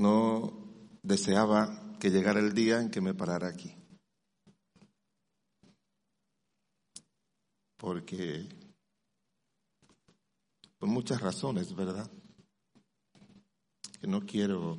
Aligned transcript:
no 0.00 0.98
deseaba 1.02 1.98
que 2.00 2.10
llegara 2.10 2.40
el 2.40 2.54
día 2.54 2.80
en 2.80 2.90
que 2.90 3.02
me 3.02 3.12
parara 3.12 3.48
aquí. 3.48 3.76
Porque, 7.76 8.48
por 10.78 10.88
muchas 10.88 11.20
razones, 11.20 11.74
¿verdad? 11.74 12.10
Que 14.00 14.06
no 14.06 14.24
quiero 14.24 14.78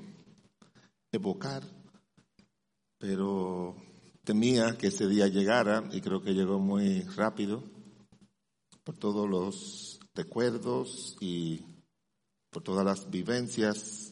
evocar, 1.11 1.63
pero 2.97 3.75
temía 4.23 4.75
que 4.77 4.87
ese 4.87 5.07
día 5.07 5.27
llegara 5.27 5.87
y 5.91 6.01
creo 6.01 6.23
que 6.23 6.33
llegó 6.33 6.57
muy 6.57 7.01
rápido 7.01 7.63
por 8.83 8.97
todos 8.97 9.29
los 9.29 9.99
recuerdos 10.15 11.15
y 11.19 11.63
por 12.49 12.63
todas 12.63 12.83
las 12.83 13.09
vivencias 13.09 14.10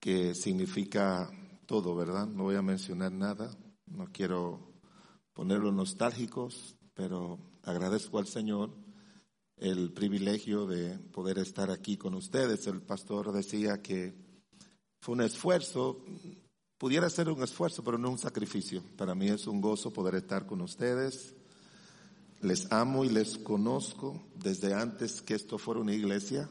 que 0.00 0.34
significa 0.34 1.30
todo, 1.66 1.94
¿verdad? 1.94 2.26
No 2.26 2.44
voy 2.44 2.56
a 2.56 2.62
mencionar 2.62 3.12
nada, 3.12 3.56
no 3.86 4.06
quiero 4.12 4.72
ponerlo 5.32 5.70
nostálgicos, 5.70 6.76
pero 6.94 7.38
agradezco 7.62 8.18
al 8.18 8.26
Señor 8.26 8.70
el 9.56 9.92
privilegio 9.92 10.66
de 10.66 10.98
poder 10.98 11.38
estar 11.38 11.70
aquí 11.70 11.96
con 11.96 12.14
ustedes. 12.14 12.66
El 12.66 12.82
pastor 12.82 13.30
decía 13.30 13.82
que 13.82 14.14
fue 15.00 15.14
un 15.14 15.20
esfuerzo, 15.20 16.04
pudiera 16.78 17.08
ser 17.10 17.28
un 17.28 17.42
esfuerzo, 17.42 17.84
pero 17.84 17.98
no 17.98 18.10
un 18.10 18.18
sacrificio. 18.18 18.82
Para 18.96 19.14
mí 19.14 19.28
es 19.28 19.46
un 19.46 19.60
gozo 19.60 19.92
poder 19.92 20.14
estar 20.16 20.46
con 20.46 20.62
ustedes 20.62 21.36
les 22.42 22.72
amo 22.72 23.04
y 23.04 23.10
les 23.10 23.36
conozco 23.38 24.22
desde 24.34 24.74
antes 24.74 25.20
que 25.20 25.34
esto 25.34 25.58
fuera 25.58 25.80
una 25.80 25.94
iglesia 25.94 26.48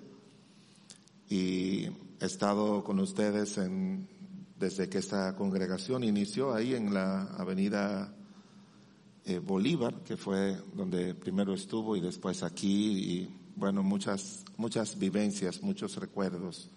y 1.27 1.87
he 2.19 2.25
estado 2.25 2.83
con 2.83 2.99
ustedes 2.99 3.57
en, 3.57 4.07
desde 4.57 4.89
que 4.89 4.97
esta 4.97 5.35
congregación 5.35 6.03
inició 6.03 6.53
ahí 6.53 6.75
en 6.75 6.93
la 6.93 7.23
avenida 7.37 8.13
eh, 9.25 9.39
Bolívar, 9.39 10.03
que 10.03 10.17
fue 10.17 10.57
donde 10.73 11.15
primero 11.15 11.53
estuvo 11.53 11.95
y 11.95 12.01
después 12.01 12.43
aquí 12.43 12.91
y 12.97 13.35
bueno, 13.55 13.83
muchas, 13.83 14.43
muchas 14.57 14.97
vivencias, 14.97 15.61
muchos 15.61 15.95
recuerdos 15.97 16.69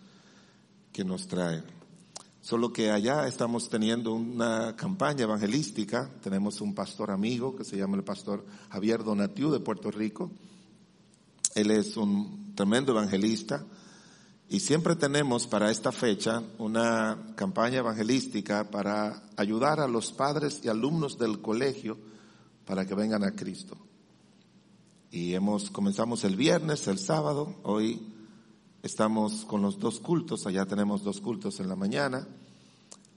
que 0.93 1.05
nos 1.05 1.27
trae. 1.27 1.63
Solo 2.41 2.73
que 2.73 2.91
allá 2.91 3.29
estamos 3.29 3.69
teniendo 3.69 4.15
una 4.15 4.75
campaña 4.75 5.23
evangelística. 5.23 6.11
Tenemos 6.23 6.61
un 6.61 6.75
pastor 6.75 7.13
amigo 7.13 7.55
que 7.55 7.63
se 7.63 7.77
llama 7.77 7.97
el 7.97 8.03
pastor 8.03 8.45
Javier 8.71 9.05
Donatiu 9.05 9.53
de 9.53 9.61
Puerto 9.61 9.93
Rico. 9.93 10.33
Él 11.55 11.71
es 11.71 11.97
un 11.97 12.53
tremendo 12.57 12.91
evangelista. 12.91 13.65
Y 14.53 14.61
siempre 14.61 14.97
tenemos 14.97 15.47
para 15.47 15.71
esta 15.71 15.93
fecha 15.93 16.43
una 16.59 17.33
campaña 17.37 17.79
evangelística 17.79 18.71
para 18.71 19.23
ayudar 19.39 19.81
a 19.81 19.89
los 19.89 20.13
padres 20.13 20.61
y 20.63 20.69
alumnos 20.69 21.17
del 21.17 21.41
colegio 21.41 21.97
para 22.67 22.85
que 22.85 22.95
vengan 22.95 23.25
a 23.25 23.35
Cristo. 23.35 23.79
Y 25.11 25.33
hemos, 25.33 25.71
comenzamos 25.71 26.25
el 26.25 26.37
viernes, 26.37 26.87
el 26.87 26.99
sábado, 26.99 27.57
hoy 27.63 28.13
Estamos 28.83 29.45
con 29.45 29.63
los 29.63 29.79
dos 29.79 30.01
cultos, 30.01 30.45
allá 30.45 30.67
tenemos 30.67 31.05
dos 31.05 31.21
cultos 31.21 31.61
en 31.61 31.69
la 31.69 31.77
mañana. 31.77 32.27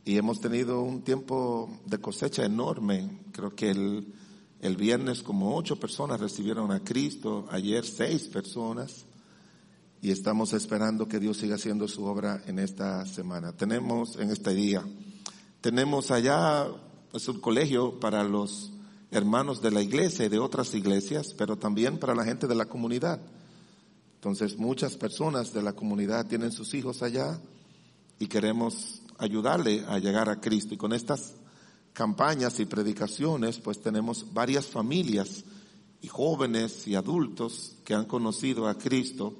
Y 0.06 0.16
hemos 0.16 0.40
tenido 0.40 0.84
un 0.84 1.02
tiempo 1.02 1.82
de 1.88 1.98
cosecha 1.98 2.46
enorme. 2.46 3.24
Creo 3.32 3.56
que 3.56 3.72
el, 3.72 4.14
el 4.62 4.78
viernes 4.78 5.24
como 5.24 5.58
ocho 5.58 5.80
personas 5.80 6.20
recibieron 6.20 6.72
a 6.72 6.84
Cristo, 6.84 7.48
ayer 7.50 7.84
seis 7.84 8.28
personas 8.28 9.06
y 10.02 10.12
estamos 10.12 10.54
esperando 10.54 11.08
que 11.08 11.20
Dios 11.20 11.38
siga 11.38 11.56
haciendo 11.56 11.88
su 11.88 12.04
obra 12.06 12.44
en 12.46 12.60
esta 12.60 13.06
semana. 13.06 13.54
Tenemos 13.54 14.18
en 14.18 14.30
este 14.30 14.54
día, 14.54 14.84
tenemos 15.62 16.12
allá, 16.12 16.68
es 17.14 17.28
un 17.28 17.40
colegio 17.40 18.00
para 18.00 18.24
los 18.24 18.72
hermanos 19.12 19.62
de 19.62 19.72
la 19.72 19.82
iglesia 19.82 20.26
y 20.26 20.30
de 20.30 20.40
otras 20.40 20.74
iglesias, 20.74 21.34
pero 21.38 21.58
también 21.58 21.98
para 21.98 22.16
la 22.16 22.24
gente 22.24 22.48
de 22.48 22.56
la 22.56 22.66
comunidad. 22.66 23.20
Entonces 24.16 24.58
muchas 24.58 24.98
personas 24.98 25.54
de 25.54 25.62
la 25.62 25.74
comunidad 25.74 26.28
tienen 26.28 26.52
sus 26.52 26.74
hijos 26.74 27.02
allá 27.02 27.40
y 28.20 28.28
queremos 28.28 29.02
ayudarle 29.18 29.86
a 29.88 30.00
llegar 30.00 30.30
a 30.30 30.42
Cristo. 30.42 30.74
Y 30.74 30.78
con 30.78 30.94
estas 30.94 31.36
campañas 31.94 32.60
y 32.60 32.66
predicaciones, 32.66 33.60
pues 33.60 33.82
tenemos 33.82 34.34
varias 34.34 34.66
familias 34.66 35.44
y 36.02 36.08
jóvenes 36.08 36.88
y 36.88 36.96
adultos 36.96 37.78
que 37.86 37.94
han 37.94 38.06
conocido 38.06 38.68
a 38.68 38.78
Cristo 38.78 39.34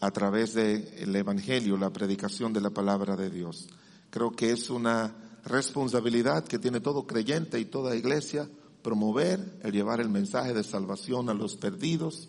a 0.00 0.10
través 0.10 0.54
del 0.54 1.14
Evangelio, 1.14 1.76
la 1.76 1.92
predicación 1.92 2.52
de 2.52 2.62
la 2.62 2.70
palabra 2.70 3.16
de 3.16 3.30
Dios. 3.30 3.68
Creo 4.10 4.32
que 4.32 4.50
es 4.50 4.70
una 4.70 5.14
responsabilidad 5.44 6.44
que 6.44 6.58
tiene 6.58 6.80
todo 6.80 7.06
creyente 7.06 7.60
y 7.60 7.66
toda 7.66 7.96
iglesia 7.96 8.48
promover 8.82 9.58
el 9.62 9.72
llevar 9.72 10.00
el 10.00 10.08
mensaje 10.08 10.54
de 10.54 10.64
salvación 10.64 11.28
a 11.28 11.34
los 11.34 11.56
perdidos, 11.56 12.28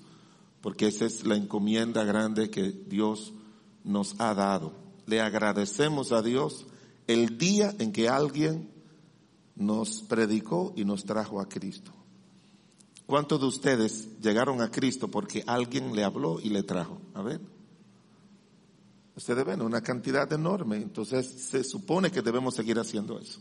porque 0.62 0.88
esa 0.88 1.06
es 1.06 1.26
la 1.26 1.36
encomienda 1.36 2.04
grande 2.04 2.50
que 2.50 2.72
Dios 2.72 3.34
nos 3.84 4.20
ha 4.20 4.34
dado. 4.34 4.74
Le 5.06 5.22
agradecemos 5.22 6.12
a 6.12 6.22
Dios 6.22 6.68
el 7.08 7.38
día 7.38 7.74
en 7.80 7.92
que 7.94 8.10
alguien 8.10 8.70
nos 9.56 10.02
predicó 10.04 10.74
y 10.76 10.86
nos 10.86 11.06
trajo 11.06 11.40
a 11.40 11.48
Cristo. 11.48 11.92
¿Cuántos 13.06 13.42
de 13.42 13.48
ustedes 13.48 14.20
llegaron 14.22 14.62
a 14.62 14.72
Cristo 14.72 15.10
porque 15.10 15.44
alguien 15.48 15.96
le 15.96 16.04
habló 16.04 16.40
y 16.40 16.50
le 16.50 16.64
trajo? 16.64 17.02
A 17.14 17.22
ver. 17.22 17.42
Ustedes 19.16 19.46
ven 19.46 19.62
una 19.62 19.82
cantidad 19.82 20.32
enorme, 20.32 20.78
entonces 20.78 21.28
se 21.28 21.64
supone 21.64 22.12
que 22.12 22.22
debemos 22.22 22.56
seguir 22.56 22.80
haciendo 22.80 23.20
eso. 23.20 23.40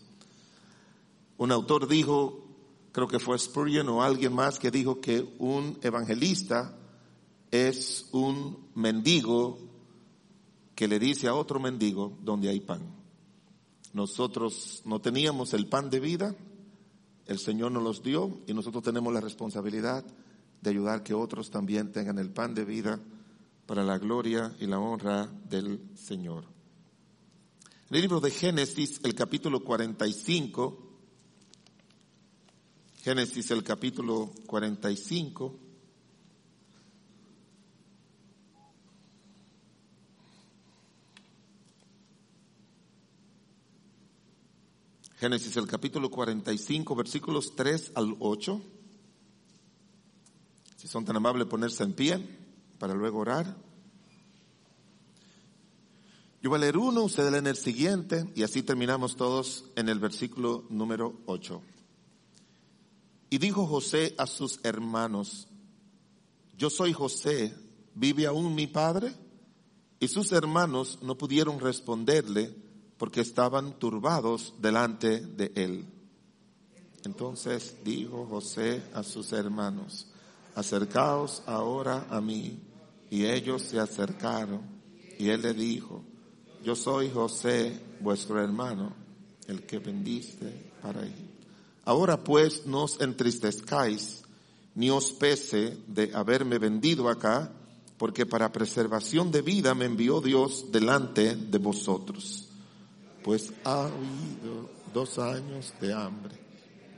Un 1.39 1.53
autor 1.53 1.87
dijo, 1.87 2.45
creo 2.93 3.09
que 3.09 3.21
fue 3.21 3.39
Spurgeon 3.39 3.89
o 3.89 4.03
alguien 4.03 4.33
más 4.33 4.59
que 4.59 4.71
dijo 4.71 5.01
que 5.01 5.37
un 5.39 5.79
evangelista 5.83 6.77
es 7.51 8.09
un 8.13 8.69
mendigo 8.75 9.59
que 10.75 10.89
le 10.89 10.99
dice 10.99 11.29
a 11.29 11.35
otro 11.35 11.61
mendigo 11.61 12.19
donde 12.23 12.49
hay 12.49 12.61
pan. 12.61 12.81
Nosotros 13.93 14.83
no 14.85 15.01
teníamos 15.01 15.53
el 15.55 15.67
pan 15.67 15.91
de 15.91 16.01
vida, 16.01 16.35
el 17.27 17.39
Señor 17.39 17.73
nos 17.73 17.83
los 17.83 18.03
dio 18.03 18.41
y 18.47 18.55
nosotros 18.55 18.83
tenemos 18.83 19.13
la 19.13 19.21
responsabilidad 19.21 20.05
de 20.61 20.71
ayudar 20.71 21.03
que 21.03 21.15
otros 21.15 21.51
también 21.51 21.93
tengan 21.93 22.19
el 22.19 22.31
pan 22.31 22.55
de 22.55 22.65
vida 22.65 23.01
para 23.71 23.85
la 23.85 23.99
gloria 23.99 24.53
y 24.59 24.67
la 24.67 24.81
honra 24.81 25.31
del 25.45 25.97
Señor. 25.97 26.43
En 27.89 27.95
el 27.95 28.03
libro 28.03 28.19
de 28.19 28.33
Génesis, 28.33 29.01
el 29.05 29.15
capítulo 29.15 29.63
45, 29.63 30.77
Génesis 33.05 33.49
el 33.53 33.63
capítulo 33.63 34.33
45, 34.47 35.57
Génesis 45.21 45.57
el 45.57 45.69
capítulo 45.69 46.11
45, 46.11 46.97
versículos 46.97 47.55
3 47.55 47.93
al 47.95 48.17
8. 48.19 48.63
Si 50.77 50.89
son 50.89 51.05
tan 51.05 51.15
amables 51.15 51.47
ponerse 51.47 51.85
en 51.85 51.93
pie 51.93 52.40
para 52.81 52.95
luego 52.95 53.19
orar. 53.19 53.55
Yo 56.43 56.49
voy 56.49 56.57
a 56.57 56.61
leer 56.61 56.79
uno, 56.79 57.03
usted 57.03 57.31
leen 57.31 57.47
el 57.47 57.57
siguiente 57.57 58.27
y 58.35 58.43
así 58.43 58.63
terminamos 58.63 59.15
todos 59.15 59.67
en 59.77 59.91
el 59.91 59.99
versículo 59.99 60.65
número 60.71 61.21
8. 61.27 61.63
Y 63.29 63.39
dijo 63.39 63.67
José 63.67 64.15
a 64.17 64.27
sus 64.27 64.59
hermanos, 64.65 65.47
yo 66.57 66.71
soy 66.71 66.95
José, 66.95 67.55
¿vive 67.95 68.27
aún 68.27 68.55
mi 68.55 68.67
padre? 68.67 69.15
Y 70.01 70.09
sus 70.09 70.33
hermanos 70.33 70.99
no 71.03 71.19
pudieron 71.19 71.61
responderle 71.61 72.55
porque 72.97 73.21
estaban 73.21 73.79
turbados 73.79 74.55
delante 74.59 75.21
de 75.21 75.53
él. 75.55 75.85
Entonces 77.05 77.77
dijo 77.85 78.27
José 78.27 78.83
a 78.95 79.03
sus 79.03 79.33
hermanos, 79.33 80.07
acercaos 80.55 81.43
ahora 81.47 82.07
a 82.09 82.23
mí. 82.23 82.70
Y 83.11 83.27
ellos 83.27 83.63
se 83.63 83.79
acercaron 83.79 84.63
y 85.19 85.29
él 85.29 85.43
le 85.43 85.53
dijo, 85.53 86.05
yo 86.65 86.77
soy 86.77 87.11
José, 87.11 87.79
vuestro 88.01 88.43
hermano, 88.43 88.95
el 89.47 89.67
que 89.67 89.79
vendiste 89.79 90.73
para 90.81 91.03
él. 91.03 91.31
Ahora 91.85 92.23
pues 92.23 92.67
no 92.67 92.85
os 92.85 93.01
entristezcáis, 93.01 94.23
ni 94.75 94.91
os 94.91 95.13
pese 95.13 95.77
de 95.89 96.13
haberme 96.15 96.59
vendido 96.59 97.09
acá, 97.09 97.53
porque 97.99 98.25
para 98.25 98.53
preservación 98.53 99.31
de 99.31 99.43
vida 99.43 99.75
me 99.75 99.87
envió 99.87 100.21
Dios 100.21 100.71
delante 100.71 101.35
de 101.35 101.59
vosotros 101.59 102.51
pues 103.23 103.53
ha 103.65 103.85
habido 103.85 104.71
dos 104.93 105.19
años 105.19 105.75
de 105.81 105.93
hambre 105.93 106.35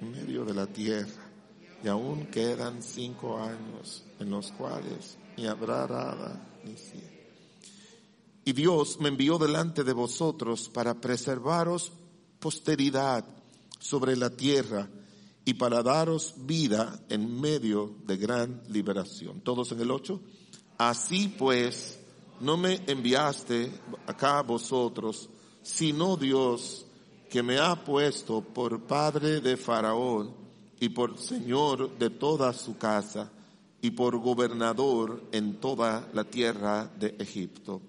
en 0.00 0.12
medio 0.12 0.44
de 0.44 0.54
la 0.54 0.66
tierra 0.66 1.30
y 1.82 1.88
aún 1.88 2.26
quedan 2.26 2.82
cinco 2.82 3.38
años 3.38 4.04
en 4.20 4.30
los 4.30 4.52
cuales 4.52 5.16
Y 8.44 8.52
Dios 8.52 8.98
me 9.00 9.08
envió 9.08 9.38
delante 9.38 9.84
de 9.84 9.92
vosotros 9.92 10.68
para 10.68 11.00
preservaros 11.00 11.92
posteridad 12.38 13.24
sobre 13.78 14.16
la 14.16 14.30
tierra 14.30 14.88
y 15.44 15.54
para 15.54 15.82
daros 15.82 16.34
vida 16.38 17.00
en 17.08 17.40
medio 17.40 17.94
de 18.06 18.16
gran 18.16 18.62
liberación. 18.68 19.40
Todos 19.40 19.72
en 19.72 19.80
el 19.80 19.90
8. 19.90 20.20
Así 20.78 21.28
pues, 21.28 21.98
no 22.40 22.56
me 22.56 22.82
enviaste 22.86 23.72
acá 24.06 24.42
vosotros, 24.42 25.28
sino 25.62 26.16
Dios 26.16 26.86
que 27.30 27.42
me 27.42 27.58
ha 27.58 27.84
puesto 27.84 28.40
por 28.42 28.82
padre 28.82 29.40
de 29.40 29.56
Faraón 29.56 30.34
y 30.80 30.88
por 30.88 31.18
señor 31.18 31.96
de 31.98 32.10
toda 32.10 32.52
su 32.52 32.76
casa 32.76 33.30
y 33.82 33.90
por 33.90 34.16
gobernador 34.18 35.28
en 35.32 35.56
toda 35.56 36.08
la 36.14 36.24
tierra 36.24 36.88
de 36.98 37.16
Egipto. 37.18 37.82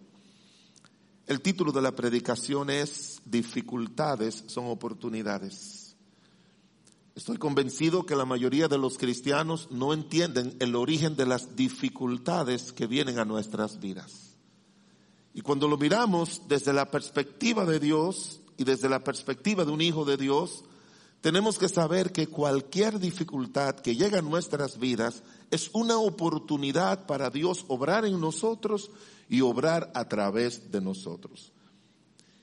El 1.28 1.40
título 1.40 1.72
de 1.72 1.84
la 1.84 1.96
predicación 1.96 2.70
es 2.72 3.22
Dificultades 3.24 4.44
son 4.48 4.66
oportunidades. 4.66 5.96
Estoy 7.16 7.38
convencido 7.38 8.08
que 8.08 8.16
la 8.16 8.26
mayoría 8.26 8.68
de 8.68 8.80
los 8.80 8.98
cristianos 8.98 9.70
no 9.70 9.94
entienden 9.94 10.58
el 10.60 10.76
origen 10.76 11.16
de 11.16 11.28
las 11.28 11.56
dificultades 11.56 12.74
que 12.74 12.88
vienen 12.88 13.20
a 13.20 13.26
nuestras 13.26 13.80
vidas. 13.80 14.36
Y 15.36 15.42
cuando 15.42 15.68
lo 15.68 15.78
miramos 15.78 16.42
desde 16.48 16.74
la 16.74 16.90
perspectiva 16.90 17.66
de 17.66 17.80
Dios 17.80 18.42
y 18.58 18.64
desde 18.64 18.90
la 18.90 19.04
perspectiva 19.04 19.64
de 19.64 19.72
un 19.72 19.82
hijo 19.82 20.06
de 20.06 20.18
Dios, 20.18 20.64
tenemos 21.22 21.58
que 21.58 21.70
saber 21.70 22.12
que 22.12 22.28
cualquier 22.28 23.00
dificultad 23.00 23.76
que 23.76 23.96
llega 23.96 24.20
a 24.20 24.24
nuestras 24.24 24.78
vidas 24.78 25.24
es 25.54 25.70
una 25.74 25.98
oportunidad 25.98 27.06
para 27.06 27.30
Dios 27.30 27.66
obrar 27.68 28.06
en 28.06 28.20
nosotros 28.20 28.90
y 29.30 29.42
obrar 29.42 29.92
a 29.94 30.10
través 30.10 30.72
de 30.72 30.82
nosotros. 30.82 31.52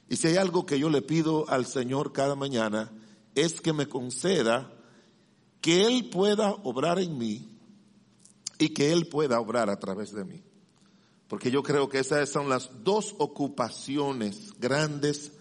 Y 0.09 0.15
si 0.15 0.29
hay 0.29 0.37
algo 0.37 0.65
que 0.65 0.79
yo 0.79 0.89
le 0.91 1.03
pido 1.03 1.49
al 1.49 1.67
Señor 1.67 2.13
cada 2.13 2.37
mañana, 2.37 2.93
es 3.35 3.61
que 3.61 3.73
me 3.73 3.87
conceda 3.87 4.73
que 5.61 5.87
Él 5.87 6.09
pueda 6.09 6.53
obrar 6.63 7.01
en 7.01 7.19
mí 7.19 7.49
y 8.59 8.69
que 8.69 8.93
Él 8.93 9.09
pueda 9.09 9.41
obrar 9.41 9.71
a 9.71 9.81
través 9.81 10.13
de 10.13 10.25
mí. 10.25 10.45
Porque 11.27 11.51
yo 11.51 11.65
creo 11.65 11.89
que 11.89 11.99
esas 11.99 12.29
son 12.29 12.49
las 12.49 12.71
dos 12.85 13.17
ocupaciones 13.19 14.53
grandes 14.61 15.33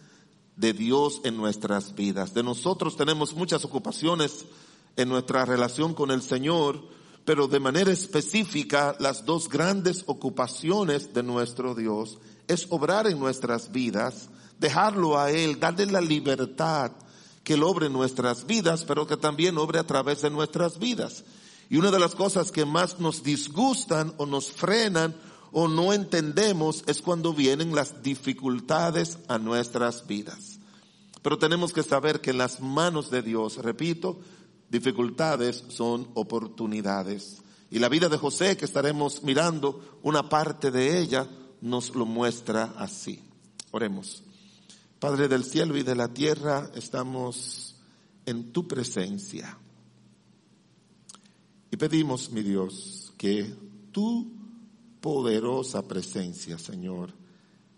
de 0.55 0.73
Dios 0.73 1.21
en 1.23 1.37
nuestras 1.37 1.93
vidas. 1.93 2.33
De 2.33 2.41
nosotros 2.41 2.97
tenemos 2.97 3.35
muchas 3.35 3.63
ocupaciones 3.63 4.45
en 4.95 5.07
nuestra 5.07 5.45
relación 5.45 5.93
con 5.93 6.09
el 6.09 6.23
Señor, 6.23 6.97
pero 7.29 7.47
de 7.47 7.59
manera 7.59 7.91
específica 7.91 8.95
las 8.97 9.23
dos 9.23 9.49
grandes 9.49 10.03
ocupaciones 10.07 11.13
de 11.13 11.21
nuestro 11.21 11.75
Dios 11.75 12.17
es 12.47 12.65
obrar 12.71 13.05
en 13.05 13.19
nuestras 13.19 13.71
vidas, 13.71 14.29
dejarlo 14.57 15.19
a 15.19 15.29
Él, 15.29 15.59
darle 15.59 15.85
la 15.85 16.01
libertad 16.01 16.91
que 17.43 17.53
Él 17.53 17.61
obre 17.61 17.85
en 17.85 17.93
nuestras 17.93 18.47
vidas, 18.47 18.83
pero 18.83 19.05
que 19.05 19.15
también 19.15 19.59
obre 19.59 19.77
a 19.77 19.85
través 19.85 20.23
de 20.23 20.31
nuestras 20.31 20.79
vidas. 20.79 21.23
Y 21.69 21.77
una 21.77 21.91
de 21.91 21.99
las 21.99 22.15
cosas 22.15 22.51
que 22.51 22.65
más 22.65 22.99
nos 22.99 23.21
disgustan 23.21 24.11
o 24.17 24.25
nos 24.25 24.51
frenan 24.51 25.15
o 25.51 25.67
no 25.67 25.93
entendemos 25.93 26.83
es 26.87 26.99
cuando 26.99 27.31
vienen 27.31 27.75
las 27.75 28.01
dificultades 28.01 29.19
a 29.27 29.37
nuestras 29.37 30.07
vidas. 30.07 30.57
Pero 31.21 31.37
tenemos 31.37 31.73
que 31.73 31.83
saber 31.83 32.21
que 32.21 32.31
en 32.31 32.39
las 32.39 32.59
manos 32.59 33.11
de 33.11 33.21
Dios, 33.21 33.57
repito, 33.57 34.19
dificultades 34.69 35.63
son 35.69 36.09
oportunidades. 36.13 37.41
Y 37.71 37.79
la 37.79 37.89
vida 37.89 38.09
de 38.09 38.17
José, 38.17 38.57
que 38.57 38.65
estaremos 38.65 39.23
mirando 39.23 39.99
una 40.03 40.27
parte 40.27 40.71
de 40.71 40.99
ella, 40.99 41.27
nos 41.61 41.95
lo 41.95 42.05
muestra 42.05 42.73
así. 42.77 43.21
Oremos. 43.71 44.23
Padre 44.99 45.27
del 45.27 45.43
cielo 45.43 45.77
y 45.77 45.83
de 45.83 45.95
la 45.95 46.13
tierra, 46.13 46.71
estamos 46.75 47.75
en 48.25 48.51
tu 48.51 48.67
presencia. 48.67 49.57
Y 51.71 51.77
pedimos, 51.77 52.31
mi 52.31 52.41
Dios, 52.41 53.13
que 53.17 53.53
tu 53.91 54.31
poderosa 54.99 55.87
presencia, 55.87 56.57
Señor, 56.57 57.13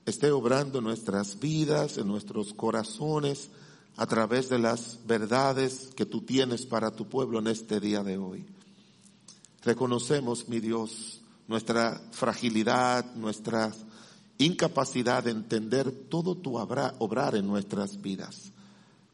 esté 0.06 0.32
obrando 0.32 0.82
nuestras 0.82 1.40
vidas, 1.40 1.98
en 1.98 2.08
nuestros 2.08 2.54
corazones, 2.54 3.50
a 3.98 4.06
través 4.06 4.50
de 4.50 4.60
las 4.60 5.00
verdades 5.06 5.90
que 5.96 6.06
tú 6.06 6.22
tienes 6.22 6.66
para 6.66 6.92
tu 6.92 7.08
pueblo 7.08 7.40
en 7.40 7.48
este 7.48 7.80
día 7.80 8.04
de 8.04 8.18
hoy. 8.18 8.46
Reconocemos, 9.64 10.48
mi 10.48 10.60
Dios, 10.60 11.22
nuestra 11.48 12.02
fragilidad, 12.12 13.14
nuestras 13.16 13.78
incapacidad 14.38 15.24
de 15.24 15.32
entender 15.32 15.92
todo 16.10 16.36
tu 16.36 16.58
obrar 16.58 17.36
en 17.36 17.46
nuestras 17.46 18.02
vidas. 18.02 18.52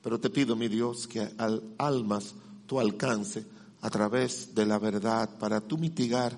Pero 0.02 0.20
te 0.20 0.30
pido, 0.30 0.56
mi 0.56 0.68
Dios, 0.68 1.08
que 1.08 1.30
al 1.38 1.64
almas 1.78 2.34
tu 2.66 2.80
alcance 2.80 3.46
a 3.82 3.90
través 3.90 4.56
de 4.56 4.66
la 4.66 4.80
verdad 4.80 5.38
para 5.38 5.62
tú 5.62 5.78
mitigar 5.78 6.38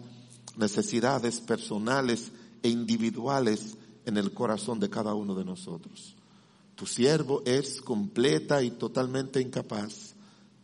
necesidades 0.58 1.40
personales 1.40 2.32
e 2.64 2.70
individuales 2.70 3.78
en 4.06 4.18
el 4.18 4.34
corazón 4.34 4.80
de 4.80 4.90
cada 4.90 5.14
uno 5.14 5.36
de 5.36 5.46
nosotros. 5.46 6.16
Tu 6.80 6.86
siervo 6.86 7.44
es 7.46 7.82
completa 7.82 8.64
y 8.64 8.72
totalmente 8.72 9.42
incapaz 9.42 10.16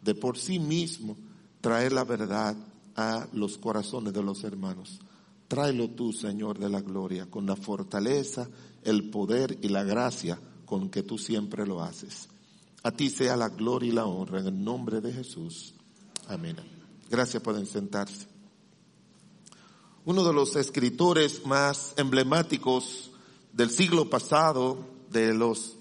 de 0.01 0.15
por 0.15 0.38
sí 0.38 0.59
mismo 0.59 1.17
traer 1.59 1.91
la 1.91 2.06
verdad 2.06 2.56
a 2.95 3.27
los 3.33 3.57
corazones 3.57 4.13
de 4.13 4.23
los 4.23 4.45
hermanos. 4.45 5.01
Tráelo 5.50 5.89
tú, 5.89 6.13
Señor 6.13 6.57
de 6.57 6.69
la 6.69 6.79
gloria, 6.79 7.29
con 7.29 7.45
la 7.45 7.57
fortaleza, 7.57 8.47
el 8.83 9.09
poder 9.09 9.57
y 9.62 9.67
la 9.67 9.83
gracia 9.83 10.39
con 10.65 10.89
que 10.89 11.03
tú 11.03 11.17
siempre 11.17 11.67
lo 11.67 11.83
haces. 11.83 12.29
A 12.83 12.91
ti 12.91 13.09
sea 13.09 13.35
la 13.35 13.50
gloria 13.50 13.89
y 13.89 13.94
la 13.94 14.06
honra 14.06 14.39
en 14.39 14.47
el 14.47 14.63
nombre 14.63 15.01
de 15.01 15.12
Jesús. 15.12 15.73
Amén. 16.29 16.56
Gracias, 17.09 17.44
pueden 17.44 17.65
sentarse. 17.65 18.25
Uno 20.06 20.23
de 20.23 20.31
los 20.31 20.56
escritores 20.56 21.45
más 21.45 21.94
emblemáticos 21.97 23.12
del 23.51 23.69
siglo 23.69 24.09
pasado, 24.09 24.77
de 25.12 25.33
los 25.33 25.75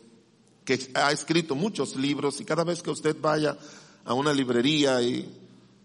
que 0.64 0.90
ha 0.94 1.12
escrito 1.12 1.54
muchos 1.54 1.96
libros, 1.96 2.40
y 2.40 2.44
cada 2.44 2.64
vez 2.64 2.82
que 2.82 2.90
usted 2.90 3.16
vaya 3.20 3.56
a 4.04 4.14
una 4.14 4.32
librería 4.32 5.02
y 5.02 5.28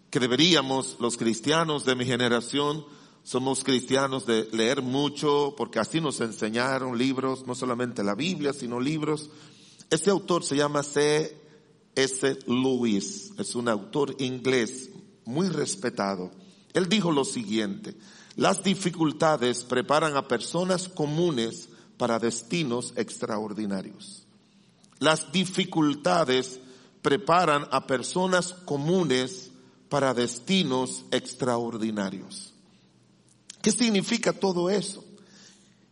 que 0.09 0.19
deberíamos, 0.19 0.97
los 0.99 1.17
cristianos 1.17 1.85
de 1.85 1.95
mi 1.95 2.05
generación, 2.05 2.85
somos 3.23 3.63
cristianos 3.63 4.25
de 4.25 4.47
leer 4.51 4.81
mucho 4.81 5.53
porque 5.57 5.79
así 5.79 6.01
nos 6.01 6.19
enseñaron 6.21 6.97
libros, 6.97 7.45
no 7.45 7.53
solamente 7.53 8.03
la 8.03 8.15
Biblia, 8.15 8.53
sino 8.53 8.79
libros. 8.79 9.29
Este 9.89 10.09
autor 10.09 10.43
se 10.43 10.55
llama 10.55 10.83
C. 10.83 11.37
S. 11.95 12.39
Lewis, 12.47 13.33
es 13.37 13.55
un 13.55 13.67
autor 13.67 14.15
inglés 14.19 14.89
muy 15.25 15.49
respetado. 15.49 16.31
Él 16.73 16.87
dijo 16.87 17.11
lo 17.11 17.25
siguiente, 17.25 17.95
las 18.35 18.63
dificultades 18.63 19.63
preparan 19.63 20.15
a 20.15 20.27
personas 20.27 20.87
comunes 20.87 21.69
para 21.97 22.19
destinos 22.19 22.93
extraordinarios. 22.95 24.25
Las 24.99 25.31
dificultades 25.31 26.59
preparan 27.01 27.67
a 27.71 27.87
personas 27.87 28.53
comunes 28.65 29.51
para 29.89 30.13
destinos 30.13 31.03
extraordinarios. 31.11 32.53
¿Qué 33.61 33.71
significa 33.71 34.33
todo 34.33 34.69
eso? 34.69 35.03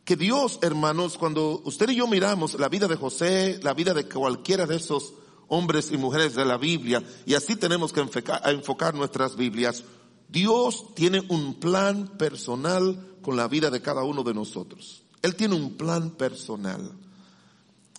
Que 0.05 0.15
Dios, 0.15 0.59
hermanos, 0.61 1.17
cuando 1.17 1.61
usted 1.65 1.89
y 1.89 1.95
yo 1.95 2.07
miramos 2.07 2.53
la 2.59 2.69
vida 2.69 2.87
de 2.87 2.95
José, 2.95 3.59
la 3.61 3.73
vida 3.73 3.93
de 3.93 4.07
cualquiera 4.07 4.65
de 4.65 4.77
esos 4.77 5.13
hombres 5.49 5.91
y 5.91 5.97
mujeres 5.97 6.35
de 6.35 6.45
la 6.45 6.57
Biblia, 6.57 7.03
y 7.25 7.33
así 7.33 7.55
tenemos 7.55 7.91
que 7.91 8.01
enfocar, 8.01 8.95
nuestras 8.95 9.35
Biblias, 9.35 9.83
Dios 10.29 10.93
tiene 10.93 11.21
un 11.29 11.55
plan 11.55 12.17
personal 12.17 13.17
con 13.21 13.35
la 13.35 13.47
vida 13.47 13.69
de 13.69 13.81
cada 13.81 14.03
uno 14.03 14.23
de 14.23 14.33
nosotros. 14.33 15.03
Él 15.21 15.35
tiene 15.35 15.55
un 15.55 15.75
plan 15.75 16.11
personal. 16.11 16.91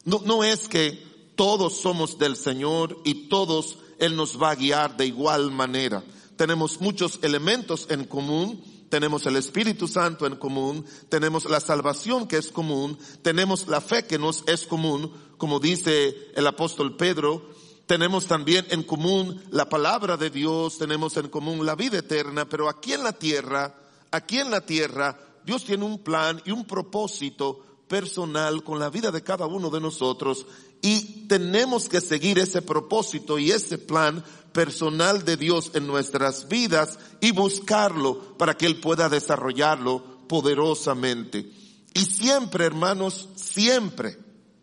No, 0.09 0.23
no 0.25 0.43
es 0.43 0.69
que 0.69 0.99
todos 1.37 1.83
somos 1.83 2.19
del 2.19 2.35
Señor 2.35 2.97
y 3.05 3.29
todos 3.29 3.77
Él 3.99 4.17
nos 4.17 4.41
va 4.43 4.53
a 4.53 4.55
guiar 4.55 4.97
de 4.97 5.05
igual 5.05 5.51
manera. 5.51 6.03
Tenemos 6.37 6.81
muchos 6.81 7.19
elementos 7.21 7.87
en 7.91 8.05
común, 8.05 8.59
tenemos 8.89 9.27
el 9.27 9.37
Espíritu 9.37 9.87
Santo 9.87 10.27
en 10.27 10.37
común, 10.37 10.87
tenemos 11.11 11.45
la 11.45 11.61
salvación 11.61 12.27
que 12.27 12.39
es 12.39 12.51
común, 12.51 12.99
tenemos 13.21 13.69
la 13.69 13.83
fe 13.83 14.07
que 14.07 14.19
nos 14.19 14.45
es 14.47 14.67
común, 14.67 15.13
como 15.37 15.61
dice 15.61 16.17
el 16.35 16.47
apóstol 16.47 16.97
Pedro, 16.97 17.51
tenemos 17.85 18.27
también 18.27 18.67
en 18.71 18.85
común 18.85 19.43
la 19.51 19.69
palabra 19.69 20.17
de 20.17 20.31
Dios, 20.31 20.79
tenemos 20.79 21.19
en 21.19 21.29
común 21.29 21.67
la 21.67 21.75
vida 21.75 21.99
eterna, 21.99 22.49
pero 22.49 22.71
aquí 22.71 22.95
en 22.95 23.05
la 23.05 23.13
tierra, 23.13 23.79
aquí 24.11 24.39
en 24.39 24.51
la 24.51 24.63
tierra, 24.63 25.21
Dios 25.45 25.65
tiene 25.65 25.85
un 25.85 25.99
plan 25.99 26.41
y 26.47 26.51
un 26.51 26.65
propósito 26.65 27.68
personal 27.89 28.63
con 28.63 28.79
la 28.79 28.91
vida 28.91 29.11
de 29.11 29.23
cada 29.23 29.47
uno 29.47 29.71
de 29.71 29.81
nosotros 29.81 30.47
y 30.83 31.27
tenemos 31.27 31.89
que 31.89 32.01
seguir 32.01 32.39
ese 32.39 32.63
propósito 32.63 33.39
y 33.39 33.51
ese 33.51 33.79
plan 33.79 34.25
personal 34.53 35.25
de 35.25 35.37
Dios 35.37 35.73
en 35.75 35.87
nuestras 35.87 36.49
vidas 36.49 36.99
y 37.21 37.33
buscarlo 37.33 38.37
para 38.39 38.57
que 38.57 38.67
Él 38.67 38.81
pueda 38.81 39.09
desarrollarlo 39.09 40.03
poderosamente. 40.29 41.51
Y 41.95 42.01
siempre, 42.01 42.65
hermanos, 42.65 43.29
siempre, 43.35 44.19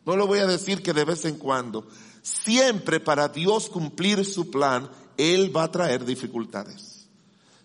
no 0.05 0.15
lo 0.15 0.27
voy 0.27 0.39
a 0.39 0.47
decir 0.47 0.81
que 0.81 0.93
de 0.93 1.05
vez 1.05 1.25
en 1.25 1.37
cuando, 1.37 1.87
siempre 2.21 2.99
para 2.99 3.27
Dios 3.27 3.69
cumplir 3.69 4.23
su 4.23 4.51
plan, 4.51 4.89
Él 5.17 5.55
va 5.55 5.63
a 5.63 5.71
traer 5.71 6.05
dificultades. 6.05 6.94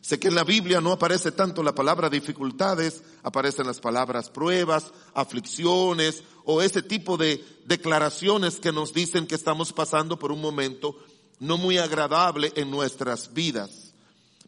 Sé 0.00 0.18
que 0.18 0.28
en 0.28 0.34
la 0.34 0.44
Biblia 0.44 0.80
no 0.80 0.92
aparece 0.92 1.30
tanto 1.32 1.62
la 1.62 1.74
palabra 1.74 2.08
dificultades, 2.08 3.02
aparecen 3.22 3.66
las 3.66 3.80
palabras 3.80 4.30
pruebas, 4.30 4.92
aflicciones 5.12 6.22
o 6.44 6.62
ese 6.62 6.82
tipo 6.82 7.16
de 7.16 7.44
declaraciones 7.66 8.60
que 8.60 8.72
nos 8.72 8.94
dicen 8.94 9.26
que 9.26 9.34
estamos 9.34 9.72
pasando 9.72 10.18
por 10.18 10.32
un 10.32 10.40
momento 10.40 10.96
no 11.38 11.58
muy 11.58 11.78
agradable 11.78 12.52
en 12.56 12.70
nuestras 12.70 13.34
vidas. 13.34 13.94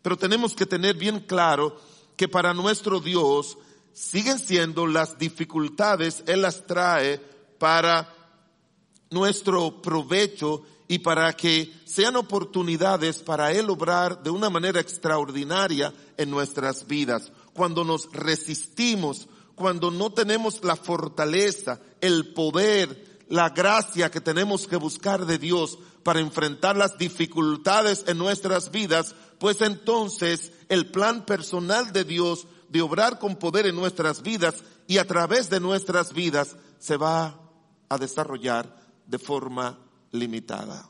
Pero 0.00 0.16
tenemos 0.16 0.54
que 0.54 0.66
tener 0.66 0.96
bien 0.96 1.20
claro 1.20 1.76
que 2.16 2.28
para 2.28 2.54
nuestro 2.54 3.00
Dios 3.00 3.58
siguen 3.92 4.38
siendo 4.38 4.86
las 4.86 5.18
dificultades, 5.18 6.24
Él 6.26 6.42
las 6.42 6.66
trae 6.66 7.18
para 7.58 8.12
nuestro 9.10 9.82
provecho 9.82 10.62
y 10.92 10.98
para 10.98 11.32
que 11.32 11.72
sean 11.86 12.16
oportunidades 12.16 13.22
para 13.22 13.50
Él 13.50 13.70
obrar 13.70 14.22
de 14.22 14.28
una 14.28 14.50
manera 14.50 14.78
extraordinaria 14.78 15.90
en 16.18 16.30
nuestras 16.30 16.86
vidas. 16.86 17.32
Cuando 17.54 17.82
nos 17.82 18.12
resistimos, 18.12 19.26
cuando 19.54 19.90
no 19.90 20.12
tenemos 20.12 20.62
la 20.62 20.76
fortaleza, 20.76 21.80
el 22.02 22.34
poder, 22.34 23.22
la 23.30 23.48
gracia 23.48 24.10
que 24.10 24.20
tenemos 24.20 24.66
que 24.66 24.76
buscar 24.76 25.24
de 25.24 25.38
Dios 25.38 25.78
para 26.02 26.20
enfrentar 26.20 26.76
las 26.76 26.98
dificultades 26.98 28.04
en 28.06 28.18
nuestras 28.18 28.70
vidas, 28.70 29.14
pues 29.38 29.62
entonces 29.62 30.52
el 30.68 30.90
plan 30.90 31.24
personal 31.24 31.90
de 31.94 32.04
Dios 32.04 32.46
de 32.68 32.82
obrar 32.82 33.18
con 33.18 33.36
poder 33.36 33.64
en 33.64 33.76
nuestras 33.76 34.20
vidas 34.20 34.56
y 34.86 34.98
a 34.98 35.06
través 35.06 35.48
de 35.48 35.58
nuestras 35.58 36.12
vidas 36.12 36.54
se 36.78 36.98
va 36.98 37.40
a 37.88 37.96
desarrollar 37.96 38.76
de 39.06 39.18
forma 39.18 39.81
limitada. 40.12 40.88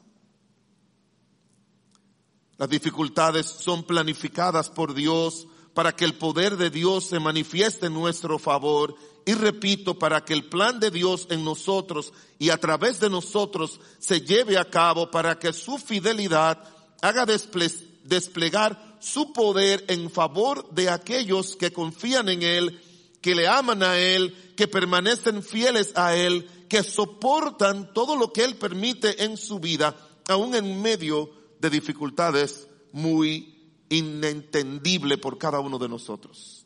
Las 2.59 2.69
dificultades 2.69 3.47
son 3.47 3.83
planificadas 3.83 4.71
por 4.71 4.95
Dios 4.95 5.49
para 5.75 5.97
que 5.97 6.05
el 6.05 6.15
poder 6.15 6.57
de 6.57 6.71
Dios 6.71 7.07
se 7.07 7.19
manifieste 7.19 7.87
en 7.87 7.95
nuestro 7.95 8.39
favor 8.39 8.95
y 9.25 9.35
repito, 9.35 9.99
para 9.99 10.25
que 10.25 10.33
el 10.33 10.45
plan 10.45 10.81
de 10.81 10.91
Dios 10.91 11.29
en 11.31 11.45
nosotros 11.45 12.13
y 12.39 12.51
a 12.51 12.59
través 12.59 13.01
de 13.01 13.09
nosotros 13.09 13.81
se 13.99 14.21
lleve 14.21 14.59
a 14.59 14.69
cabo 14.69 15.11
para 15.11 15.39
que 15.39 15.53
su 15.53 15.79
fidelidad 15.79 16.63
haga 17.01 17.25
desplegar 17.25 18.97
su 19.01 19.33
poder 19.33 19.85
en 19.89 20.11
favor 20.11 20.69
de 20.71 20.89
aquellos 20.91 21.57
que 21.57 21.73
confían 21.73 22.29
en 22.29 22.43
Él, 22.43 22.81
que 23.21 23.35
le 23.35 23.47
aman 23.49 23.83
a 23.83 23.99
Él, 23.99 24.37
que 24.57 24.69
permanecen 24.69 25.43
fieles 25.43 25.93
a 25.97 26.17
Él, 26.17 26.49
que 26.73 26.83
soportan 26.83 27.93
todo 27.93 28.17
lo 28.17 28.33
que 28.33 28.43
Él 28.43 28.57
permite 28.57 29.25
en 29.25 29.37
su 29.37 29.61
vida, 29.61 29.95
aún 30.27 30.55
en 30.55 30.81
medio 30.81 31.29
de 31.61 31.69
dificultades 31.69 32.67
muy 32.93 33.75
inentendibles 33.91 35.19
por 35.19 35.37
cada 35.37 35.61
uno 35.61 35.79
de 35.79 35.91
nosotros. 35.91 36.65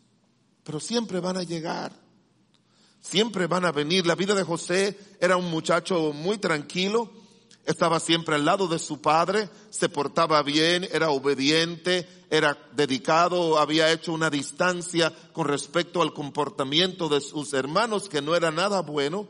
Pero 0.62 0.78
siempre 0.78 1.18
van 1.18 1.38
a 1.38 1.42
llegar. 1.42 1.90
Siempre 3.00 3.48
van 3.48 3.64
a 3.64 3.72
venir. 3.72 4.06
La 4.06 4.14
vida 4.14 4.36
de 4.36 4.44
José 4.44 4.96
era 5.20 5.36
un 5.36 5.50
muchacho 5.50 6.12
muy 6.12 6.38
tranquilo, 6.38 7.10
estaba 7.64 7.98
siempre 7.98 8.36
al 8.36 8.44
lado 8.44 8.68
de 8.68 8.78
su 8.78 9.00
padre, 9.00 9.50
se 9.70 9.88
portaba 9.88 10.40
bien, 10.44 10.86
era 10.92 11.10
obediente, 11.10 12.08
era 12.30 12.56
dedicado, 12.76 13.58
había 13.58 13.90
hecho 13.90 14.12
una 14.12 14.30
distancia 14.30 15.12
con 15.32 15.48
respecto 15.48 16.00
al 16.00 16.14
comportamiento 16.14 17.08
de 17.08 17.20
sus 17.20 17.54
hermanos 17.54 18.08
que 18.08 18.22
no 18.22 18.36
era 18.36 18.52
nada 18.52 18.82
bueno, 18.82 19.26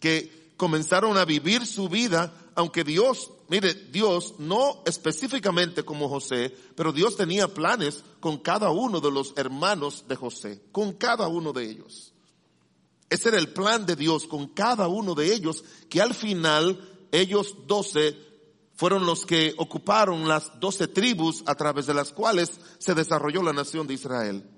que 0.00 0.52
comenzaron 0.56 1.16
a 1.16 1.24
vivir 1.24 1.66
su 1.66 1.88
vida, 1.88 2.34
aunque 2.54 2.84
Dios, 2.84 3.30
mire, 3.48 3.74
Dios 3.74 4.34
no 4.38 4.82
específicamente 4.84 5.84
como 5.84 6.08
José, 6.08 6.54
pero 6.74 6.92
Dios 6.92 7.16
tenía 7.16 7.48
planes 7.48 8.04
con 8.20 8.38
cada 8.38 8.70
uno 8.70 9.00
de 9.00 9.10
los 9.10 9.32
hermanos 9.36 10.04
de 10.08 10.16
José, 10.16 10.62
con 10.72 10.92
cada 10.92 11.28
uno 11.28 11.52
de 11.52 11.70
ellos. 11.70 12.12
Ese 13.10 13.30
era 13.30 13.38
el 13.38 13.52
plan 13.52 13.86
de 13.86 13.96
Dios 13.96 14.26
con 14.26 14.48
cada 14.48 14.88
uno 14.88 15.14
de 15.14 15.32
ellos, 15.32 15.64
que 15.88 16.02
al 16.02 16.14
final 16.14 17.06
ellos 17.12 17.54
doce 17.66 18.16
fueron 18.78 19.06
los 19.06 19.26
que 19.26 19.54
ocuparon 19.58 20.28
las 20.28 20.60
doce 20.60 20.86
tribus 20.86 21.42
a 21.46 21.56
través 21.56 21.86
de 21.86 21.94
las 21.94 22.12
cuales 22.12 22.60
se 22.78 22.94
desarrolló 22.94 23.42
la 23.42 23.52
nación 23.52 23.88
de 23.88 23.94
Israel. 23.94 24.48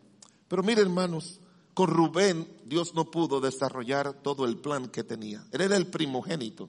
Pero 0.47 0.63
miren 0.63 0.87
hermanos, 0.87 1.41
con 1.75 1.89
Rubén 1.89 2.49
Dios 2.65 2.95
no 2.95 3.11
pudo 3.11 3.41
desarrollar 3.41 4.12
todo 4.23 4.45
el 4.45 4.57
plan 4.57 4.89
que 4.89 5.05
tenía. 5.05 5.47
Él 5.53 5.61
era 5.62 5.77
el 5.77 5.87
primogénito. 5.87 6.69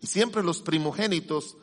Y 0.00 0.06
siempre 0.06 0.42
los 0.42 0.62
primogénitos 0.62 1.56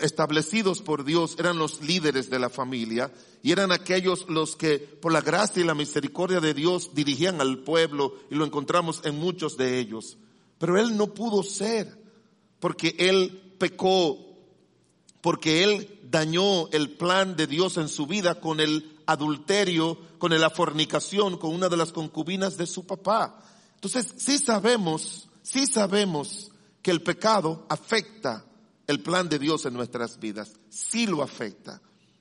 establecidos 0.00 0.80
por 0.80 1.04
Dios 1.04 1.36
eran 1.38 1.58
los 1.58 1.82
líderes 1.82 2.30
de 2.30 2.38
la 2.38 2.48
familia 2.48 3.12
y 3.42 3.52
eran 3.52 3.70
aquellos 3.72 4.26
los 4.28 4.56
que 4.56 4.78
por 4.78 5.12
la 5.12 5.20
gracia 5.20 5.62
y 5.62 5.66
la 5.66 5.74
misericordia 5.74 6.40
de 6.40 6.54
Dios 6.54 6.94
dirigían 6.94 7.40
al 7.40 7.58
pueblo 7.58 8.14
y 8.30 8.34
lo 8.34 8.44
encontramos 8.44 9.02
en 9.04 9.18
muchos 9.18 9.56
de 9.56 9.78
ellos. 9.78 10.16
Pero 10.58 10.78
él 10.78 10.96
no 10.96 11.12
pudo 11.12 11.42
ser 11.42 11.98
porque 12.60 12.94
él 12.98 13.54
pecó, 13.58 14.18
porque 15.20 15.64
él 15.64 16.00
dañó 16.04 16.68
el 16.70 16.90
plan 16.90 17.36
de 17.36 17.46
Dios 17.46 17.76
en 17.76 17.88
su 17.88 18.06
vida 18.06 18.40
con 18.40 18.60
el 18.60 18.93
adulterio, 19.06 19.98
con 20.18 20.38
la 20.38 20.50
fornicación, 20.50 21.38
con 21.38 21.54
una 21.54 21.68
de 21.68 21.76
las 21.76 21.92
concubinas 21.92 22.56
de 22.56 22.66
su 22.66 22.86
papá. 22.86 23.40
Entonces, 23.74 24.14
sí 24.16 24.38
sabemos, 24.38 25.28
sí 25.42 25.66
sabemos 25.66 26.50
que 26.82 26.90
el 26.90 27.02
pecado 27.02 27.66
afecta 27.68 28.44
el 28.86 29.00
plan 29.00 29.28
de 29.28 29.38
Dios 29.38 29.64
en 29.66 29.74
nuestras 29.74 30.18
vidas. 30.18 30.52
Sí 30.68 31.06
lo 31.06 31.22
afecta. 31.22 31.80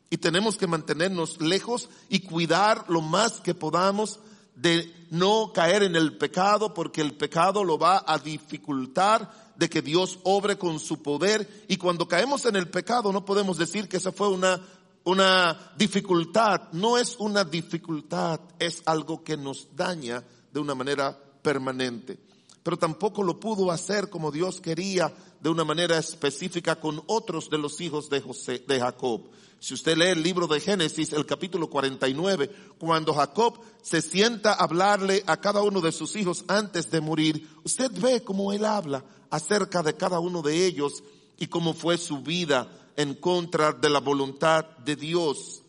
Y 0.10 0.18
tenemos 0.18 0.58
que 0.58 0.68
mantenernos 0.68 1.42
lejos 1.42 1.90
y 2.10 2.20
cuidar 2.20 2.86
lo 2.90 3.02
más 3.02 3.42
que 3.42 3.56
podamos 3.56 4.20
de 4.56 4.94
no 5.10 5.52
caer 5.54 5.84
en 5.84 5.96
el 5.96 6.18
pecado 6.18 6.74
porque 6.74 7.02
el 7.02 7.16
pecado 7.16 7.63
lo 7.63 7.78
va 7.78 8.04
a 8.06 8.20
dificultar 8.20 9.32
de 9.56 9.70
que 9.70 9.82
Dios 9.82 10.20
obre 10.24 10.58
con 10.58 10.80
su 10.80 11.02
poder 11.02 11.66
y 11.68 11.78
cuando 11.78 12.08
caemos 12.08 12.46
en 12.46 12.56
el 12.56 12.70
pecado 12.70 13.12
no 13.12 13.25
podemos 13.25 13.58
decir 13.58 13.88
que 13.88 13.98
esa 13.98 14.12
fue 14.12 14.30
una 14.30 14.62
una 15.05 15.74
dificultad, 15.77 16.72
no 16.74 16.98
es 16.98 17.15
una 17.19 17.43
dificultad, 17.43 18.39
es 18.60 18.81
algo 18.86 19.24
que 19.24 19.38
nos 19.38 19.75
daña 19.75 20.24
de 20.51 20.60
una 20.60 20.75
manera 20.75 21.17
permanente 21.41 22.19
pero 22.63 22.77
tampoco 22.77 23.22
lo 23.22 23.39
pudo 23.39 23.69
hacer 23.72 24.10
como 24.10 24.31
Dios 24.31 24.62
quería 24.62 25.13
de 25.41 25.50
una 25.50 25.65
manera 25.65 25.98
específica 25.98 26.79
con 26.79 27.03
otros 27.07 27.50
de 27.50 27.57
los 27.57 27.81
hijos 27.81 28.10
de 28.10 28.22
José, 28.22 28.63
de 28.65 28.79
Jacob. 28.79 29.29
Si 29.60 29.74
usted 29.74 29.98
lee 29.98 30.07
el 30.07 30.24
libro 30.24 30.48
de 30.48 30.62
Génesis, 30.62 31.12
el 31.13 31.25
capítulo 31.25 31.69
49, 31.69 32.50
cuando 32.79 33.13
Jacob 33.13 33.60
se 33.81 34.01
sienta 34.01 34.53
a 34.53 34.63
hablarle 34.63 35.24
a 35.27 35.38
cada 35.38 35.62
uno 35.62 35.81
de 35.81 35.91
sus 35.91 36.15
hijos 36.15 36.45
antes 36.48 36.89
de 36.89 37.01
morir, 37.01 37.50
usted 37.63 37.91
ve 38.00 38.24
cómo 38.24 38.53
él 38.53 38.65
habla 38.65 39.03
acerca 39.29 39.83
de 39.83 39.95
cada 39.95 40.19
uno 40.19 40.41
de 40.41 40.65
ellos 40.65 41.03
y 41.38 41.48
cómo 41.48 41.74
fue 41.74 41.98
su 41.98 42.22
vida 42.22 42.83
en 42.98 43.16
contra 43.16 43.72
de 43.72 43.90
la 43.90 44.00
voluntad 44.00 44.66
de 44.78 44.96
Dios. 44.96 45.62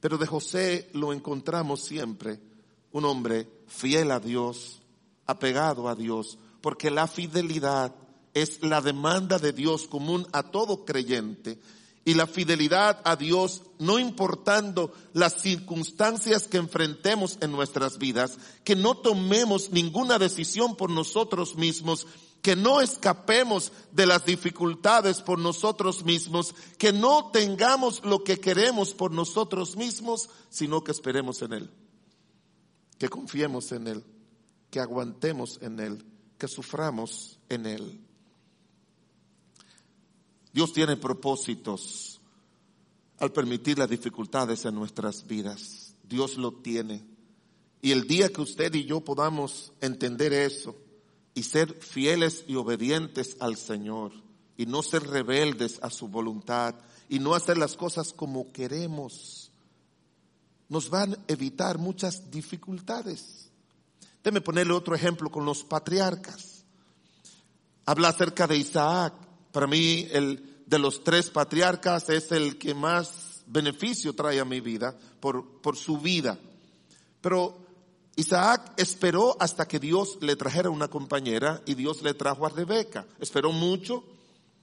Pero 0.00 0.18
de 0.18 0.26
José 0.26 0.88
lo 0.94 1.12
encontramos 1.12 1.80
siempre, 1.80 2.40
un 2.92 3.04
hombre 3.04 3.48
fiel 3.66 4.10
a 4.10 4.20
Dios, 4.20 4.80
apegado 5.26 5.88
a 5.88 5.94
Dios, 5.94 6.38
porque 6.60 6.90
la 6.90 7.06
fidelidad 7.06 7.94
es 8.34 8.62
la 8.62 8.80
demanda 8.80 9.38
de 9.38 9.52
Dios 9.52 9.86
común 9.86 10.26
a 10.32 10.42
todo 10.42 10.84
creyente. 10.84 11.58
Y 12.04 12.14
la 12.14 12.26
fidelidad 12.26 13.02
a 13.04 13.14
Dios, 13.14 13.62
no 13.78 13.98
importando 13.98 14.92
las 15.12 15.34
circunstancias 15.42 16.48
que 16.48 16.56
enfrentemos 16.56 17.36
en 17.42 17.52
nuestras 17.52 17.98
vidas, 17.98 18.38
que 18.64 18.74
no 18.74 18.96
tomemos 18.96 19.70
ninguna 19.70 20.18
decisión 20.18 20.76
por 20.76 20.90
nosotros 20.90 21.56
mismos, 21.56 22.06
que 22.42 22.56
no 22.56 22.80
escapemos 22.80 23.72
de 23.92 24.06
las 24.06 24.24
dificultades 24.24 25.20
por 25.20 25.38
nosotros 25.38 26.04
mismos, 26.04 26.54
que 26.78 26.92
no 26.92 27.30
tengamos 27.32 28.04
lo 28.04 28.24
que 28.24 28.40
queremos 28.40 28.94
por 28.94 29.12
nosotros 29.12 29.76
mismos, 29.76 30.30
sino 30.48 30.82
que 30.82 30.92
esperemos 30.92 31.42
en 31.42 31.52
Él, 31.52 31.70
que 32.98 33.08
confiemos 33.08 33.72
en 33.72 33.86
Él 33.86 34.04
que 34.70 34.80
aguantemos 34.80 35.58
en 35.60 35.80
Él, 35.80 36.04
que 36.38 36.48
suframos 36.48 37.38
en 37.48 37.66
Él. 37.66 38.00
Dios 40.52 40.72
tiene 40.72 40.96
propósitos 40.96 42.20
al 43.18 43.32
permitir 43.32 43.78
las 43.78 43.90
dificultades 43.90 44.64
en 44.64 44.74
nuestras 44.74 45.26
vidas. 45.26 45.94
Dios 46.02 46.38
lo 46.38 46.52
tiene. 46.52 47.04
Y 47.82 47.92
el 47.92 48.06
día 48.06 48.30
que 48.30 48.40
usted 48.40 48.72
y 48.74 48.84
yo 48.84 49.00
podamos 49.00 49.72
entender 49.80 50.32
eso 50.32 50.76
y 51.34 51.42
ser 51.42 51.72
fieles 51.74 52.44
y 52.46 52.56
obedientes 52.56 53.36
al 53.40 53.56
Señor 53.56 54.12
y 54.56 54.66
no 54.66 54.82
ser 54.82 55.06
rebeldes 55.06 55.78
a 55.82 55.90
su 55.90 56.08
voluntad 56.08 56.74
y 57.08 57.18
no 57.18 57.34
hacer 57.34 57.56
las 57.58 57.76
cosas 57.76 58.12
como 58.12 58.52
queremos, 58.52 59.50
nos 60.68 60.90
van 60.90 61.14
a 61.14 61.18
evitar 61.28 61.78
muchas 61.78 62.30
dificultades. 62.30 63.50
Déme 64.22 64.40
ponerle 64.40 64.74
otro 64.74 64.94
ejemplo 64.94 65.30
con 65.30 65.44
los 65.44 65.64
patriarcas. 65.64 66.64
Habla 67.86 68.08
acerca 68.08 68.46
de 68.46 68.56
Isaac. 68.56 69.14
Para 69.50 69.66
mí, 69.66 70.06
el 70.12 70.62
de 70.66 70.78
los 70.78 71.02
tres 71.02 71.30
patriarcas 71.30 72.08
es 72.10 72.30
el 72.30 72.58
que 72.58 72.74
más 72.74 73.42
beneficio 73.46 74.14
trae 74.14 74.38
a 74.38 74.44
mi 74.44 74.60
vida 74.60 74.96
por, 75.18 75.60
por 75.60 75.76
su 75.76 75.98
vida. 75.98 76.38
Pero 77.20 77.69
Isaac 78.20 78.74
esperó 78.76 79.34
hasta 79.40 79.66
que 79.66 79.78
Dios 79.78 80.18
le 80.20 80.36
trajera 80.36 80.68
una 80.68 80.88
compañera 80.88 81.62
y 81.64 81.74
Dios 81.74 82.02
le 82.02 82.12
trajo 82.12 82.44
a 82.44 82.50
Rebeca. 82.50 83.06
Esperó 83.18 83.50
mucho, 83.50 84.04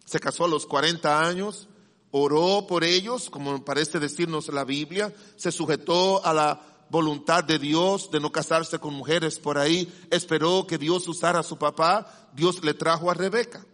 se 0.05 0.19
casó 0.19 0.45
a 0.45 0.47
los 0.47 0.67
40 0.67 1.27
años, 1.27 1.67
oró 2.11 2.67
por 2.67 2.83
ellos, 2.83 3.31
como 3.31 3.65
parece 3.65 3.99
decirnos 3.99 4.47
la 4.49 4.63
Biblia, 4.63 5.11
se 5.37 5.51
sujetó 5.51 6.23
a 6.23 6.35
la 6.35 6.61
voluntad 6.91 7.43
de 7.43 7.57
Dios 7.57 8.11
de 8.11 8.19
no 8.19 8.31
casarse 8.31 8.77
con 8.77 8.93
mujeres 8.93 9.39
por 9.39 9.57
ahí, 9.57 9.91
esperó 10.11 10.67
que 10.67 10.77
Dios 10.77 11.07
usara 11.07 11.39
a 11.39 11.43
su 11.43 11.57
papá, 11.57 12.29
Dios 12.33 12.63
le 12.63 12.75
trajo 12.75 13.09
a 13.09 13.15
Rebeca. 13.15 13.65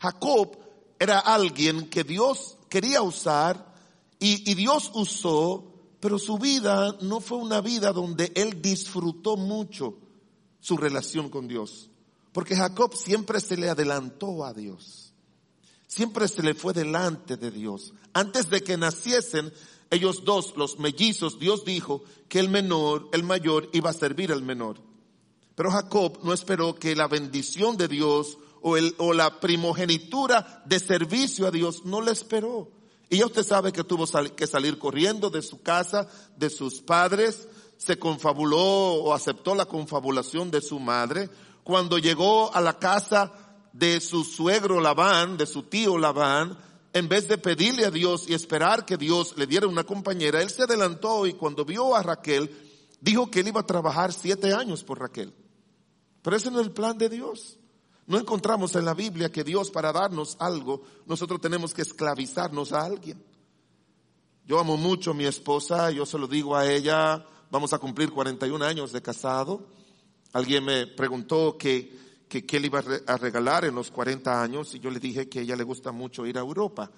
Jacob 0.00 0.58
era 0.98 1.20
alguien 1.20 1.88
que 1.88 2.02
Dios 2.02 2.56
quería 2.68 3.02
usar 3.02 3.72
y, 4.18 4.50
y 4.50 4.54
Dios 4.54 4.90
usó, 4.94 5.77
pero 6.00 6.18
su 6.18 6.38
vida 6.38 6.96
no 7.00 7.20
fue 7.20 7.38
una 7.38 7.60
vida 7.60 7.92
donde 7.92 8.32
él 8.34 8.62
disfrutó 8.62 9.36
mucho 9.36 9.98
su 10.60 10.76
relación 10.76 11.28
con 11.28 11.48
Dios. 11.48 11.90
Porque 12.32 12.54
Jacob 12.54 12.94
siempre 12.94 13.40
se 13.40 13.56
le 13.56 13.68
adelantó 13.68 14.44
a 14.44 14.52
Dios. 14.52 15.12
Siempre 15.86 16.28
se 16.28 16.42
le 16.42 16.54
fue 16.54 16.72
delante 16.72 17.36
de 17.36 17.50
Dios. 17.50 17.94
Antes 18.12 18.50
de 18.50 18.60
que 18.60 18.76
naciesen 18.76 19.52
ellos 19.90 20.24
dos, 20.24 20.54
los 20.56 20.78
mellizos, 20.78 21.38
Dios 21.38 21.64
dijo 21.64 22.04
que 22.28 22.38
el 22.38 22.48
menor, 22.48 23.08
el 23.12 23.22
mayor, 23.22 23.68
iba 23.72 23.90
a 23.90 23.94
servir 23.94 24.30
al 24.32 24.42
menor. 24.42 24.80
Pero 25.54 25.70
Jacob 25.70 26.20
no 26.22 26.32
esperó 26.32 26.74
que 26.76 26.94
la 26.94 27.08
bendición 27.08 27.76
de 27.76 27.88
Dios 27.88 28.38
o, 28.60 28.76
el, 28.76 28.94
o 28.98 29.14
la 29.14 29.40
primogenitura 29.40 30.62
de 30.66 30.78
servicio 30.78 31.46
a 31.46 31.50
Dios 31.50 31.84
no 31.84 32.00
le 32.02 32.12
esperó. 32.12 32.70
Y 33.10 33.18
ya 33.18 33.26
usted 33.26 33.42
sabe 33.42 33.72
que 33.72 33.84
tuvo 33.84 34.04
que 34.36 34.46
salir 34.46 34.78
corriendo 34.78 35.30
de 35.30 35.42
su 35.42 35.62
casa, 35.62 36.08
de 36.36 36.50
sus 36.50 36.80
padres, 36.80 37.48
se 37.78 37.98
confabuló 37.98 38.58
o 38.58 39.14
aceptó 39.14 39.54
la 39.54 39.66
confabulación 39.66 40.50
de 40.50 40.60
su 40.60 40.78
madre. 40.78 41.30
Cuando 41.64 41.98
llegó 41.98 42.54
a 42.54 42.60
la 42.60 42.78
casa 42.78 43.32
de 43.72 44.00
su 44.00 44.24
suegro 44.24 44.80
Labán, 44.80 45.36
de 45.36 45.46
su 45.46 45.62
tío 45.62 45.96
Labán, 45.96 46.58
en 46.92 47.08
vez 47.08 47.28
de 47.28 47.38
pedirle 47.38 47.86
a 47.86 47.90
Dios 47.90 48.28
y 48.28 48.34
esperar 48.34 48.84
que 48.84 48.96
Dios 48.96 49.34
le 49.36 49.46
diera 49.46 49.66
una 49.66 49.84
compañera, 49.84 50.42
él 50.42 50.50
se 50.50 50.64
adelantó 50.64 51.26
y 51.26 51.34
cuando 51.34 51.64
vio 51.64 51.94
a 51.94 52.02
Raquel, 52.02 52.50
dijo 53.00 53.30
que 53.30 53.40
él 53.40 53.48
iba 53.48 53.60
a 53.60 53.66
trabajar 53.66 54.12
siete 54.12 54.52
años 54.52 54.84
por 54.84 54.98
Raquel. 54.98 55.32
Pero 56.22 56.36
ese 56.36 56.50
no 56.50 56.60
es 56.60 56.66
el 56.66 56.72
plan 56.72 56.98
de 56.98 57.08
Dios. 57.08 57.58
No 58.08 58.18
encontramos 58.18 58.74
en 58.74 58.86
la 58.86 58.94
Biblia 58.94 59.30
que 59.30 59.44
Dios 59.44 59.70
para 59.70 59.92
darnos 59.92 60.38
algo, 60.40 60.82
nosotros 61.04 61.42
tenemos 61.42 61.74
que 61.74 61.82
esclavizarnos 61.82 62.72
a 62.72 62.82
alguien. 62.82 63.22
Yo 64.46 64.58
amo 64.58 64.78
mucho 64.78 65.10
a 65.10 65.14
mi 65.14 65.26
esposa, 65.26 65.90
yo 65.90 66.06
se 66.06 66.16
lo 66.16 66.26
digo 66.26 66.56
a 66.56 66.66
ella, 66.66 67.22
vamos 67.50 67.74
a 67.74 67.78
cumplir 67.78 68.10
41 68.10 68.64
años 68.64 68.92
de 68.92 69.02
casado. 69.02 69.66
Alguien 70.32 70.64
me 70.64 70.86
preguntó 70.86 71.58
que, 71.58 72.24
que 72.30 72.46
qué 72.46 72.58
le 72.58 72.68
iba 72.68 72.82
a 73.06 73.16
regalar 73.18 73.66
en 73.66 73.74
los 73.74 73.90
40 73.90 74.42
años 74.42 74.74
y 74.74 74.80
yo 74.80 74.90
le 74.90 75.00
dije 75.00 75.28
que 75.28 75.40
a 75.40 75.42
ella 75.42 75.56
le 75.56 75.64
gusta 75.64 75.92
mucho 75.92 76.24
ir 76.24 76.38
a 76.38 76.40
Europa. 76.40 76.90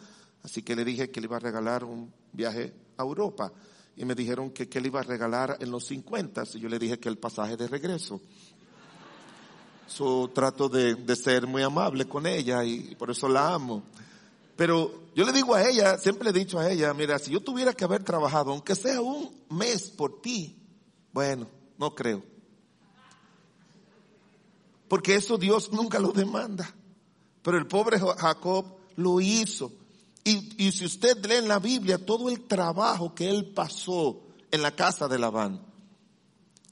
Así 0.45 0.63
que 0.63 0.77
le 0.77 0.85
dije 0.85 1.11
que 1.11 1.21
le 1.21 1.27
iba 1.27 1.39
a 1.39 1.41
regalar 1.41 1.83
un 1.83 2.15
viaje 2.33 2.73
a 2.97 3.03
Europa. 3.03 3.53
Y 3.97 4.05
me 4.05 4.15
dijeron 4.15 4.51
que 4.51 4.69
qué 4.69 4.81
le 4.81 4.87
iba 4.87 5.01
a 5.01 5.03
regalar 5.03 5.57
en 5.59 5.73
los 5.73 5.87
50 5.87 6.45
y 6.55 6.61
yo 6.61 6.69
le 6.69 6.79
dije 6.79 7.01
que 7.01 7.09
el 7.09 7.19
pasaje 7.19 7.57
de 7.57 7.67
regreso. 7.67 8.21
So, 9.91 10.31
trato 10.33 10.69
de, 10.69 10.95
de 10.95 11.17
ser 11.17 11.49
muy 11.49 11.63
amable 11.63 12.07
con 12.07 12.25
ella 12.25 12.65
y 12.65 12.95
por 12.95 13.11
eso 13.11 13.29
la 13.29 13.53
amo. 13.53 13.83
Pero 14.57 15.11
yo 15.17 15.25
le 15.25 15.33
digo 15.33 15.55
a 15.55 15.69
ella, 15.69 15.99
siempre 15.99 16.25
le 16.25 16.31
he 16.31 16.45
dicho 16.45 16.59
a 16.59 16.71
ella, 16.71 16.95
mira, 16.95 17.19
si 17.19 17.33
yo 17.33 17.41
tuviera 17.41 17.73
que 17.73 17.83
haber 17.83 18.05
trabajado, 18.05 18.53
aunque 18.53 18.77
sea 18.77 19.01
un 19.01 19.35
mes 19.49 19.91
por 19.91 20.21
ti, 20.21 20.57
bueno, 21.13 21.49
no 21.77 21.95
creo. 21.95 22.23
Porque 24.87 25.17
eso 25.17 25.37
Dios 25.37 25.73
nunca 25.73 25.99
lo 25.99 26.13
demanda. 26.13 26.73
Pero 27.43 27.59
el 27.59 27.67
pobre 27.67 27.99
Jacob 27.99 28.67
lo 28.97 29.21
hizo. 29.21 29.73
Y, 30.23 30.67
y 30.67 30.73
si 30.73 30.85
usted 30.85 31.25
lee 31.27 31.37
en 31.37 31.49
la 31.49 31.59
Biblia 31.59 32.05
todo 32.05 32.29
el 32.29 32.47
trabajo 32.47 33.15
que 33.15 33.29
él 33.29 33.47
pasó 33.47 34.21
en 34.51 34.63
la 34.63 34.71
casa 34.71 35.09
de 35.09 35.19
Labán, 35.19 35.61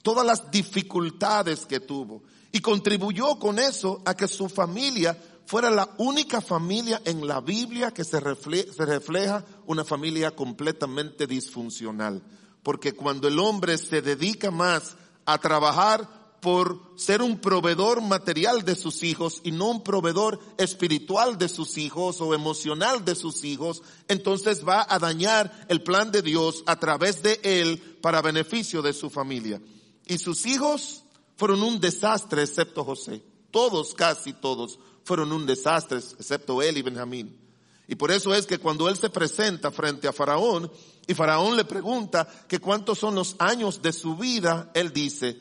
todas 0.03 0.25
las 0.25 0.51
dificultades 0.51 1.67
que 1.67 1.81
tuvo, 1.81 2.23
y 2.53 2.61
contribuyó 2.61 3.39
con 3.39 3.59
eso 3.59 4.03
a 4.05 4.15
que 4.15 4.29
su 4.29 4.49
familia 4.49 5.17
fuera 5.47 5.71
la 5.71 5.89
única 5.99 6.41
familia 6.41 7.01
en 7.05 7.27
la 7.27 7.41
Biblia 7.41 7.91
que 7.93 8.05
se 8.05 8.21
refleja, 8.21 8.71
se 8.73 8.85
refleja 8.85 9.45
una 9.67 9.85
familia 9.85 10.37
completamente 10.37 11.27
disfuncional. 11.27 12.23
Porque 12.63 12.93
cuando 12.93 13.29
el 13.29 13.39
hombre 13.39 13.79
se 13.79 14.03
dedica 14.03 14.51
más 14.51 14.97
a 15.25 15.39
trabajar 15.39 16.19
por 16.41 16.81
ser 16.97 17.23
un 17.23 17.39
proveedor 17.39 18.01
material 18.03 18.65
de 18.65 18.77
sus 18.77 19.03
hijos 19.03 19.41
y 19.43 19.51
no 19.51 19.71
un 19.71 19.83
proveedor 19.83 20.39
espiritual 20.59 21.39
de 21.39 21.49
sus 21.49 21.79
hijos 21.79 22.21
o 22.21 22.35
emocional 22.35 23.05
de 23.05 23.15
sus 23.15 23.45
hijos, 23.45 23.83
entonces 24.07 24.67
va 24.67 24.87
a 24.89 24.99
dañar 24.99 25.67
el 25.69 25.83
plan 25.83 26.13
de 26.13 26.23
Dios 26.23 26.63
a 26.67 26.79
través 26.79 27.23
de 27.23 27.41
él 27.43 27.79
para 28.03 28.23
beneficio 28.23 28.83
de 28.83 28.93
su 28.93 29.11
familia. 29.11 29.61
Y 30.07 30.19
sus 30.19 30.47
hijos 30.47 31.05
fueron 31.39 31.63
un 31.63 31.79
desastre 31.79 32.43
excepto 32.43 32.85
José. 32.85 33.23
Todos, 33.53 33.95
casi 33.95 34.33
todos, 34.33 34.81
fueron 35.05 35.31
un 35.31 35.47
desastre 35.47 35.99
excepto 35.99 36.61
él 36.61 36.77
y 36.77 36.83
Benjamín. 36.83 37.39
Y 37.87 37.95
por 37.95 38.11
eso 38.11 38.35
es 38.35 38.45
que 38.45 38.59
cuando 38.59 38.89
él 38.89 38.97
se 38.97 39.09
presenta 39.09 39.71
frente 39.71 40.09
a 40.09 40.13
Faraón 40.13 40.71
y 41.07 41.15
Faraón 41.15 41.57
le 41.57 41.65
pregunta 41.65 42.29
que 42.49 42.59
cuántos 42.59 42.99
son 42.99 43.15
los 43.15 43.37
años 43.39 43.81
de 43.81 43.93
su 43.93 44.17
vida, 44.17 44.73
él 44.75 44.93
dice, 44.93 45.39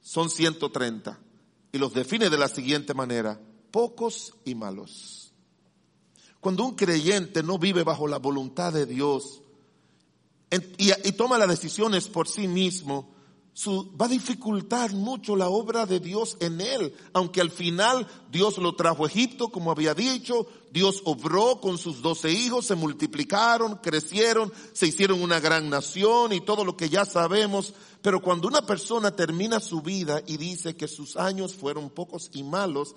son 0.00 0.30
130. 0.30 1.20
Y 1.70 1.78
los 1.78 1.92
define 1.92 2.30
de 2.30 2.38
la 2.38 2.48
siguiente 2.48 2.94
manera, 2.94 3.38
pocos 3.70 4.32
y 4.46 4.54
malos. 4.54 5.34
Cuando 6.40 6.64
un 6.64 6.76
creyente 6.76 7.42
no 7.42 7.58
vive 7.58 7.84
bajo 7.84 8.08
la 8.08 8.18
voluntad 8.18 8.72
de 8.72 8.86
Dios 8.86 9.42
y, 10.78 10.92
y 11.06 11.12
toma 11.12 11.36
las 11.36 11.48
decisiones 11.50 12.08
por 12.08 12.26
sí 12.26 12.48
mismo, 12.48 13.15
va 13.64 14.04
a 14.04 14.08
dificultar 14.08 14.92
mucho 14.92 15.34
la 15.34 15.48
obra 15.48 15.86
de 15.86 15.98
Dios 15.98 16.36
en 16.40 16.60
él, 16.60 16.94
aunque 17.14 17.40
al 17.40 17.50
final 17.50 18.06
Dios 18.30 18.58
lo 18.58 18.74
trajo 18.74 19.04
a 19.04 19.08
Egipto, 19.08 19.48
como 19.48 19.70
había 19.70 19.94
dicho, 19.94 20.46
Dios 20.70 21.00
obró 21.04 21.58
con 21.60 21.78
sus 21.78 22.02
doce 22.02 22.30
hijos, 22.30 22.66
se 22.66 22.74
multiplicaron, 22.74 23.76
crecieron, 23.76 24.52
se 24.74 24.86
hicieron 24.86 25.22
una 25.22 25.40
gran 25.40 25.70
nación 25.70 26.34
y 26.34 26.42
todo 26.42 26.66
lo 26.66 26.76
que 26.76 26.90
ya 26.90 27.06
sabemos, 27.06 27.72
pero 28.02 28.20
cuando 28.20 28.46
una 28.46 28.66
persona 28.66 29.16
termina 29.16 29.58
su 29.58 29.80
vida 29.80 30.22
y 30.26 30.36
dice 30.36 30.76
que 30.76 30.86
sus 30.86 31.16
años 31.16 31.54
fueron 31.54 31.88
pocos 31.88 32.30
y 32.34 32.42
malos, 32.42 32.94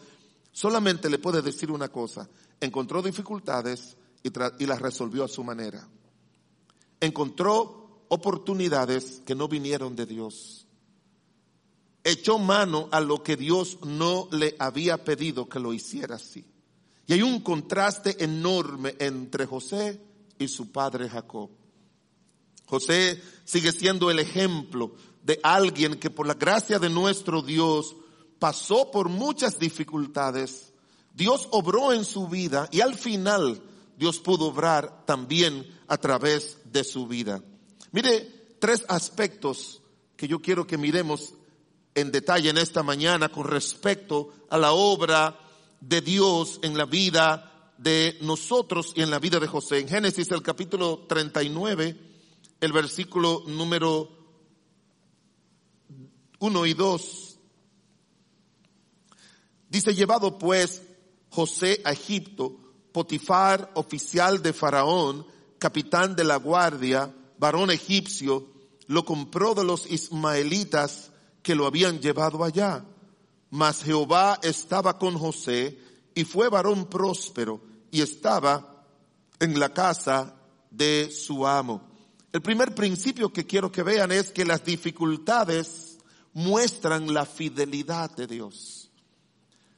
solamente 0.51 1.09
le 1.09 1.19
puede 1.19 1.41
decir 1.41 1.71
una 1.71 1.87
cosa, 1.87 2.29
encontró 2.59 3.01
dificultades 3.01 3.95
y, 4.23 4.29
y 4.61 4.65
las 4.65 4.81
resolvió 4.81 5.23
a 5.23 5.29
su 5.29 5.41
manera. 5.41 5.87
Encontró 6.99 7.78
oportunidades 8.09 9.21
que 9.25 9.35
no 9.35 9.47
vinieron 9.47 9.95
de 9.95 10.05
Dios. 10.05 10.67
Echó 12.03 12.39
mano 12.39 12.89
a 12.91 12.99
lo 12.99 13.23
que 13.23 13.37
Dios 13.37 13.77
no 13.83 14.27
le 14.31 14.55
había 14.59 15.03
pedido 15.03 15.47
que 15.47 15.59
lo 15.59 15.73
hiciera 15.73 16.15
así. 16.15 16.45
Y 17.07 17.13
hay 17.13 17.21
un 17.21 17.41
contraste 17.41 18.23
enorme 18.23 18.95
entre 18.99 19.45
José 19.45 19.99
y 20.37 20.47
su 20.47 20.71
padre 20.71 21.09
Jacob. 21.09 21.49
José 22.65 23.21
sigue 23.45 23.71
siendo 23.71 24.11
el 24.11 24.19
ejemplo 24.19 24.93
de 25.23 25.39
alguien 25.43 25.99
que 25.99 26.09
por 26.09 26.27
la 26.27 26.35
gracia 26.35 26.79
de 26.79 26.89
nuestro 26.89 27.41
Dios 27.41 27.95
pasó 28.37 28.91
por 28.91 29.09
muchas 29.09 29.59
dificultades. 29.59 30.71
Dios 31.13 31.47
obró 31.51 31.93
en 31.93 32.05
su 32.05 32.27
vida 32.27 32.69
y 32.71 32.81
al 32.81 32.95
final 32.95 33.61
Dios 33.97 34.19
pudo 34.19 34.45
obrar 34.45 35.05
también 35.05 35.67
a 35.87 35.97
través 35.97 36.59
de 36.71 36.83
su 36.83 37.07
vida. 37.07 37.43
Mire, 37.91 38.55
tres 38.59 38.85
aspectos 38.87 39.81
que 40.15 40.27
yo 40.27 40.41
quiero 40.41 40.67
que 40.67 40.77
miremos 40.77 41.33
en 41.95 42.11
detalle 42.11 42.49
en 42.49 42.57
esta 42.57 42.83
mañana 42.83 43.29
con 43.29 43.45
respecto 43.45 44.33
a 44.49 44.57
la 44.57 44.73
obra 44.73 45.39
de 45.81 46.01
Dios 46.01 46.59
en 46.61 46.77
la 46.77 46.85
vida 46.85 47.73
de 47.77 48.17
nosotros 48.21 48.93
y 48.95 49.01
en 49.01 49.09
la 49.09 49.19
vida 49.19 49.39
de 49.39 49.47
José. 49.47 49.79
En 49.79 49.87
Génesis 49.87 50.29
el 50.31 50.41
capítulo 50.41 51.05
39, 51.07 51.97
el 52.61 52.73
versículo 52.73 53.43
número 53.47 54.09
1 56.39 56.65
y 56.65 56.73
2. 56.73 57.39
Dice, 59.69 59.93
llevado 59.93 60.37
pues 60.37 60.83
José 61.29 61.81
a 61.85 61.91
Egipto, 61.91 62.55
Potifar, 62.91 63.71
oficial 63.75 64.41
de 64.41 64.51
Faraón, 64.51 65.25
capitán 65.59 66.15
de 66.15 66.23
la 66.23 66.37
guardia, 66.37 67.13
varón 67.39 67.71
egipcio, 67.71 68.47
lo 68.87 69.05
compró 69.05 69.53
de 69.55 69.63
los 69.63 69.89
ismaelitas 69.89 71.11
que 71.41 71.55
lo 71.55 71.65
habían 71.65 71.99
llevado 71.99 72.43
allá. 72.43 72.85
Mas 73.49 73.83
Jehová 73.83 74.39
estaba 74.43 74.99
con 74.99 75.17
José 75.17 75.79
y 76.13 76.23
fue 76.23 76.49
varón 76.49 76.85
próspero 76.85 77.61
y 77.91 78.01
estaba 78.01 78.85
en 79.39 79.59
la 79.59 79.73
casa 79.73 80.35
de 80.69 81.09
su 81.11 81.47
amo. 81.47 81.81
El 82.31 82.41
primer 82.41 82.75
principio 82.75 83.33
que 83.33 83.45
quiero 83.45 83.71
que 83.71 83.83
vean 83.83 84.11
es 84.11 84.31
que 84.31 84.45
las 84.45 84.63
dificultades 84.63 85.97
muestran 86.33 87.13
la 87.13 87.25
fidelidad 87.25 88.15
de 88.15 88.27
Dios. 88.27 88.91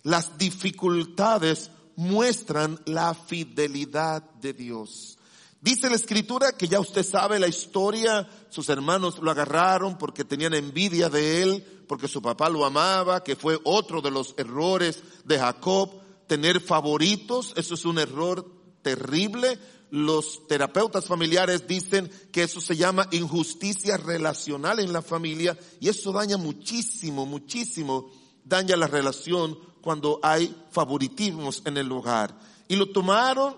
Las 0.04 0.38
dificultades 0.38 1.72
muestran 1.96 2.80
la 2.86 3.14
fidelidad 3.14 4.24
de 4.42 4.54
Dios. 4.54 5.18
Dice 5.62 5.90
la 5.90 5.96
escritura 5.96 6.54
que 6.54 6.68
ya 6.68 6.80
usted 6.80 7.04
sabe 7.04 7.40
la 7.40 7.48
historia, 7.48 8.28
sus 8.50 8.68
hermanos 8.70 9.20
lo 9.20 9.30
agarraron 9.30 9.96
porque 9.96 10.26
tenían 10.26 10.56
envidia 10.56 11.08
de 11.08 11.44
él, 11.44 11.84
porque 11.88 12.08
su 12.08 12.20
papá 12.20 12.50
lo 12.50 12.66
amaba, 12.66 13.24
que 13.24 13.36
fue 13.36 13.60
otro 13.64 14.02
de 14.02 14.10
los 14.10 14.34
errores 14.38 15.04
de 15.24 15.38
Jacob, 15.38 16.02
tener 16.26 16.62
favoritos, 16.62 17.54
eso 17.58 17.76
es 17.76 17.86
un 17.86 18.00
error 18.00 18.44
terrible. 18.82 19.60
Los 19.92 20.48
terapeutas 20.48 21.06
familiares 21.06 21.68
dicen 21.68 22.10
que 22.32 22.44
eso 22.44 22.60
se 22.60 22.76
llama 22.76 23.08
injusticia 23.12 23.98
relacional 23.98 24.80
en 24.80 24.92
la 24.92 25.04
familia 25.04 25.56
y 25.80 25.90
eso 25.90 26.12
daña 26.12 26.38
muchísimo, 26.38 27.28
muchísimo, 27.28 28.10
daña 28.44 28.76
la 28.76 28.88
relación 28.88 29.60
cuando 29.82 30.20
hay 30.24 30.56
favoritismos 30.72 31.62
en 31.66 31.78
el 31.78 31.92
hogar. 31.92 32.36
Y 32.68 32.78
lo 32.78 32.90
tomaron 32.90 33.56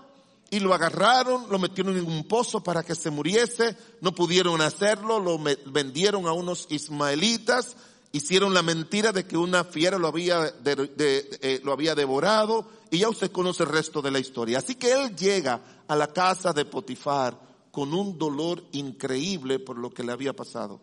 y 0.54 0.60
lo 0.60 0.72
agarraron, 0.72 1.46
lo 1.50 1.58
metieron 1.58 1.96
en 1.96 2.06
un 2.06 2.28
pozo 2.28 2.62
para 2.62 2.84
que 2.84 2.94
se 2.94 3.10
muriese, 3.10 3.76
no 4.00 4.14
pudieron 4.14 4.60
hacerlo, 4.60 5.18
lo 5.18 5.36
vendieron 5.66 6.28
a 6.28 6.32
unos 6.32 6.68
ismaelitas, 6.70 7.74
hicieron 8.12 8.54
la 8.54 8.62
mentira 8.62 9.10
de 9.10 9.26
que 9.26 9.36
una 9.36 9.64
fiera 9.64 9.98
lo 9.98 10.06
había, 10.06 10.54
eh, 10.64 11.60
lo 11.64 11.72
había 11.72 11.96
devorado 11.96 12.68
y 12.88 12.98
ya 12.98 13.08
usted 13.08 13.32
conoce 13.32 13.64
el 13.64 13.70
resto 13.70 14.00
de 14.00 14.12
la 14.12 14.20
historia. 14.20 14.58
Así 14.58 14.76
que 14.76 14.92
él 14.92 15.16
llega 15.16 15.60
a 15.88 15.96
la 15.96 16.06
casa 16.12 16.52
de 16.52 16.66
Potifar 16.66 17.36
con 17.72 17.92
un 17.92 18.16
dolor 18.16 18.62
increíble 18.70 19.58
por 19.58 19.76
lo 19.76 19.90
que 19.90 20.04
le 20.04 20.12
había 20.12 20.36
pasado. 20.36 20.80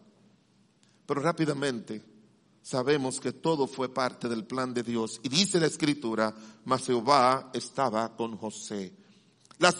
Pero 1.05 1.21
rápidamente 1.21 2.03
sabemos 2.61 3.21
que 3.21 3.31
todo 3.31 3.67
fue 3.67 3.93
parte 3.93 4.27
del 4.27 4.43
plan 4.43 4.73
de 4.73 4.83
Dios. 4.83 5.21
Y 5.23 5.29
dice 5.29 5.61
la 5.61 5.67
escritura, 5.67 6.35
mas 6.65 6.85
Jehová 6.85 7.51
estaba 7.53 8.17
con 8.17 8.35
José. 8.35 8.99
Las, 9.61 9.75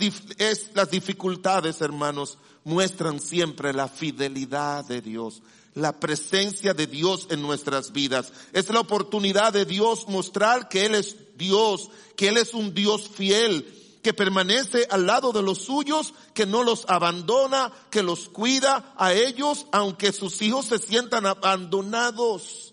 las 0.75 0.91
dificultades, 0.91 1.81
hermanos, 1.81 2.37
muestran 2.63 3.19
siempre 3.19 3.73
la 3.73 3.87
fidelidad 3.87 4.85
de 4.85 5.01
Dios, 5.01 5.41
la 5.73 5.99
presencia 5.99 6.75
de 6.75 6.85
Dios 6.85 7.25
en 7.31 7.41
nuestras 7.41 7.91
vidas. 7.91 8.31
Es 8.53 8.69
la 8.69 8.79
oportunidad 8.79 9.51
de 9.53 9.65
Dios 9.65 10.07
mostrar 10.07 10.69
que 10.69 10.85
Él 10.85 10.93
es 10.93 11.15
Dios, 11.35 11.89
que 12.15 12.27
Él 12.27 12.37
es 12.37 12.53
un 12.53 12.75
Dios 12.75 13.09
fiel, 13.09 13.65
que 14.03 14.13
permanece 14.13 14.85
al 14.91 15.07
lado 15.07 15.31
de 15.31 15.41
los 15.41 15.63
suyos, 15.63 16.13
que 16.35 16.45
no 16.45 16.61
los 16.61 16.85
abandona, 16.87 17.73
que 17.89 18.03
los 18.03 18.29
cuida 18.29 18.93
a 18.97 19.13
ellos, 19.13 19.65
aunque 19.71 20.11
sus 20.11 20.43
hijos 20.43 20.67
se 20.67 20.77
sientan 20.77 21.25
abandonados 21.25 22.71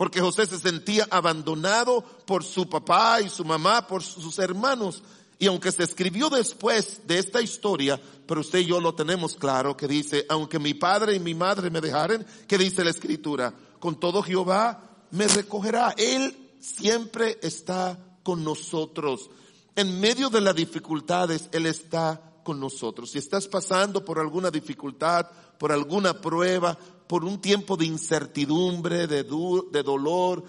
porque 0.00 0.22
José 0.22 0.46
se 0.46 0.58
sentía 0.58 1.06
abandonado 1.10 2.02
por 2.24 2.42
su 2.42 2.66
papá 2.70 3.20
y 3.20 3.28
su 3.28 3.44
mamá, 3.44 3.86
por 3.86 4.02
sus 4.02 4.38
hermanos. 4.38 5.02
Y 5.40 5.46
aunque 5.46 5.72
se 5.72 5.84
escribió 5.84 6.28
después 6.28 7.00
de 7.06 7.18
esta 7.18 7.40
historia, 7.40 7.98
pero 8.26 8.42
usted 8.42 8.58
y 8.58 8.66
yo 8.66 8.78
lo 8.78 8.94
tenemos 8.94 9.36
claro, 9.36 9.74
que 9.74 9.88
dice, 9.88 10.26
aunque 10.28 10.58
mi 10.58 10.74
padre 10.74 11.16
y 11.16 11.18
mi 11.18 11.34
madre 11.34 11.70
me 11.70 11.80
dejaren, 11.80 12.26
que 12.46 12.58
dice 12.58 12.84
la 12.84 12.90
escritura, 12.90 13.54
con 13.78 13.98
todo 13.98 14.22
Jehová 14.22 15.06
me 15.12 15.26
recogerá. 15.26 15.94
Él 15.96 16.36
siempre 16.60 17.38
está 17.40 17.98
con 18.22 18.44
nosotros. 18.44 19.30
En 19.76 19.98
medio 19.98 20.28
de 20.28 20.42
las 20.42 20.54
dificultades, 20.54 21.48
Él 21.52 21.64
está 21.64 22.20
con 22.44 22.60
nosotros. 22.60 23.10
Si 23.10 23.18
estás 23.18 23.48
pasando 23.48 24.04
por 24.04 24.18
alguna 24.18 24.50
dificultad, 24.50 25.26
por 25.58 25.72
alguna 25.72 26.20
prueba, 26.20 26.76
por 27.06 27.24
un 27.24 27.40
tiempo 27.40 27.78
de 27.78 27.86
incertidumbre, 27.86 29.06
de, 29.06 29.24
de 29.24 29.82
dolor, 29.82 30.44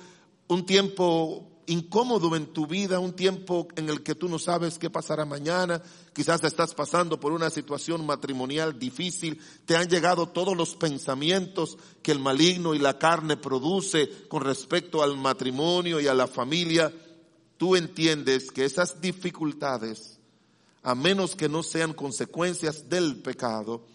un 0.49 0.65
tiempo 0.65 1.50
incómodo 1.71 2.35
en 2.35 2.47
tu 2.47 2.67
vida, 2.67 2.99
un 2.99 3.13
tiempo 3.13 3.67
en 3.77 3.87
el 3.87 4.03
que 4.03 4.13
tú 4.13 4.27
no 4.27 4.39
sabes 4.39 4.77
qué 4.77 4.89
pasará 4.89 5.23
mañana, 5.23 5.81
quizás 6.13 6.43
estás 6.43 6.73
pasando 6.73 7.19
por 7.19 7.31
una 7.31 7.49
situación 7.49 8.05
matrimonial 8.05 8.77
difícil, 8.77 9.39
te 9.65 9.77
han 9.77 9.87
llegado 9.87 10.27
todos 10.27 10.55
los 10.55 10.75
pensamientos 10.75 11.77
que 12.01 12.11
el 12.11 12.19
maligno 12.19 12.75
y 12.75 12.79
la 12.79 12.99
carne 12.99 13.37
produce 13.37 14.09
con 14.27 14.43
respecto 14.43 15.01
al 15.01 15.15
matrimonio 15.15 16.01
y 16.01 16.07
a 16.07 16.13
la 16.13 16.27
familia, 16.27 16.91
tú 17.57 17.77
entiendes 17.77 18.51
que 18.51 18.65
esas 18.65 18.99
dificultades, 18.99 20.19
a 20.83 20.93
menos 20.93 21.37
que 21.37 21.47
no 21.47 21.63
sean 21.63 21.93
consecuencias 21.93 22.89
del 22.89 23.21
pecado, 23.21 23.85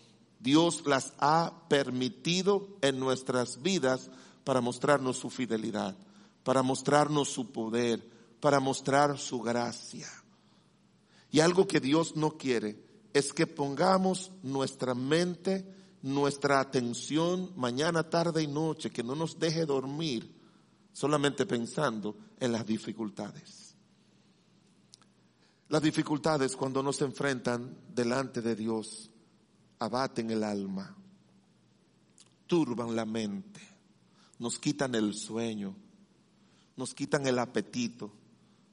Dios 0.40 0.84
las 0.86 1.12
ha 1.18 1.52
permitido 1.68 2.68
en 2.80 2.98
nuestras 2.98 3.60
vidas 3.60 4.10
para 4.44 4.62
mostrarnos 4.62 5.18
su 5.18 5.28
fidelidad, 5.28 5.94
para 6.46 6.62
mostrarnos 6.62 7.28
su 7.28 7.50
poder, 7.50 8.08
para 8.38 8.60
mostrar 8.60 9.18
su 9.18 9.40
gracia. 9.40 10.06
Y 11.28 11.40
algo 11.40 11.66
que 11.66 11.80
Dios 11.80 12.14
no 12.14 12.38
quiere 12.38 12.80
es 13.12 13.32
que 13.32 13.48
pongamos 13.48 14.30
nuestra 14.44 14.94
mente, 14.94 15.68
nuestra 16.02 16.60
atención 16.60 17.50
mañana, 17.56 18.08
tarde 18.08 18.44
y 18.44 18.46
noche, 18.46 18.90
que 18.90 19.02
no 19.02 19.16
nos 19.16 19.40
deje 19.40 19.66
dormir 19.66 20.36
solamente 20.92 21.46
pensando 21.46 22.16
en 22.38 22.52
las 22.52 22.64
dificultades. 22.64 23.74
Las 25.68 25.82
dificultades 25.82 26.54
cuando 26.54 26.80
nos 26.80 27.02
enfrentan 27.02 27.76
delante 27.92 28.40
de 28.40 28.54
Dios 28.54 29.10
abaten 29.80 30.30
el 30.30 30.44
alma, 30.44 30.96
turban 32.46 32.94
la 32.94 33.04
mente, 33.04 33.60
nos 34.38 34.60
quitan 34.60 34.94
el 34.94 35.12
sueño, 35.12 35.74
nos 36.76 36.94
quitan 36.94 37.26
el 37.26 37.38
apetito, 37.38 38.12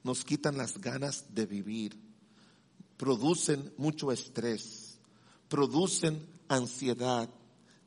nos 0.04 0.24
quitan 0.24 0.58
las 0.58 0.80
ganas 0.80 1.34
de 1.34 1.46
vivir, 1.46 1.98
producen 2.98 3.74
mucho 3.78 4.12
estrés, 4.12 5.00
producen 5.48 6.26
ansiedad, 6.48 7.30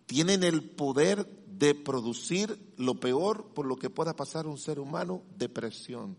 tienen 0.06 0.42
el 0.42 0.62
poder 0.62 1.26
de 1.46 1.74
producir 1.74 2.58
lo 2.76 2.98
peor 3.00 3.52
por 3.54 3.66
lo 3.66 3.76
que 3.76 3.90
pueda 3.90 4.14
pasar 4.16 4.46
un 4.46 4.58
ser 4.58 4.78
humano, 4.78 5.22
depresión. 5.36 6.16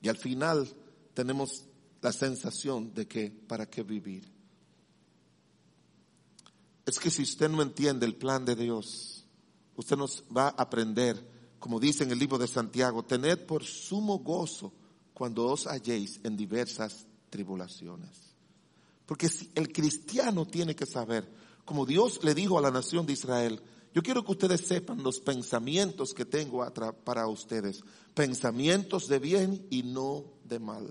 Y 0.00 0.08
al 0.08 0.16
final 0.16 0.68
tenemos 1.14 1.64
la 2.02 2.12
sensación 2.12 2.92
de 2.94 3.06
que, 3.06 3.30
¿para 3.30 3.66
qué 3.66 3.82
vivir? 3.82 4.34
es 6.86 6.98
que 6.98 7.10
si 7.10 7.22
usted 7.22 7.48
no 7.48 7.62
entiende 7.62 8.06
el 8.06 8.14
plan 8.14 8.44
de 8.44 8.54
Dios, 8.54 9.24
usted 9.76 9.96
nos 9.96 10.22
va 10.34 10.48
a 10.48 10.62
aprender, 10.62 11.16
como 11.64 11.80
dice 11.80 12.04
en 12.04 12.10
el 12.10 12.18
libro 12.18 12.36
de 12.36 12.46
Santiago, 12.46 13.04
tened 13.04 13.46
por 13.46 13.64
sumo 13.64 14.18
gozo 14.18 14.70
cuando 15.14 15.46
os 15.46 15.66
halléis 15.66 16.20
en 16.22 16.36
diversas 16.36 17.06
tribulaciones. 17.30 18.10
Porque 19.06 19.30
si 19.30 19.50
el 19.54 19.72
cristiano 19.72 20.46
tiene 20.46 20.76
que 20.76 20.84
saber, 20.84 21.26
como 21.64 21.86
Dios 21.86 22.22
le 22.22 22.34
dijo 22.34 22.58
a 22.58 22.60
la 22.60 22.70
nación 22.70 23.06
de 23.06 23.14
Israel, 23.14 23.62
yo 23.94 24.02
quiero 24.02 24.22
que 24.22 24.32
ustedes 24.32 24.60
sepan 24.60 25.02
los 25.02 25.20
pensamientos 25.20 26.12
que 26.12 26.26
tengo 26.26 26.70
para 27.02 27.28
ustedes, 27.28 27.80
pensamientos 28.12 29.08
de 29.08 29.18
bien 29.18 29.66
y 29.70 29.84
no 29.84 30.22
de 30.44 30.58
mal. 30.58 30.90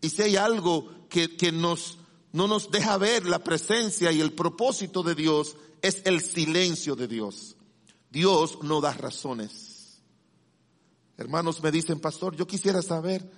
Y 0.00 0.10
si 0.10 0.22
hay 0.22 0.36
algo 0.36 0.88
que, 1.08 1.36
que 1.36 1.50
nos 1.50 1.98
no 2.30 2.46
nos 2.46 2.70
deja 2.70 2.96
ver 2.96 3.26
la 3.26 3.42
presencia 3.42 4.12
y 4.12 4.20
el 4.20 4.34
propósito 4.34 5.02
de 5.02 5.16
Dios, 5.16 5.56
es 5.82 6.02
el 6.04 6.20
silencio 6.20 6.94
de 6.94 7.08
Dios. 7.08 7.53
Dios 8.14 8.60
no 8.62 8.80
da 8.80 8.92
razones. 8.92 10.00
Hermanos 11.16 11.60
me 11.60 11.72
dicen, 11.72 11.98
pastor, 11.98 12.36
yo 12.36 12.46
quisiera 12.46 12.80
saber 12.80 13.28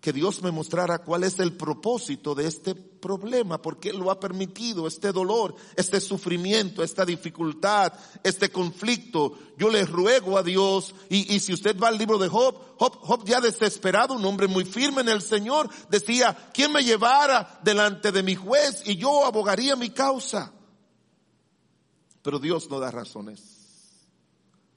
que 0.00 0.12
Dios 0.12 0.42
me 0.42 0.50
mostrara 0.50 0.98
cuál 0.98 1.22
es 1.22 1.38
el 1.38 1.56
propósito 1.56 2.34
de 2.34 2.48
este 2.48 2.74
problema, 2.74 3.62
porque 3.62 3.90
Él 3.90 3.98
lo 3.98 4.10
ha 4.10 4.18
permitido, 4.18 4.88
este 4.88 5.12
dolor, 5.12 5.54
este 5.76 6.00
sufrimiento, 6.00 6.82
esta 6.82 7.04
dificultad, 7.04 7.92
este 8.24 8.50
conflicto. 8.50 9.38
Yo 9.56 9.70
le 9.70 9.84
ruego 9.84 10.36
a 10.36 10.42
Dios, 10.42 10.92
y, 11.08 11.32
y, 11.32 11.38
si 11.38 11.52
usted 11.52 11.78
va 11.78 11.86
al 11.86 11.98
libro 11.98 12.18
de 12.18 12.28
Job, 12.28 12.56
Job, 12.78 12.98
Job 13.02 13.24
ya 13.24 13.40
desesperado, 13.40 14.14
un 14.14 14.24
hombre 14.24 14.48
muy 14.48 14.64
firme 14.64 15.02
en 15.02 15.08
el 15.08 15.22
Señor, 15.22 15.70
decía, 15.88 16.50
¿quién 16.52 16.72
me 16.72 16.82
llevara 16.82 17.60
delante 17.62 18.10
de 18.10 18.24
mi 18.24 18.34
juez 18.34 18.82
y 18.86 18.96
yo 18.96 19.24
abogaría 19.24 19.76
mi 19.76 19.90
causa? 19.90 20.52
Pero 22.22 22.40
Dios 22.40 22.68
no 22.68 22.80
da 22.80 22.90
razones. 22.90 23.55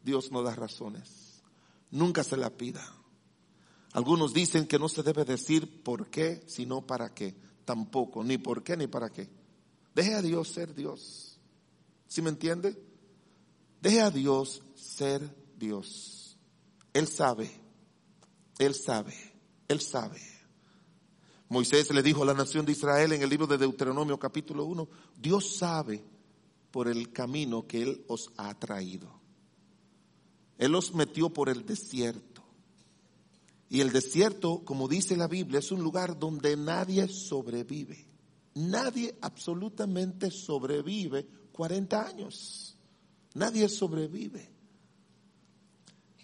Dios 0.09 0.31
no 0.31 0.41
da 0.41 0.55
razones. 0.55 1.43
Nunca 1.91 2.23
se 2.23 2.35
la 2.35 2.49
pida. 2.49 2.83
Algunos 3.93 4.33
dicen 4.33 4.65
que 4.65 4.79
no 4.79 4.89
se 4.89 5.03
debe 5.03 5.23
decir 5.23 5.83
por 5.83 6.09
qué, 6.09 6.43
sino 6.47 6.81
para 6.81 7.13
qué. 7.13 7.35
Tampoco, 7.63 8.23
ni 8.23 8.39
por 8.39 8.63
qué 8.63 8.75
ni 8.75 8.87
para 8.87 9.11
qué. 9.11 9.29
Deje 9.93 10.15
a 10.15 10.23
Dios 10.23 10.47
ser 10.47 10.73
Dios. 10.73 11.39
¿Sí 12.07 12.23
me 12.23 12.31
entiende? 12.31 12.75
Deje 13.81 14.01
a 14.01 14.09
Dios 14.09 14.63
ser 14.73 15.21
Dios. 15.55 16.35
Él 16.91 17.07
sabe, 17.07 17.51
Él 18.57 18.73
sabe, 18.73 19.13
Él 19.67 19.79
sabe. 19.79 20.19
Moisés 21.49 21.93
le 21.93 22.01
dijo 22.01 22.23
a 22.23 22.25
la 22.25 22.33
nación 22.33 22.65
de 22.65 22.71
Israel 22.71 23.13
en 23.13 23.21
el 23.21 23.29
libro 23.29 23.45
de 23.45 23.59
Deuteronomio 23.59 24.17
capítulo 24.17 24.65
1, 24.65 24.89
Dios 25.15 25.57
sabe 25.57 26.03
por 26.71 26.87
el 26.87 27.11
camino 27.11 27.67
que 27.67 27.83
Él 27.83 28.05
os 28.07 28.31
ha 28.37 28.57
traído. 28.57 29.18
Él 30.59 30.75
os 30.75 30.93
metió 30.93 31.29
por 31.29 31.49
el 31.49 31.65
desierto. 31.65 32.43
Y 33.69 33.79
el 33.79 33.91
desierto, 33.91 34.61
como 34.65 34.89
dice 34.89 35.15
la 35.15 35.27
Biblia, 35.27 35.59
es 35.59 35.71
un 35.71 35.81
lugar 35.81 36.19
donde 36.19 36.57
nadie 36.57 37.07
sobrevive. 37.07 38.05
Nadie 38.55 39.17
absolutamente 39.21 40.29
sobrevive 40.29 41.25
40 41.53 42.05
años. 42.05 42.75
Nadie 43.35 43.69
sobrevive. 43.69 44.49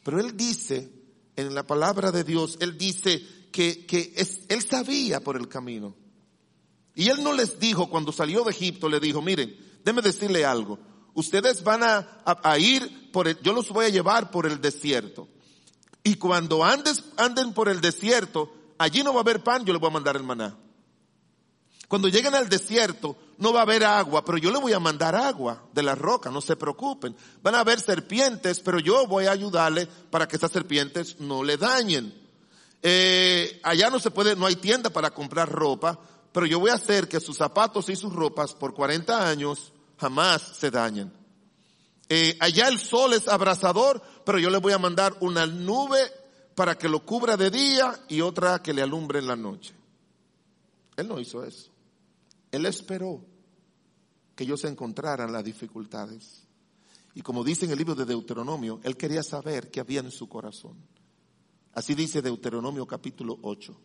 Pero 0.04 0.20
Él 0.20 0.36
dice, 0.36 0.92
en 1.38 1.56
la 1.56 1.66
palabra 1.66 2.12
de 2.12 2.26
Dios, 2.26 2.58
Él 2.60 2.78
dice 2.78 3.22
que, 3.54 3.86
que 3.86 4.14
Él 4.50 4.62
sabía 4.64 5.22
por 5.22 5.38
el 5.38 5.48
camino. 5.48 5.96
Y 6.94 7.08
Él 7.08 7.24
no 7.24 7.32
les 7.32 7.58
dijo, 7.58 7.90
cuando 7.90 8.12
salió 8.12 8.44
de 8.44 8.52
Egipto, 8.52 8.90
le 8.90 9.00
dijo, 9.00 9.22
miren, 9.22 9.56
déme 9.86 10.02
decirle 10.02 10.44
algo. 10.44 10.78
Ustedes 11.16 11.64
van 11.64 11.82
a, 11.82 12.60
ir 12.60 13.12
por 13.12 13.30
el, 13.30 13.40
yo 13.42 13.54
los 13.54 13.70
voy 13.70 13.86
a 13.86 13.90
llevar 13.90 14.32
por 14.32 14.46
el 14.46 14.60
desierto. 14.60 15.30
Y 16.04 16.16
cuando 16.16 16.64
anden 16.64 17.54
por 17.54 17.70
el 17.70 17.80
desierto, 17.82 18.54
allí 18.78 19.02
no 19.02 19.14
va 19.14 19.22
a 19.22 19.24
haber 19.24 19.42
pan, 19.42 19.66
yo 19.66 19.74
les 19.74 19.80
voy 19.80 19.90
a 19.90 19.94
mandar 19.94 20.18
el 20.18 20.24
maná. 20.24 20.58
Cuando 21.88 22.10
lleguen 22.10 22.36
al 22.36 22.50
desierto, 22.50 23.16
no 23.38 23.54
va 23.54 23.60
a 23.60 23.64
haber 23.64 23.86
agua, 23.86 24.26
pero 24.26 24.38
yo 24.38 24.52
les 24.52 24.62
voy 24.62 24.74
a 24.74 24.80
mandar 24.80 25.16
agua 25.16 25.64
de 25.72 25.84
la 25.84 25.96
roca, 25.96 26.30
no 26.30 26.42
se 26.42 26.58
preocupen. 26.58 27.16
Van 27.42 27.56
a 27.56 27.62
haber 27.62 27.80
serpientes, 27.80 28.60
pero 28.60 28.80
yo 28.80 29.08
voy 29.08 29.28
a 29.28 29.32
ayudarle 29.32 29.88
para 30.10 30.28
que 30.28 30.36
esas 30.36 30.52
serpientes 30.52 31.22
no 31.22 31.44
le 31.44 31.56
dañen. 31.56 32.14
Eh, 32.82 33.62
allá 33.64 33.90
no 33.90 34.00
se 34.00 34.12
puede, 34.12 34.36
no 34.36 34.48
hay 34.48 34.58
tienda 34.58 34.90
para 34.90 35.12
comprar 35.12 35.50
ropa, 35.50 35.98
pero 36.34 36.46
yo 36.46 36.60
voy 36.60 36.72
a 36.72 36.76
hacer 36.76 37.08
que 37.08 37.22
sus 37.22 37.38
zapatos 37.38 37.88
y 37.88 37.96
sus 37.96 38.12
ropas 38.12 38.54
por 38.54 38.74
40 38.74 39.30
años 39.30 39.72
jamás 39.98 40.42
se 40.42 40.72
dañen. 40.72 41.12
Eh, 42.10 42.38
allá 42.40 42.68
el 42.68 42.80
sol 42.80 43.14
es 43.14 43.28
abrasador, 43.28 44.02
pero 44.26 44.40
yo 44.40 44.50
le 44.50 44.58
voy 44.58 44.74
a 44.74 44.78
mandar 44.78 45.18
una 45.22 45.46
nube 45.46 46.00
para 46.54 46.78
que 46.78 46.88
lo 46.88 47.06
cubra 47.06 47.36
de 47.36 47.50
día 47.50 48.00
y 48.08 48.22
otra 48.22 48.62
que 48.62 48.74
le 48.74 48.82
alumbre 48.82 49.20
en 49.20 49.28
la 49.28 49.36
noche. 49.36 49.74
Él 50.96 51.08
no 51.08 51.20
hizo 51.20 51.44
eso. 51.44 51.72
Él 52.52 52.66
esperó 52.66 53.26
que 54.36 54.44
ellos 54.44 54.64
encontraran 54.66 55.32
las 55.32 55.44
dificultades. 55.44 56.44
Y 57.14 57.22
como 57.22 57.44
dice 57.44 57.66
en 57.66 57.72
el 57.72 57.78
libro 57.78 57.96
de 57.96 58.06
Deuteronomio, 58.06 58.80
él 58.84 58.98
quería 58.98 59.24
saber 59.24 59.72
qué 59.72 59.80
había 59.80 60.02
en 60.02 60.12
su 60.12 60.28
corazón. 60.28 60.78
Así 61.74 61.96
dice 61.96 62.22
Deuteronomio 62.22 62.86
capítulo 62.86 63.38
8. 63.42 63.76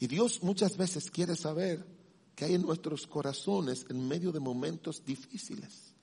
Y 0.00 0.06
Dios 0.06 0.42
muchas 0.42 0.76
veces 0.76 1.10
quiere 1.10 1.36
saber 1.36 1.86
que 2.34 2.44
hay 2.44 2.54
en 2.54 2.62
nuestros 2.62 3.06
corazones 3.06 3.86
en 3.88 4.06
medio 4.08 4.32
de 4.32 4.40
momentos 4.40 5.04
difíciles. 5.04 5.94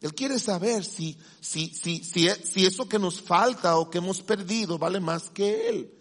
Él 0.00 0.14
quiere 0.14 0.38
saber 0.38 0.84
si, 0.84 1.16
si, 1.40 1.68
si, 1.68 2.02
si, 2.02 2.28
si 2.28 2.64
eso 2.64 2.88
que 2.88 2.98
nos 2.98 3.20
falta 3.20 3.76
o 3.76 3.90
que 3.90 3.98
hemos 3.98 4.22
perdido 4.22 4.78
vale 4.78 4.98
más 4.98 5.28
que 5.30 5.68
Él. 5.68 5.94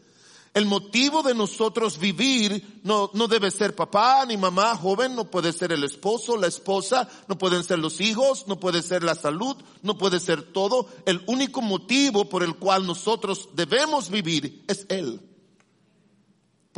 El 0.53 0.65
motivo 0.65 1.21
de 1.21 1.35
nosotros 1.35 1.99
vivir 1.99 2.81
no, 2.83 3.11
no 3.13 3.27
debe 3.27 3.51
ser 3.51 3.75
papá 3.75 4.25
ni 4.25 4.35
mamá 4.35 4.75
joven, 4.75 5.15
no 5.15 5.29
puede 5.29 5.53
ser 5.53 5.71
el 5.71 5.83
esposo, 5.83 6.37
la 6.37 6.47
esposa, 6.47 7.07
no 7.27 7.37
pueden 7.37 7.63
ser 7.63 7.77
los 7.79 8.01
hijos, 8.01 8.47
no 8.47 8.59
puede 8.59 8.81
ser 8.81 9.03
la 9.03 9.15
salud, 9.15 9.57
no 9.83 9.97
puede 9.97 10.19
ser 10.19 10.41
todo. 10.41 10.87
El 11.05 11.21
único 11.27 11.61
motivo 11.61 12.29
por 12.29 12.43
el 12.43 12.55
cual 12.55 12.87
nosotros 12.87 13.49
debemos 13.53 14.09
vivir 14.09 14.63
es 14.67 14.85
Él 14.89 15.28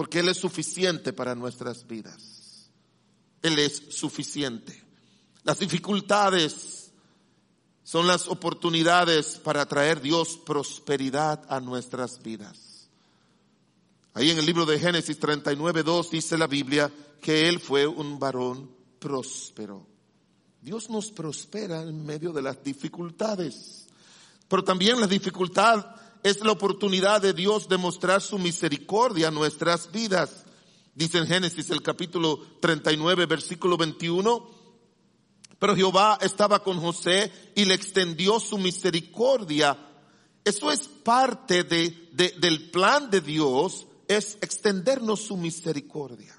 porque 0.02 0.18
Él 0.18 0.30
es 0.30 0.38
suficiente 0.38 1.14
para 1.14 1.36
nuestras 1.36 1.86
vidas. 1.86 2.72
Él 3.44 3.60
es 3.60 3.84
suficiente. 3.92 4.84
Las 5.44 5.60
dificultades 5.60 6.92
son 7.84 8.08
las 8.08 8.28
oportunidades 8.28 9.38
para 9.38 9.64
traer 9.68 10.02
Dios 10.02 10.40
prosperidad 10.44 11.44
a 11.50 11.60
nuestras 11.60 12.20
vidas. 12.24 12.90
Ahí 14.16 14.32
en 14.32 14.40
el 14.40 14.46
libro 14.48 14.66
de 14.66 14.80
Génesis 14.80 15.20
39, 15.20 15.84
2 15.84 16.10
dice 16.10 16.36
la 16.36 16.48
Biblia 16.48 16.92
que 17.22 17.48
Él 17.48 17.60
fue 17.60 17.86
un 17.86 18.18
varón 18.18 18.72
próspero. 18.98 19.86
Dios 20.60 20.90
nos 20.90 21.12
prospera 21.12 21.84
en 21.84 22.04
medio 22.04 22.34
de 22.34 22.42
las 22.42 22.64
dificultades. 22.64 23.86
Pero 24.48 24.64
también 24.64 25.00
la 25.00 25.06
dificultad 25.06 25.86
es 26.24 26.42
la 26.42 26.52
oportunidad 26.52 27.22
de 27.22 27.34
Dios 27.34 27.68
de 27.68 27.78
mostrar 27.78 28.22
su 28.22 28.38
misericordia 28.38 29.30
a 29.30 29.32
nuestras 29.32 29.92
vidas. 29.92 30.46
Dice 30.94 31.18
en 31.18 31.28
Génesis 31.28 31.70
el 31.70 31.82
capítulo 31.82 32.40
39, 32.60 33.26
versículo 33.26 33.78
21, 33.78 34.50
pero 35.58 35.76
Jehová 35.76 36.18
estaba 36.22 36.64
con 36.64 36.80
José 36.80 37.32
y 37.56 37.66
le 37.66 37.74
extendió 37.74 38.40
su 38.40 38.58
misericordia. 38.58 39.78
Eso 40.44 40.72
es 40.72 40.88
parte 40.88 41.64
de, 41.64 42.10
del 42.12 42.72
plan 42.72 43.10
de 43.10 43.22
Dios, 43.22 43.88
es 44.08 44.38
extendernos 44.42 45.22
su 45.22 45.38
misericordia. 45.38 46.36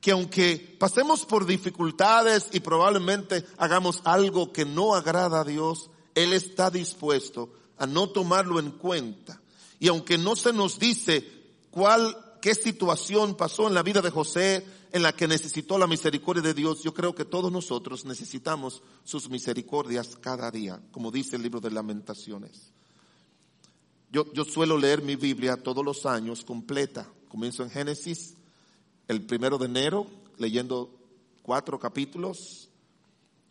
Que 0.00 0.12
aunque 0.12 0.76
pasemos 0.78 1.24
por 1.24 1.46
dificultades 1.46 2.48
y 2.52 2.60
probablemente 2.60 3.44
hagamos 3.56 4.02
algo 4.04 4.52
que 4.52 4.64
no 4.64 4.94
agrada 4.94 5.40
a 5.40 5.44
Dios, 5.44 5.90
Él 6.14 6.32
está 6.32 6.70
dispuesto 6.70 7.52
a 7.78 7.86
no 7.86 8.08
tomarlo 8.08 8.58
en 8.58 8.70
cuenta. 8.72 9.40
Y 9.80 9.88
aunque 9.88 10.18
no 10.18 10.36
se 10.36 10.52
nos 10.52 10.78
dice 10.78 11.26
cuál, 11.70 12.16
qué 12.40 12.54
situación 12.54 13.36
pasó 13.36 13.68
en 13.68 13.74
la 13.74 13.82
vida 13.82 14.02
de 14.02 14.10
José 14.10 14.66
en 14.92 15.02
la 15.02 15.12
que 15.12 15.28
necesitó 15.28 15.78
la 15.78 15.86
misericordia 15.86 16.42
de 16.42 16.54
Dios, 16.54 16.82
yo 16.82 16.94
creo 16.94 17.14
que 17.14 17.24
todos 17.24 17.52
nosotros 17.52 18.04
necesitamos 18.04 18.82
sus 19.04 19.28
misericordias 19.28 20.16
cada 20.20 20.50
día, 20.50 20.80
como 20.92 21.10
dice 21.10 21.36
el 21.36 21.42
libro 21.42 21.60
de 21.60 21.70
lamentaciones. 21.70 22.72
Yo, 24.10 24.32
yo 24.32 24.44
suelo 24.44 24.78
leer 24.78 25.02
mi 25.02 25.16
Biblia 25.16 25.56
todos 25.56 25.84
los 25.84 26.06
años 26.06 26.42
completa. 26.44 27.06
Comienzo 27.28 27.62
en 27.62 27.70
Génesis 27.70 28.34
el 29.06 29.22
primero 29.22 29.58
de 29.58 29.66
enero 29.66 30.06
leyendo 30.38 30.90
cuatro 31.42 31.78
capítulos 31.78 32.68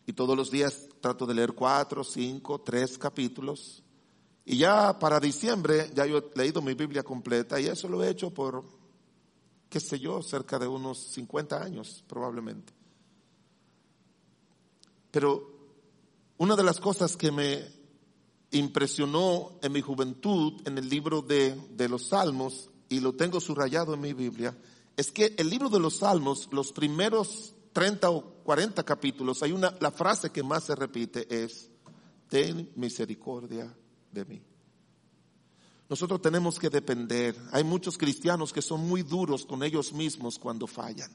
y 0.06 0.12
todos 0.12 0.36
los 0.36 0.50
días 0.50 0.88
trato 1.00 1.26
de 1.26 1.34
leer 1.34 1.52
cuatro, 1.52 2.02
cinco, 2.02 2.60
tres 2.60 2.96
capítulos. 2.96 3.82
Y 4.50 4.56
ya 4.56 4.98
para 4.98 5.20
diciembre 5.20 5.90
ya 5.94 6.06
yo 6.06 6.16
he 6.16 6.38
leído 6.38 6.62
mi 6.62 6.72
Biblia 6.72 7.02
completa 7.02 7.60
y 7.60 7.66
eso 7.66 7.86
lo 7.86 8.02
he 8.02 8.08
hecho 8.08 8.32
por, 8.32 8.64
qué 9.68 9.78
sé 9.78 9.98
yo, 10.00 10.22
cerca 10.22 10.58
de 10.58 10.66
unos 10.66 10.98
50 11.12 11.62
años 11.62 12.02
probablemente. 12.08 12.72
Pero 15.10 15.50
una 16.38 16.56
de 16.56 16.62
las 16.62 16.80
cosas 16.80 17.14
que 17.14 17.30
me 17.30 17.62
impresionó 18.52 19.58
en 19.60 19.70
mi 19.70 19.82
juventud 19.82 20.54
en 20.64 20.78
el 20.78 20.88
libro 20.88 21.20
de, 21.20 21.54
de 21.72 21.86
los 21.90 22.08
Salmos, 22.08 22.70
y 22.88 23.00
lo 23.00 23.12
tengo 23.12 23.42
subrayado 23.42 23.92
en 23.92 24.00
mi 24.00 24.14
Biblia, 24.14 24.56
es 24.96 25.10
que 25.10 25.34
el 25.36 25.50
libro 25.50 25.68
de 25.68 25.78
los 25.78 25.98
Salmos, 25.98 26.48
los 26.52 26.72
primeros 26.72 27.54
30 27.74 28.08
o 28.08 28.22
40 28.44 28.82
capítulos, 28.82 29.42
hay 29.42 29.52
una, 29.52 29.76
la 29.78 29.90
frase 29.90 30.30
que 30.30 30.42
más 30.42 30.64
se 30.64 30.74
repite 30.74 31.44
es, 31.44 31.68
ten 32.30 32.72
misericordia 32.76 33.76
de 34.12 34.24
mí. 34.24 34.42
Nosotros 35.88 36.20
tenemos 36.20 36.58
que 36.58 36.68
depender. 36.68 37.34
Hay 37.50 37.64
muchos 37.64 37.96
cristianos 37.96 38.52
que 38.52 38.60
son 38.60 38.86
muy 38.86 39.02
duros 39.02 39.46
con 39.46 39.62
ellos 39.62 39.92
mismos 39.92 40.38
cuando 40.38 40.66
fallan. 40.66 41.10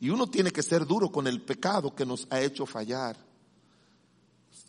Y 0.00 0.10
uno 0.10 0.26
tiene 0.26 0.50
que 0.50 0.64
ser 0.64 0.84
duro 0.84 1.12
con 1.12 1.28
el 1.28 1.40
pecado 1.40 1.94
que 1.94 2.04
nos 2.04 2.26
ha 2.30 2.40
hecho 2.40 2.66
fallar. 2.66 3.16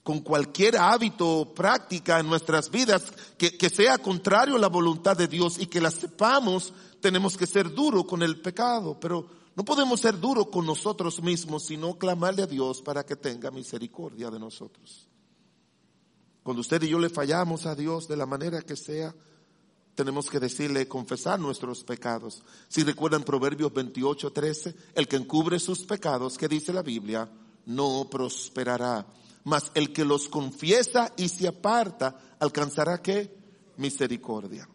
Con 0.03 0.19
cualquier 0.19 0.77
hábito 0.77 1.39
o 1.39 1.53
práctica 1.53 2.19
en 2.19 2.27
nuestras 2.27 2.69
vidas 2.69 3.11
que, 3.37 3.57
que 3.57 3.69
sea 3.69 3.97
contrario 3.97 4.55
a 4.57 4.59
la 4.59 4.67
voluntad 4.67 5.17
de 5.17 5.27
Dios 5.27 5.57
y 5.57 5.65
que 5.65 5.81
la 5.81 5.89
sepamos, 5.89 6.73
tenemos 7.01 7.35
que 7.35 7.47
ser 7.47 7.73
duro 7.73 8.05
con 8.05 8.21
el 8.21 8.39
pecado. 8.39 8.99
Pero 8.99 9.27
no 9.55 9.65
podemos 9.65 9.99
ser 9.99 10.19
duro 10.19 10.51
con 10.51 10.67
nosotros 10.67 11.23
mismos, 11.23 11.65
sino 11.65 11.97
clamarle 11.97 12.43
a 12.43 12.47
Dios 12.47 12.83
para 12.83 13.03
que 13.03 13.15
tenga 13.15 13.49
misericordia 13.49 14.29
de 14.29 14.39
nosotros. 14.39 15.07
Cuando 16.43 16.61
usted 16.61 16.83
y 16.83 16.89
yo 16.89 16.99
le 16.99 17.09
fallamos 17.09 17.65
a 17.65 17.75
Dios 17.75 18.07
de 18.07 18.17
la 18.17 18.25
manera 18.25 18.61
que 18.61 18.75
sea, 18.75 19.15
tenemos 19.95 20.29
que 20.29 20.39
decirle, 20.39 20.87
confesar 20.87 21.39
nuestros 21.39 21.83
pecados. 21.83 22.43
Si 22.67 22.83
recuerdan 22.83 23.23
Proverbios 23.23 23.73
28, 23.73 24.31
13, 24.31 24.75
el 24.95 25.07
que 25.07 25.15
encubre 25.15 25.59
sus 25.59 25.85
pecados, 25.85 26.37
que 26.37 26.47
dice 26.47 26.73
la 26.73 26.81
Biblia, 26.81 27.29
no 27.65 28.07
prosperará. 28.09 29.05
Mas 29.45 29.71
el 29.73 29.93
que 29.93 30.05
los 30.05 30.27
confiesa 30.27 31.13
y 31.15 31.29
se 31.29 31.47
aparta, 31.47 32.19
alcanzará 32.39 33.01
qué? 33.01 33.35
Misericordia. 33.77 34.67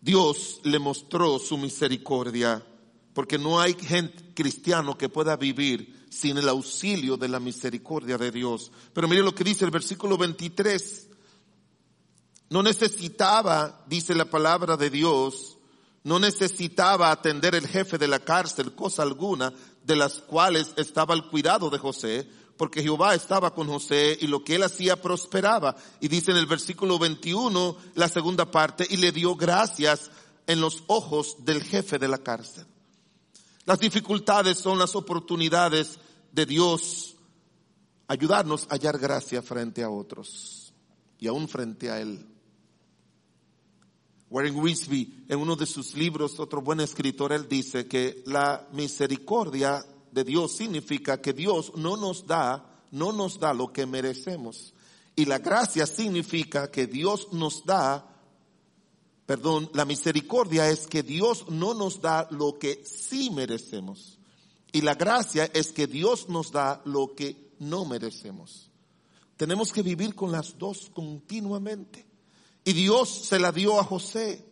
Dios 0.00 0.60
le 0.62 0.78
mostró 0.78 1.38
su 1.38 1.58
misericordia 1.58 2.64
porque 3.16 3.38
no 3.38 3.58
hay 3.58 3.72
gente 3.72 4.34
cristiano 4.34 4.98
que 4.98 5.08
pueda 5.08 5.38
vivir 5.38 6.06
sin 6.10 6.36
el 6.36 6.50
auxilio 6.50 7.16
de 7.16 7.28
la 7.28 7.40
misericordia 7.40 8.18
de 8.18 8.30
Dios. 8.30 8.70
Pero 8.92 9.08
mire 9.08 9.22
lo 9.22 9.34
que 9.34 9.42
dice 9.42 9.64
el 9.64 9.70
versículo 9.70 10.18
23. 10.18 11.08
No 12.50 12.62
necesitaba, 12.62 13.86
dice 13.86 14.14
la 14.14 14.26
palabra 14.26 14.76
de 14.76 14.90
Dios, 14.90 15.56
no 16.04 16.18
necesitaba 16.18 17.10
atender 17.10 17.54
el 17.54 17.66
jefe 17.66 17.96
de 17.96 18.06
la 18.06 18.18
cárcel 18.18 18.74
cosa 18.74 19.02
alguna 19.02 19.50
de 19.82 19.96
las 19.96 20.18
cuales 20.18 20.74
estaba 20.76 21.14
el 21.14 21.24
cuidado 21.24 21.70
de 21.70 21.78
José, 21.78 22.28
porque 22.58 22.82
Jehová 22.82 23.14
estaba 23.14 23.54
con 23.54 23.66
José 23.66 24.18
y 24.20 24.26
lo 24.26 24.44
que 24.44 24.56
él 24.56 24.62
hacía 24.62 25.00
prosperaba. 25.00 25.74
Y 26.02 26.08
dice 26.08 26.32
en 26.32 26.36
el 26.36 26.44
versículo 26.44 26.98
21, 26.98 27.78
la 27.94 28.10
segunda 28.10 28.50
parte, 28.50 28.86
y 28.90 28.98
le 28.98 29.10
dio 29.10 29.36
gracias 29.36 30.10
en 30.46 30.60
los 30.60 30.84
ojos 30.86 31.46
del 31.46 31.62
jefe 31.62 31.98
de 31.98 32.08
la 32.08 32.18
cárcel. 32.18 32.66
Las 33.66 33.80
dificultades 33.80 34.58
son 34.58 34.78
las 34.78 34.94
oportunidades 34.94 35.98
de 36.32 36.46
Dios 36.46 37.16
ayudarnos 38.06 38.64
a 38.70 38.74
hallar 38.74 38.96
gracia 38.98 39.42
frente 39.42 39.82
a 39.82 39.90
otros 39.90 40.72
y 41.18 41.26
aún 41.26 41.48
frente 41.48 41.90
a 41.90 42.00
Él. 42.00 42.24
Warren 44.30 44.56
Wisby, 44.56 45.26
en 45.28 45.38
uno 45.38 45.56
de 45.56 45.66
sus 45.66 45.94
libros, 45.94 46.38
otro 46.38 46.62
buen 46.62 46.80
escritor, 46.80 47.32
él 47.32 47.48
dice 47.48 47.86
que 47.86 48.22
la 48.26 48.66
misericordia 48.72 49.84
de 50.10 50.24
Dios 50.24 50.56
significa 50.56 51.20
que 51.20 51.32
Dios 51.32 51.72
no 51.76 51.96
nos 51.96 52.26
da, 52.26 52.84
no 52.90 53.12
nos 53.12 53.38
da 53.38 53.52
lo 53.52 53.72
que 53.72 53.86
merecemos. 53.86 54.74
Y 55.14 55.24
la 55.24 55.38
gracia 55.38 55.86
significa 55.86 56.70
que 56.70 56.86
Dios 56.86 57.32
nos 57.32 57.64
da, 57.64 58.15
perdón, 59.26 59.70
la 59.74 59.84
misericordia 59.84 60.70
es 60.70 60.86
que 60.86 61.02
Dios 61.02 61.46
no 61.50 61.74
nos 61.74 62.00
da 62.00 62.28
lo 62.30 62.58
que 62.58 62.82
sí 62.84 63.30
merecemos. 63.30 64.18
Y 64.72 64.80
la 64.82 64.94
gracia 64.94 65.50
es 65.52 65.72
que 65.72 65.86
Dios 65.86 66.28
nos 66.28 66.52
da 66.52 66.80
lo 66.84 67.14
que 67.14 67.54
no 67.58 67.84
merecemos. 67.84 68.70
Tenemos 69.36 69.72
que 69.72 69.82
vivir 69.82 70.14
con 70.14 70.32
las 70.32 70.56
dos 70.56 70.90
continuamente. 70.94 72.06
Y 72.64 72.72
Dios 72.72 73.08
se 73.08 73.38
la 73.38 73.52
dio 73.52 73.78
a 73.78 73.84
José. 73.84 74.44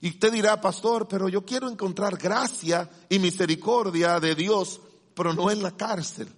Y 0.00 0.10
usted 0.10 0.32
dirá, 0.32 0.60
pastor, 0.60 1.08
pero 1.08 1.28
yo 1.28 1.44
quiero 1.44 1.68
encontrar 1.68 2.16
gracia 2.16 2.88
y 3.08 3.18
misericordia 3.18 4.20
de 4.20 4.34
Dios, 4.34 4.80
pero 5.14 5.34
no 5.34 5.50
en 5.50 5.62
la 5.62 5.76
cárcel. 5.76 6.28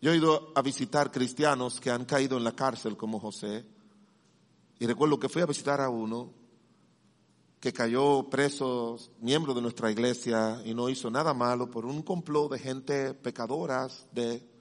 Yo 0.00 0.12
he 0.12 0.16
ido 0.16 0.52
a 0.54 0.62
visitar 0.62 1.10
cristianos 1.10 1.80
que 1.80 1.90
han 1.90 2.04
caído 2.04 2.36
en 2.36 2.44
la 2.44 2.56
cárcel 2.56 2.96
como 2.96 3.20
José. 3.20 3.64
Y 4.78 4.86
recuerdo 4.86 5.18
que 5.18 5.28
fui 5.28 5.42
a 5.42 5.46
visitar 5.46 5.80
a 5.80 5.88
uno 5.88 6.32
que 7.60 7.72
cayó 7.72 8.28
preso, 8.28 8.98
miembro 9.20 9.54
de 9.54 9.62
nuestra 9.62 9.88
iglesia, 9.88 10.60
y 10.64 10.74
no 10.74 10.88
hizo 10.88 11.10
nada 11.12 11.32
malo 11.32 11.70
por 11.70 11.86
un 11.86 12.02
complot 12.02 12.50
de 12.50 12.58
gente 12.58 13.14
pecadoras, 13.14 14.08
de 14.10 14.52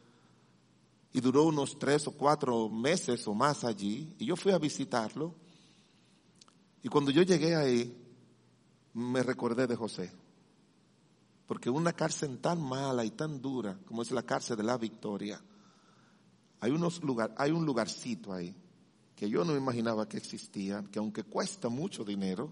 y 1.13 1.19
duró 1.19 1.45
unos 1.45 1.77
tres 1.77 2.07
o 2.07 2.11
cuatro 2.11 2.69
meses 2.69 3.27
o 3.27 3.33
más 3.33 3.63
allí. 3.63 4.15
Y 4.17 4.25
yo 4.25 4.35
fui 4.35 4.51
a 4.51 4.57
visitarlo. 4.57 5.35
Y 6.83 6.89
cuando 6.89 7.11
yo 7.11 7.21
llegué 7.23 7.55
ahí, 7.55 7.97
me 8.93 9.23
recordé 9.23 9.67
de 9.67 9.75
José. 9.75 10.11
Porque 11.47 11.69
una 11.69 11.93
cárcel 11.93 12.39
tan 12.39 12.61
mala 12.61 13.03
y 13.03 13.11
tan 13.11 13.41
dura 13.41 13.77
como 13.85 14.03
es 14.03 14.11
la 14.11 14.23
cárcel 14.23 14.57
de 14.57 14.63
la 14.63 14.77
Victoria, 14.77 15.41
hay, 16.59 16.71
unos 16.71 17.03
lugar, 17.03 17.33
hay 17.37 17.51
un 17.51 17.65
lugarcito 17.65 18.31
ahí 18.31 18.55
que 19.21 19.29
yo 19.29 19.45
no 19.45 19.55
imaginaba 19.55 20.09
que 20.09 20.17
existía, 20.17 20.83
que 20.91 20.97
aunque 20.97 21.23
cuesta 21.23 21.69
mucho 21.69 22.03
dinero, 22.03 22.51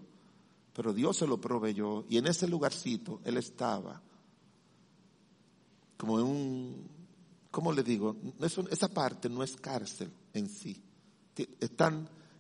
pero 0.72 0.94
Dios 0.94 1.18
se 1.18 1.26
lo 1.26 1.42
proveyó 1.42 2.06
y 2.08 2.20
en 2.20 2.28
ese 2.28 2.48
lugarcito 2.48 3.22
él 3.24 3.38
estaba 3.38 4.00
como 5.98 6.20
en 6.20 6.26
un 6.28 6.88
¿cómo 7.50 7.74
le 7.74 7.82
digo? 7.82 8.18
esa 8.70 8.88
parte 8.88 9.30
no 9.30 9.42
es 9.42 9.58
cárcel 9.58 10.12
en 10.32 10.48
sí. 10.48 10.80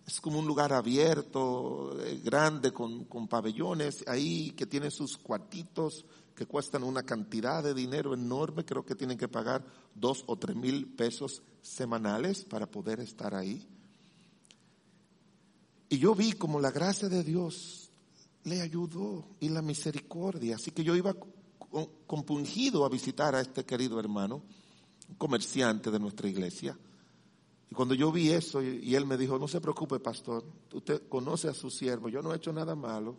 es 0.05 0.21
como 0.21 0.37
un 0.37 0.45
lugar 0.45 0.73
abierto, 0.73 1.99
eh, 1.99 2.21
grande, 2.23 2.71
con, 2.71 3.05
con 3.05 3.27
pabellones 3.27 4.03
ahí 4.07 4.51
que 4.51 4.67
tiene 4.67 4.91
sus 4.91 5.17
cuartitos 5.17 6.05
que 6.35 6.45
cuestan 6.45 6.83
una 6.83 7.01
cantidad 7.01 7.63
de 7.63 7.73
dinero 7.73 8.13
enorme. 8.13 8.63
Creo 8.63 8.85
que 8.85 8.93
tienen 8.93 9.17
que 9.17 9.27
pagar 9.27 9.65
dos 9.95 10.23
o 10.27 10.37
tres 10.37 10.55
mil 10.55 10.85
pesos 10.93 11.41
semanales 11.63 12.45
para 12.45 12.67
poder 12.67 12.99
estar 12.99 13.33
ahí. 13.33 13.67
Y 15.89 15.97
yo 15.97 16.13
vi 16.13 16.33
como 16.33 16.59
la 16.59 16.71
gracia 16.71 17.09
de 17.09 17.23
Dios 17.23 17.89
le 18.43 18.61
ayudó 18.61 19.25
y 19.39 19.49
la 19.49 19.61
misericordia. 19.61 20.55
Así 20.55 20.71
que 20.71 20.83
yo 20.83 20.95
iba 20.95 21.15
compungido 22.07 22.85
a 22.85 22.89
visitar 22.89 23.35
a 23.35 23.41
este 23.41 23.65
querido 23.65 23.99
hermano 23.99 24.43
un 25.07 25.15
comerciante 25.15 25.91
de 25.91 25.99
nuestra 25.99 26.27
iglesia. 26.29 26.77
Y 27.69 27.75
cuando 27.75 27.93
yo 27.93 28.11
vi 28.11 28.29
eso 28.29 28.63
y, 28.63 28.95
él 28.95 29.05
me 29.05 29.17
dijo, 29.17 29.37
no 29.37 29.47
se 29.47 29.61
preocupe, 29.61 29.99
pastor, 29.99 30.43
usted 30.73 31.07
conoce 31.07 31.49
a 31.49 31.53
su 31.53 31.69
siervo, 31.69 32.09
yo 32.09 32.21
no 32.21 32.33
he 32.33 32.37
hecho 32.37 32.51
nada 32.51 32.75
malo, 32.75 33.15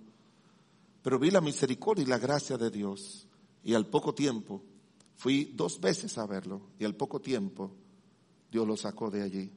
pero 1.03 1.19
vi 1.19 1.31
la 1.31 1.41
misericordia 1.41 2.03
y 2.03 2.07
la 2.07 2.19
gracia 2.19 2.59
de 2.59 2.71
Dios. 2.71 3.27
Y 3.63 3.75
al 3.75 3.87
poco 3.87 4.15
tiempo, 4.15 4.63
fui 5.17 5.53
dos 5.55 5.81
veces 5.81 6.19
a 6.19 6.27
verlo 6.27 6.63
y 6.79 6.85
al 6.85 6.97
poco 6.97 7.21
tiempo 7.21 7.71
Dios 8.51 8.67
lo 8.67 8.77
sacó 8.77 9.11
de 9.11 9.23
allí. 9.23 9.53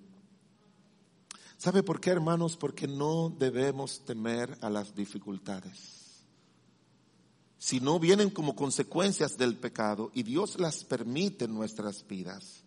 ¿Sabe 1.63 1.82
por 1.82 2.02
qué, 2.02 2.10
hermanos? 2.10 2.58
Porque 2.58 2.89
no 2.89 3.34
debemos 3.39 4.04
temer 4.04 4.58
a 4.60 4.69
las 4.69 4.93
dificultades 4.93 6.04
si 7.58 7.80
no 7.80 7.99
vienen 7.99 8.30
como 8.30 8.54
consecuencias 8.54 9.38
del 9.38 9.56
pecado 9.56 10.12
y 10.13 10.23
Dios 10.23 10.60
las 10.60 10.84
permite 10.84 11.45
en 11.45 11.54
nuestras 11.54 12.06
vidas. 12.06 12.65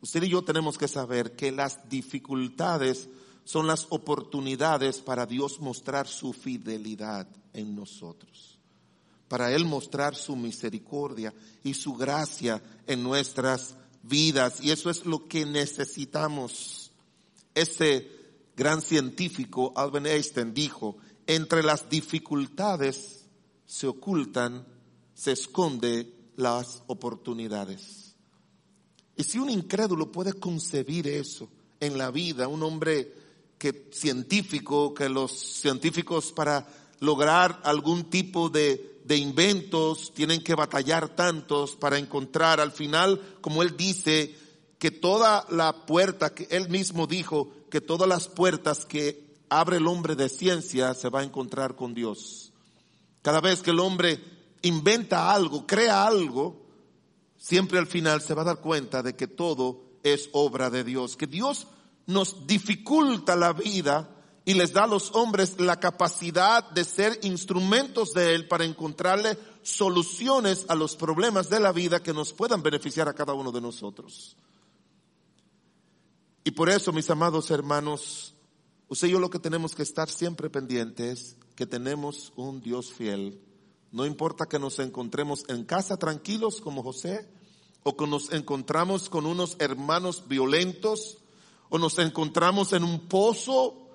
Usted 0.00 0.22
y 0.22 0.28
yo 0.28 0.44
tenemos 0.44 0.78
que 0.78 0.86
saber 0.86 1.34
que 1.34 1.50
las 1.50 1.88
dificultades 1.88 3.08
son 3.42 3.66
las 3.66 3.88
oportunidades 3.90 4.98
para 4.98 5.26
Dios 5.26 5.58
mostrar 5.58 6.06
su 6.06 6.32
fidelidad 6.32 7.26
en 7.52 7.74
nosotros, 7.74 8.60
para 9.26 9.52
Él 9.52 9.64
mostrar 9.64 10.14
su 10.14 10.36
misericordia 10.36 11.34
y 11.64 11.74
su 11.74 11.94
gracia 11.94 12.62
en 12.86 13.02
nuestras 13.02 13.74
vidas. 14.04 14.62
Y 14.62 14.70
eso 14.70 14.88
es 14.88 15.04
lo 15.04 15.26
que 15.26 15.44
necesitamos. 15.44 16.92
Ese 17.52 18.15
gran 18.56 18.80
científico, 18.80 19.72
Albert 19.76 20.06
Einstein, 20.06 20.54
dijo, 20.54 20.96
entre 21.26 21.62
las 21.62 21.88
dificultades 21.90 23.26
se 23.66 23.86
ocultan, 23.86 24.66
se 25.14 25.32
esconde 25.32 26.12
las 26.36 26.82
oportunidades. 26.86 28.16
Y 29.16 29.24
si 29.24 29.38
un 29.38 29.50
incrédulo 29.50 30.10
puede 30.10 30.32
concebir 30.34 31.06
eso 31.08 31.48
en 31.80 31.98
la 31.98 32.10
vida, 32.10 32.48
un 32.48 32.62
hombre 32.62 33.12
que 33.58 33.88
científico, 33.92 34.94
que 34.94 35.08
los 35.08 35.32
científicos 35.32 36.32
para 36.32 36.66
lograr 37.00 37.60
algún 37.64 38.04
tipo 38.04 38.48
de, 38.48 39.00
de 39.04 39.16
inventos 39.16 40.12
tienen 40.14 40.42
que 40.42 40.54
batallar 40.54 41.14
tantos 41.14 41.76
para 41.76 41.98
encontrar 41.98 42.60
al 42.60 42.72
final, 42.72 43.38
como 43.40 43.62
él 43.62 43.76
dice, 43.76 44.34
que 44.78 44.90
toda 44.90 45.46
la 45.50 45.86
puerta, 45.86 46.34
que 46.34 46.46
él 46.50 46.68
mismo 46.68 47.06
dijo, 47.06 47.50
que 47.70 47.80
todas 47.80 48.08
las 48.08 48.28
puertas 48.28 48.84
que 48.84 49.26
abre 49.48 49.76
el 49.76 49.86
hombre 49.86 50.16
de 50.16 50.28
ciencia 50.28 50.94
se 50.94 51.08
va 51.08 51.20
a 51.20 51.24
encontrar 51.24 51.76
con 51.76 51.94
Dios. 51.94 52.52
Cada 53.22 53.40
vez 53.40 53.62
que 53.62 53.70
el 53.70 53.80
hombre 53.80 54.20
inventa 54.62 55.32
algo, 55.32 55.66
crea 55.66 56.06
algo, 56.06 56.66
siempre 57.36 57.78
al 57.78 57.86
final 57.86 58.20
se 58.20 58.34
va 58.34 58.42
a 58.42 58.46
dar 58.46 58.60
cuenta 58.60 59.02
de 59.02 59.14
que 59.14 59.26
todo 59.26 59.82
es 60.02 60.28
obra 60.32 60.70
de 60.70 60.84
Dios, 60.84 61.16
que 61.16 61.26
Dios 61.26 61.66
nos 62.06 62.46
dificulta 62.46 63.36
la 63.36 63.52
vida 63.52 64.10
y 64.44 64.54
les 64.54 64.72
da 64.72 64.84
a 64.84 64.86
los 64.86 65.10
hombres 65.14 65.58
la 65.58 65.80
capacidad 65.80 66.70
de 66.70 66.84
ser 66.84 67.18
instrumentos 67.22 68.12
de 68.12 68.34
Él 68.34 68.46
para 68.46 68.64
encontrarle 68.64 69.36
soluciones 69.62 70.66
a 70.68 70.76
los 70.76 70.94
problemas 70.94 71.50
de 71.50 71.58
la 71.58 71.72
vida 71.72 72.00
que 72.00 72.12
nos 72.12 72.32
puedan 72.32 72.62
beneficiar 72.62 73.08
a 73.08 73.14
cada 73.14 73.34
uno 73.34 73.50
de 73.50 73.60
nosotros. 73.60 74.36
Y 76.46 76.52
por 76.52 76.70
eso, 76.70 76.92
mis 76.92 77.10
amados 77.10 77.50
hermanos, 77.50 78.32
usted 78.86 79.08
y 79.08 79.10
yo 79.10 79.18
lo 79.18 79.30
que 79.30 79.40
tenemos 79.40 79.74
que 79.74 79.82
estar 79.82 80.08
siempre 80.08 80.48
pendientes 80.48 81.34
que 81.56 81.66
tenemos 81.66 82.32
un 82.36 82.60
Dios 82.60 82.92
fiel. 82.92 83.40
No 83.90 84.06
importa 84.06 84.46
que 84.46 84.60
nos 84.60 84.78
encontremos 84.78 85.44
en 85.48 85.64
casa 85.64 85.96
tranquilos 85.96 86.60
como 86.60 86.84
José, 86.84 87.28
o 87.82 87.96
que 87.96 88.06
nos 88.06 88.32
encontramos 88.32 89.08
con 89.08 89.26
unos 89.26 89.56
hermanos 89.58 90.28
violentos, 90.28 91.18
o 91.68 91.78
nos 91.78 91.98
encontramos 91.98 92.72
en 92.74 92.84
un 92.84 93.08
pozo 93.08 93.88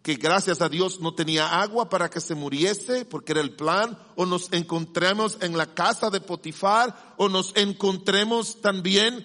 que 0.00 0.14
gracias 0.14 0.62
a 0.62 0.70
Dios 0.70 1.00
no 1.00 1.14
tenía 1.14 1.60
agua 1.60 1.90
para 1.90 2.08
que 2.08 2.22
se 2.22 2.34
muriese, 2.34 3.04
porque 3.04 3.32
era 3.32 3.42
el 3.42 3.56
plan, 3.56 3.98
o 4.16 4.24
nos 4.24 4.50
encontremos 4.54 5.36
en 5.42 5.54
la 5.54 5.74
casa 5.74 6.08
de 6.08 6.22
Potifar, 6.22 7.14
o 7.18 7.28
nos 7.28 7.54
encontremos 7.56 8.62
también 8.62 9.22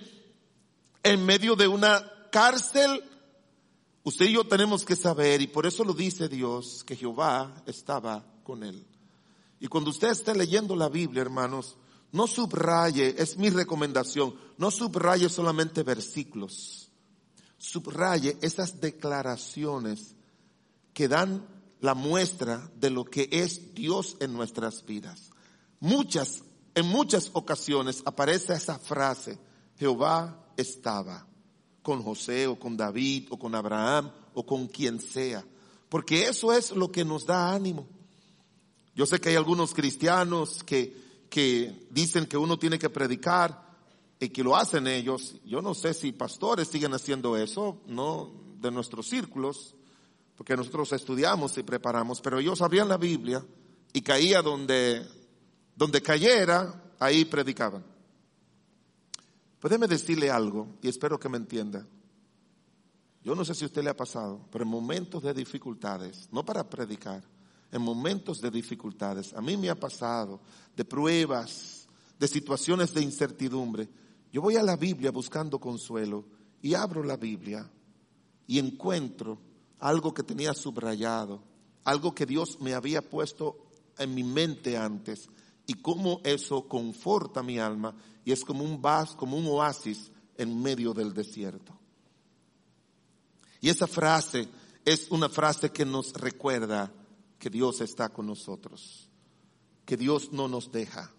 en 1.03 1.25
medio 1.25 1.55
de 1.55 1.69
una 1.69 2.11
cárcel 2.35 3.01
Usted 4.03 4.25
y 4.27 4.33
yo 4.33 4.43
tenemos 4.43 4.85
que 4.85 4.95
saber, 4.95 5.41
y 5.41 5.47
por 5.47 5.65
eso 5.65 5.83
lo 5.83 5.91
dice 5.91 6.29
Dios, 6.29 6.83
que 6.83 6.95
Jehová 6.95 7.63
estaba 7.65 8.23
con 8.43 8.61
él. 8.61 8.85
Y 9.59 9.67
cuando 9.67 9.89
usted 9.89 10.09
esté 10.09 10.35
leyendo 10.35 10.75
la 10.75 10.89
Biblia, 10.89 11.23
hermanos, 11.23 11.75
no 12.11 12.27
subraye, 12.27 13.15
es 13.17 13.35
mi 13.39 13.49
recomendación, 13.49 14.35
no 14.59 14.69
subraye 14.69 15.27
solamente 15.27 15.81
versículos, 15.81 16.91
subraye 17.57 18.37
esas 18.41 18.79
declaraciones 18.79 20.13
que 20.93 21.07
dan 21.07 21.43
la 21.81 21.95
muestra 21.95 22.69
de 22.75 22.91
lo 22.91 23.05
que 23.05 23.27
es 23.31 23.73
Dios 23.73 24.17
en 24.19 24.33
nuestras 24.33 24.85
vidas. 24.85 25.31
Muchas, 25.79 26.43
en 26.75 26.85
muchas 26.85 27.31
ocasiones 27.33 28.03
aparece 28.05 28.53
esa 28.53 28.77
frase, 28.77 29.39
Jehová 29.79 30.45
estaba 30.57 31.25
con 31.85 32.01
José 32.01 32.47
o 32.47 32.57
con 32.57 32.75
David 32.75 33.27
o 33.29 33.37
con 33.37 33.53
Abraham 33.53 34.09
o 34.33 34.43
con 34.43 34.65
quien 34.65 34.99
sea, 34.99 35.45
porque 35.87 36.23
eso 36.23 36.51
es 36.51 36.71
lo 36.71 36.91
que 36.91 37.05
nos 37.05 37.27
da 37.27 37.53
ánimo. 37.53 37.87
Yo 38.95 39.05
sé 39.05 39.21
que 39.21 39.29
hay 39.29 39.35
algunos 39.35 39.75
cristianos 39.75 40.63
que, 40.63 40.97
que 41.29 41.87
dicen 41.91 42.25
que 42.25 42.37
uno 42.37 42.57
tiene 42.57 42.79
que 42.79 42.89
predicar 42.89 43.69
y 44.19 44.29
que 44.29 44.43
lo 44.43 44.55
hacen 44.55 44.87
ellos. 44.87 45.35
Yo 45.45 45.61
no 45.61 45.75
sé 45.75 45.93
si 45.93 46.11
pastores 46.11 46.69
siguen 46.69 46.95
haciendo 46.95 47.37
eso, 47.37 47.83
no 47.85 48.31
de 48.59 48.71
nuestros 48.71 49.07
círculos, 49.07 49.75
porque 50.35 50.57
nosotros 50.57 50.91
estudiamos 50.91 51.55
y 51.59 51.61
preparamos, 51.61 52.19
pero 52.19 52.39
ellos 52.39 52.63
abrían 52.63 52.89
la 52.89 52.97
Biblia 52.97 53.45
y 53.93 54.01
caía 54.01 54.41
donde, 54.41 55.05
donde 55.75 56.01
cayera, 56.01 56.93
ahí 56.97 57.25
predicaban. 57.25 57.94
Puede 59.59 59.77
decirle 59.87 60.29
algo 60.29 60.67
y 60.81 60.89
espero 60.89 61.19
que 61.19 61.29
me 61.29 61.37
entienda. 61.37 61.85
Yo 63.23 63.33
no 63.33 63.43
sé 63.43 63.55
si 63.55 63.63
a 63.63 63.67
usted 63.67 63.83
le 63.83 63.89
ha 63.89 63.97
pasado, 63.97 64.47
pero 64.51 64.63
en 64.63 64.69
momentos 64.69 65.23
de 65.23 65.33
dificultades, 65.33 66.29
no 66.31 66.45
para 66.45 66.69
predicar, 66.69 67.23
en 67.71 67.81
momentos 67.81 68.39
de 68.39 68.51
dificultades, 68.51 69.33
a 69.33 69.41
mí 69.41 69.57
me 69.57 69.69
ha 69.69 69.75
pasado, 69.75 70.39
de 70.75 70.85
pruebas, 70.85 71.87
de 72.19 72.27
situaciones 72.27 72.93
de 72.93 73.01
incertidumbre, 73.01 73.89
yo 74.31 74.41
voy 74.41 74.57
a 74.57 74.63
la 74.63 74.75
Biblia 74.75 75.11
buscando 75.11 75.59
consuelo 75.59 76.25
y 76.61 76.73
abro 76.73 77.03
la 77.03 77.17
Biblia 77.17 77.69
y 78.47 78.59
encuentro 78.59 79.39
algo 79.79 80.13
que 80.13 80.23
tenía 80.23 80.53
subrayado, 80.53 81.41
algo 81.83 82.13
que 82.13 82.25
Dios 82.25 82.59
me 82.59 82.73
había 82.73 83.01
puesto 83.01 83.57
en 83.97 84.13
mi 84.13 84.23
mente 84.23 84.77
antes 84.77 85.29
y 85.67 85.75
cómo 85.75 86.21
eso 86.23 86.67
conforta 86.67 87.43
mi 87.43 87.59
alma 87.59 87.95
y 88.23 88.31
es 88.31 88.43
como 88.43 88.63
un 88.63 88.81
vas, 88.81 89.11
como 89.15 89.37
un 89.37 89.47
oasis 89.47 90.11
en 90.37 90.61
medio 90.61 90.93
del 90.93 91.13
desierto. 91.13 91.77
Y 93.61 93.69
esa 93.69 93.87
frase 93.87 94.47
es 94.83 95.09
una 95.09 95.29
frase 95.29 95.71
que 95.71 95.85
nos 95.85 96.13
recuerda 96.13 96.91
que 97.39 97.49
Dios 97.49 97.81
está 97.81 98.09
con 98.09 98.27
nosotros, 98.27 99.09
que 99.85 99.97
Dios 99.97 100.31
no 100.31 100.47
nos 100.47 100.71
deja, 100.71 101.11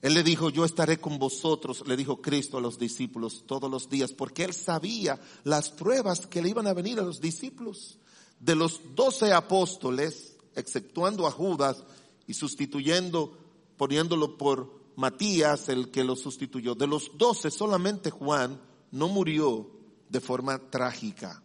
él 0.00 0.14
le 0.14 0.22
dijo, 0.22 0.48
yo 0.50 0.64
estaré 0.64 1.00
con 1.00 1.18
vosotros, 1.18 1.82
le 1.86 1.96
dijo 1.96 2.22
Cristo 2.22 2.56
a 2.56 2.60
los 2.60 2.78
discípulos 2.78 3.44
todos 3.46 3.68
los 3.68 3.88
días, 3.88 4.12
porque 4.12 4.44
él 4.44 4.54
sabía 4.54 5.20
las 5.42 5.70
pruebas 5.70 6.26
que 6.26 6.40
le 6.40 6.50
iban 6.50 6.68
a 6.68 6.72
venir 6.72 7.00
a 7.00 7.02
los 7.02 7.20
discípulos. 7.20 7.98
De 8.38 8.54
los 8.54 8.80
doce 8.94 9.32
apóstoles, 9.32 10.36
exceptuando 10.54 11.26
a 11.26 11.32
Judas 11.32 11.82
y 12.28 12.34
sustituyendo, 12.34 13.36
poniéndolo 13.78 14.36
por 14.36 14.78
Matías, 14.96 15.68
el 15.70 15.90
que 15.90 16.04
lo 16.04 16.16
sustituyó, 16.16 16.74
de 16.74 16.86
los 16.86 17.16
doce 17.16 17.50
solamente 17.50 18.10
Juan 18.10 18.60
no 18.90 19.08
murió 19.08 19.70
de 20.08 20.20
forma 20.20 20.58
trágica, 20.58 21.42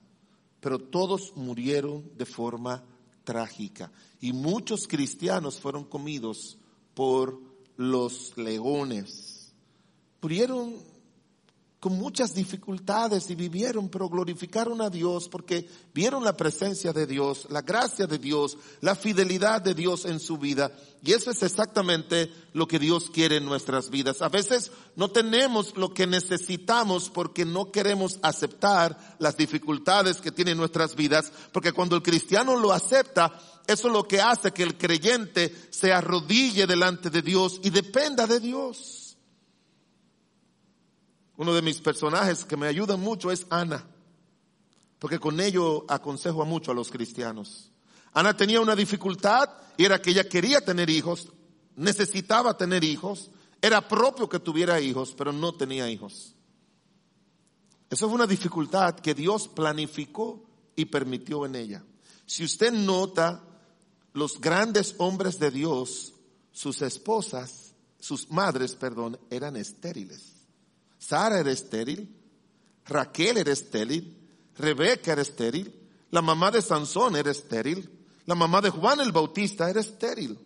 pero 0.60 0.80
todos 0.80 1.34
murieron 1.36 2.12
de 2.18 2.26
forma 2.26 2.84
trágica. 3.24 3.92
Y 4.20 4.34
muchos 4.34 4.88
cristianos 4.88 5.60
fueron 5.60 5.84
comidos 5.84 6.58
por 6.94 7.40
los 7.78 8.36
leones. 8.38 9.54
Murieron 10.22 10.76
con 11.84 11.98
muchas 11.98 12.34
dificultades 12.34 13.30
y 13.30 13.36
vivieron, 13.36 13.90
pero 13.90 14.08
glorificaron 14.08 14.82
a 14.82 14.90
Dios 14.90 15.28
porque 15.28 15.68
vieron 15.94 16.24
la 16.24 16.38
presencia 16.38 16.94
de 16.94 17.06
Dios, 17.06 17.46
la 17.50 17.62
gracia 17.62 18.08
de 18.08 18.20
Dios, 18.20 18.58
la 18.80 18.96
fidelidad 18.96 19.62
de 19.62 19.74
Dios 19.74 20.06
en 20.06 20.22
su 20.22 20.38
vida. 20.38 20.72
Y 21.04 21.12
eso 21.12 21.30
es 21.30 21.44
exactamente 21.44 22.32
lo 22.54 22.70
que 22.70 22.80
Dios 22.80 23.10
quiere 23.10 23.36
en 23.36 23.44
nuestras 23.44 23.90
vidas. 23.90 24.22
A 24.22 24.30
veces 24.30 24.72
no 24.96 25.10
tenemos 25.10 25.76
lo 25.76 25.94
que 25.94 26.08
necesitamos 26.08 27.10
porque 27.10 27.44
no 27.44 27.70
queremos 27.70 28.18
aceptar 28.22 29.18
las 29.20 29.36
dificultades 29.36 30.22
que 30.22 30.32
tienen 30.32 30.58
nuestras 30.58 30.96
vidas, 30.96 31.34
porque 31.52 31.74
cuando 31.74 31.98
el 31.98 32.02
cristiano 32.02 32.56
lo 32.56 32.72
acepta, 32.72 33.38
eso 33.68 33.88
es 33.88 33.94
lo 33.94 34.08
que 34.08 34.22
hace 34.22 34.54
que 34.54 34.64
el 34.64 34.78
creyente 34.78 35.54
se 35.70 35.92
arrodille 35.92 36.66
delante 36.66 37.10
de 37.10 37.22
Dios 37.22 37.60
y 37.62 37.72
dependa 37.72 38.26
de 38.26 38.40
Dios. 38.40 39.03
Uno 41.38 41.54
de 41.54 41.62
mis 41.62 41.82
personajes 41.82 42.46
que 42.46 42.58
me 42.58 42.68
ayuda 42.68 42.96
mucho 42.96 43.32
es 43.32 43.46
Ana, 43.50 43.86
porque 45.00 45.20
con 45.20 45.40
ello 45.40 45.86
aconsejo 45.90 46.46
mucho 46.46 46.72
a 46.72 46.76
los 46.76 46.90
cristianos. 46.90 47.72
Ana 48.14 48.38
tenía 48.38 48.62
una 48.62 48.76
dificultad 48.76 49.50
y 49.78 49.86
era 49.86 50.02
que 50.02 50.12
ella 50.12 50.30
quería 50.30 50.62
tener 50.62 50.90
hijos, 50.90 51.30
necesitaba 51.76 52.56
tener 52.56 52.84
hijos, 52.84 53.32
era 53.62 53.88
propio 53.88 54.30
que 54.30 54.40
tuviera 54.40 54.80
hijos, 54.80 55.16
pero 55.18 55.32
no 55.32 55.54
tenía 55.54 55.90
hijos. 55.90 56.36
Eso 57.90 58.08
fue 58.08 58.16
una 58.16 58.28
dificultad 58.28 58.96
que 58.96 59.14
Dios 59.14 59.48
planificó 59.48 60.44
y 60.76 60.86
permitió 60.86 61.46
en 61.46 61.56
ella. 61.56 61.84
Si 62.26 62.44
usted 62.44 62.72
nota 62.72 63.44
los 64.14 64.40
grandes 64.40 64.96
hombres 64.98 65.40
de 65.40 65.52
Dios, 65.52 66.14
sus 66.52 66.82
esposas, 66.82 67.74
sus 68.00 68.30
madres, 68.30 68.76
perdón, 68.76 69.20
eran 69.30 69.56
estériles. 69.56 70.33
Sara 71.04 71.40
era 71.40 71.52
estéril, 71.52 72.10
Raquel 72.86 73.38
era 73.38 73.52
estéril, 73.52 74.18
Rebeca 74.58 75.12
era 75.12 75.22
estéril, 75.22 75.74
la 76.12 76.22
mamá 76.22 76.50
de 76.50 76.62
Sansón 76.62 77.18
era 77.18 77.30
estéril, 77.30 77.90
la 78.26 78.36
mamá 78.36 78.62
de 78.62 78.70
Juan 78.70 79.02
el 79.02 79.12
Bautista 79.12 79.70
era 79.70 79.82
estéril. 79.82 80.40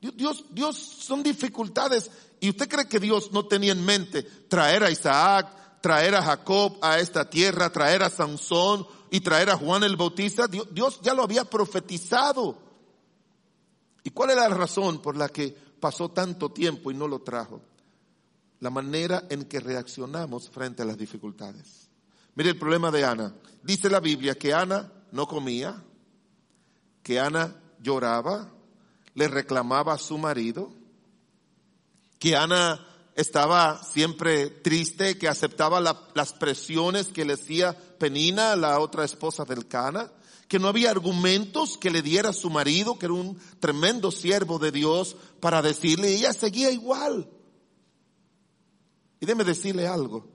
Dios, 0.00 0.44
Dios 0.50 0.76
son 0.76 1.22
dificultades. 1.22 2.10
¿Y 2.38 2.50
usted 2.50 2.68
cree 2.68 2.86
que 2.86 3.00
Dios 3.00 3.32
no 3.32 3.46
tenía 3.46 3.72
en 3.72 3.84
mente 3.84 4.22
traer 4.22 4.84
a 4.84 4.90
Isaac, 4.90 5.80
traer 5.80 6.14
a 6.14 6.22
Jacob 6.22 6.76
a 6.82 6.98
esta 6.98 7.28
tierra, 7.28 7.72
traer 7.72 8.02
a 8.02 8.10
Sansón 8.10 8.86
y 9.10 9.20
traer 9.20 9.48
a 9.50 9.56
Juan 9.56 9.84
el 9.84 9.96
Bautista? 9.96 10.46
Dios 10.46 11.00
ya 11.02 11.14
lo 11.14 11.22
había 11.22 11.44
profetizado. 11.44 12.58
¿Y 14.04 14.10
cuál 14.10 14.30
es 14.30 14.36
la 14.36 14.48
razón 14.48 15.00
por 15.00 15.16
la 15.16 15.30
que 15.30 15.56
pasó 15.80 16.10
tanto 16.10 16.50
tiempo 16.50 16.90
y 16.90 16.94
no 16.94 17.08
lo 17.08 17.20
trajo? 17.20 17.62
La 18.60 18.70
manera 18.70 19.24
en 19.30 19.44
que 19.44 19.60
reaccionamos 19.60 20.50
frente 20.50 20.82
a 20.82 20.86
las 20.86 20.98
dificultades. 20.98 21.88
Mire 22.34 22.50
el 22.50 22.58
problema 22.58 22.90
de 22.90 23.04
Ana. 23.04 23.34
Dice 23.62 23.90
la 23.90 24.00
Biblia 24.00 24.36
que 24.36 24.52
Ana 24.54 24.92
no 25.12 25.26
comía, 25.26 25.82
que 27.02 27.18
Ana 27.20 27.54
lloraba, 27.80 28.52
le 29.14 29.28
reclamaba 29.28 29.94
a 29.94 29.98
su 29.98 30.18
marido, 30.18 30.72
que 32.18 32.36
Ana 32.36 32.84
estaba 33.14 33.82
siempre 33.82 34.48
triste, 34.48 35.18
que 35.18 35.26
aceptaba 35.26 35.80
las 35.80 36.32
presiones 36.34 37.08
que 37.08 37.24
le 37.24 37.34
hacía 37.34 37.76
Penina, 37.98 38.54
la 38.54 38.78
otra 38.78 39.04
esposa 39.04 39.44
del 39.44 39.66
Cana, 39.66 40.12
que 40.46 40.60
no 40.60 40.68
había 40.68 40.92
argumentos 40.92 41.76
que 41.76 41.90
le 41.90 42.00
diera 42.00 42.32
su 42.32 42.48
marido, 42.48 42.96
que 42.96 43.06
era 43.06 43.14
un 43.14 43.36
tremendo 43.58 44.12
siervo 44.12 44.60
de 44.60 44.70
Dios, 44.70 45.16
para 45.40 45.62
decirle, 45.62 46.14
ella 46.14 46.32
seguía 46.32 46.70
igual. 46.70 47.28
Y 49.20 49.26
déme 49.26 49.44
decirle 49.44 49.86
algo, 49.86 50.26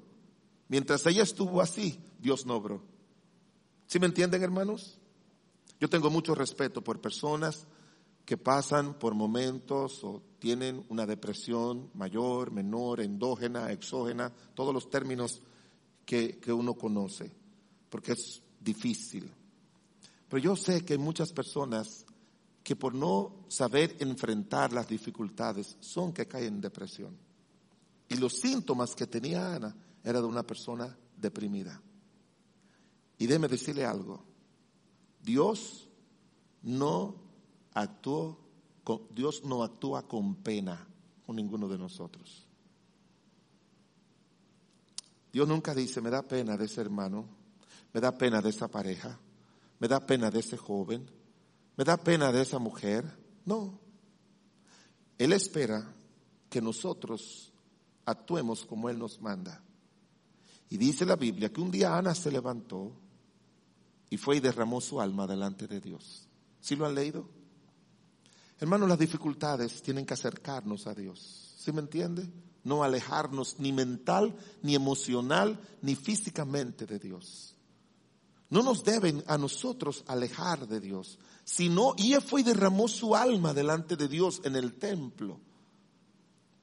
mientras 0.68 1.06
ella 1.06 1.24
estuvo 1.24 1.62
así, 1.62 2.00
Dios 2.20 2.46
no 2.46 2.56
obró. 2.56 2.84
¿Sí 3.88 4.00
me 4.00 4.08
entienden, 4.08 4.44
hermanos? 4.44 4.98
Yo 5.80 5.90
tengo 5.90 6.10
mucho 6.10 6.36
respeto 6.36 6.84
por 6.84 7.02
personas 7.02 7.68
que 8.26 8.38
pasan 8.38 8.98
por 8.98 9.14
momentos 9.14 10.04
o 10.04 10.22
tienen 10.40 10.86
una 10.90 11.06
depresión 11.06 11.90
mayor, 11.94 12.52
menor, 12.52 13.02
endógena, 13.02 13.72
exógena, 13.72 14.32
todos 14.54 14.74
los 14.74 14.90
términos 14.90 15.42
que, 16.06 16.40
que 16.40 16.54
uno 16.54 16.74
conoce, 16.76 17.32
porque 17.90 18.14
es 18.14 18.42
difícil. 18.60 19.30
Pero 20.30 20.42
yo 20.42 20.56
sé 20.56 20.84
que 20.84 20.94
hay 20.94 21.00
muchas 21.00 21.34
personas 21.34 22.06
que 22.64 22.76
por 22.76 22.96
no 22.96 23.44
saber 23.50 23.98
enfrentar 24.00 24.72
las 24.72 24.88
dificultades 24.88 25.76
son 25.82 26.14
que 26.14 26.28
caen 26.28 26.56
en 26.56 26.62
depresión. 26.62 27.18
Y 28.10 28.18
los 28.18 28.34
síntomas 28.34 28.96
que 28.96 29.08
tenía 29.08 29.56
Ana 29.56 29.76
era 30.04 30.20
de 30.22 30.28
una 30.28 30.44
persona 30.44 30.96
deprimida. 31.18 31.82
Y 33.18 33.28
déme 33.28 33.48
decirle 33.48 33.86
algo. 33.86 34.24
Dios 35.22 35.88
no 36.62 37.16
actuó, 37.74 38.38
Dios 39.12 39.44
no 39.44 39.64
actúa 39.64 40.08
con 40.08 40.36
pena 40.36 40.88
con 41.26 41.36
ninguno 41.36 41.68
de 41.68 41.78
nosotros. 41.78 42.46
Dios 45.32 45.48
nunca 45.48 45.74
dice, 45.74 46.02
me 46.02 46.10
da 46.10 46.22
pena 46.22 46.58
de 46.58 46.66
ese 46.66 46.82
hermano, 46.82 47.26
me 47.94 48.02
da 48.02 48.16
pena 48.18 48.42
de 48.42 48.50
esa 48.50 48.68
pareja, 48.68 49.18
me 49.80 49.88
da 49.88 50.06
pena 50.06 50.30
de 50.30 50.40
ese 50.40 50.58
joven, 50.58 51.10
me 51.76 51.84
da 51.84 51.98
pena 51.98 52.32
de 52.32 52.42
esa 52.42 52.60
mujer. 52.60 53.18
No. 53.46 53.80
Él 55.18 55.34
espera 55.34 55.94
que 56.50 56.62
nosotros 56.62 57.53
actuemos 58.06 58.66
como 58.66 58.90
Él 58.90 59.00
nos 59.00 59.22
manda. 59.22 59.62
Y 60.70 60.78
dice 60.78 61.06
la 61.06 61.16
Biblia 61.16 61.52
que 61.52 61.62
un 61.62 61.72
día 61.72 61.98
Ana 61.98 62.16
se 62.16 62.32
levantó 62.32 62.92
y 64.10 64.18
fue 64.18 64.38
y 64.38 64.40
derramó 64.40 64.82
su 64.82 65.00
alma 65.02 65.28
delante 65.28 65.68
de 65.68 65.80
Dios. 65.80 66.28
¿Sí 66.60 66.76
lo 66.76 66.86
han 66.86 66.96
leído? 66.96 67.28
Hermanos, 68.60 68.88
las 68.88 69.00
dificultades 69.00 69.82
tienen 69.82 70.06
que 70.06 70.14
acercarnos 70.14 70.88
a 70.88 70.94
Dios. 70.94 71.56
¿Sí 71.58 71.72
me 71.72 71.82
entiende? 71.82 72.30
No 72.64 72.84
alejarnos 72.84 73.60
ni 73.60 73.74
mental, 73.74 74.36
ni 74.62 74.74
emocional, 74.74 75.60
ni 75.82 75.96
físicamente 75.96 76.86
de 76.86 77.00
Dios. 77.00 77.56
No 78.50 78.62
nos 78.62 78.84
deben 78.84 79.24
a 79.28 79.38
nosotros 79.38 80.04
alejar 80.08 80.68
de 80.68 80.80
Dios, 80.80 81.18
sino, 81.44 81.96
y 81.98 82.14
fue 82.16 82.42
y 82.42 82.44
derramó 82.44 82.88
su 82.88 83.16
alma 83.16 83.54
delante 83.54 83.96
de 83.96 84.08
Dios 84.08 84.42
en 84.44 84.56
el 84.56 84.76
templo. 84.76 85.40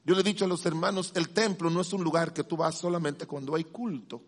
Yo 0.04 0.14
le 0.14 0.20
he 0.20 0.24
dicho 0.24 0.44
a 0.44 0.48
los 0.48 0.64
hermanos, 0.66 1.12
el 1.14 1.28
templo 1.30 1.70
no 1.70 1.80
es 1.80 1.92
un 1.92 2.02
lugar 2.02 2.32
que 2.32 2.44
tú 2.44 2.56
vas 2.56 2.76
solamente 2.76 3.26
cuando 3.26 3.54
hay 3.54 3.64
culto. 3.64 4.22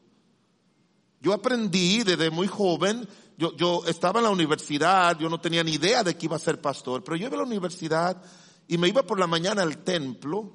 Yo 1.20 1.32
aprendí 1.32 2.02
desde 2.02 2.30
muy 2.30 2.48
joven, 2.48 3.08
yo, 3.38 3.56
yo 3.56 3.82
estaba 3.86 4.20
en 4.20 4.24
la 4.24 4.30
universidad, 4.30 5.18
yo 5.18 5.28
no 5.28 5.40
tenía 5.40 5.62
ni 5.62 5.72
idea 5.72 6.02
de 6.02 6.16
que 6.16 6.26
iba 6.26 6.36
a 6.36 6.40
ser 6.40 6.60
pastor, 6.60 7.02
pero 7.04 7.16
yo 7.16 7.26
iba 7.26 7.36
a 7.36 7.38
la 7.38 7.46
universidad 7.46 8.22
y 8.66 8.76
me 8.76 8.88
iba 8.88 9.04
por 9.04 9.18
la 9.18 9.26
mañana 9.26 9.62
al 9.62 9.78
templo, 9.78 10.52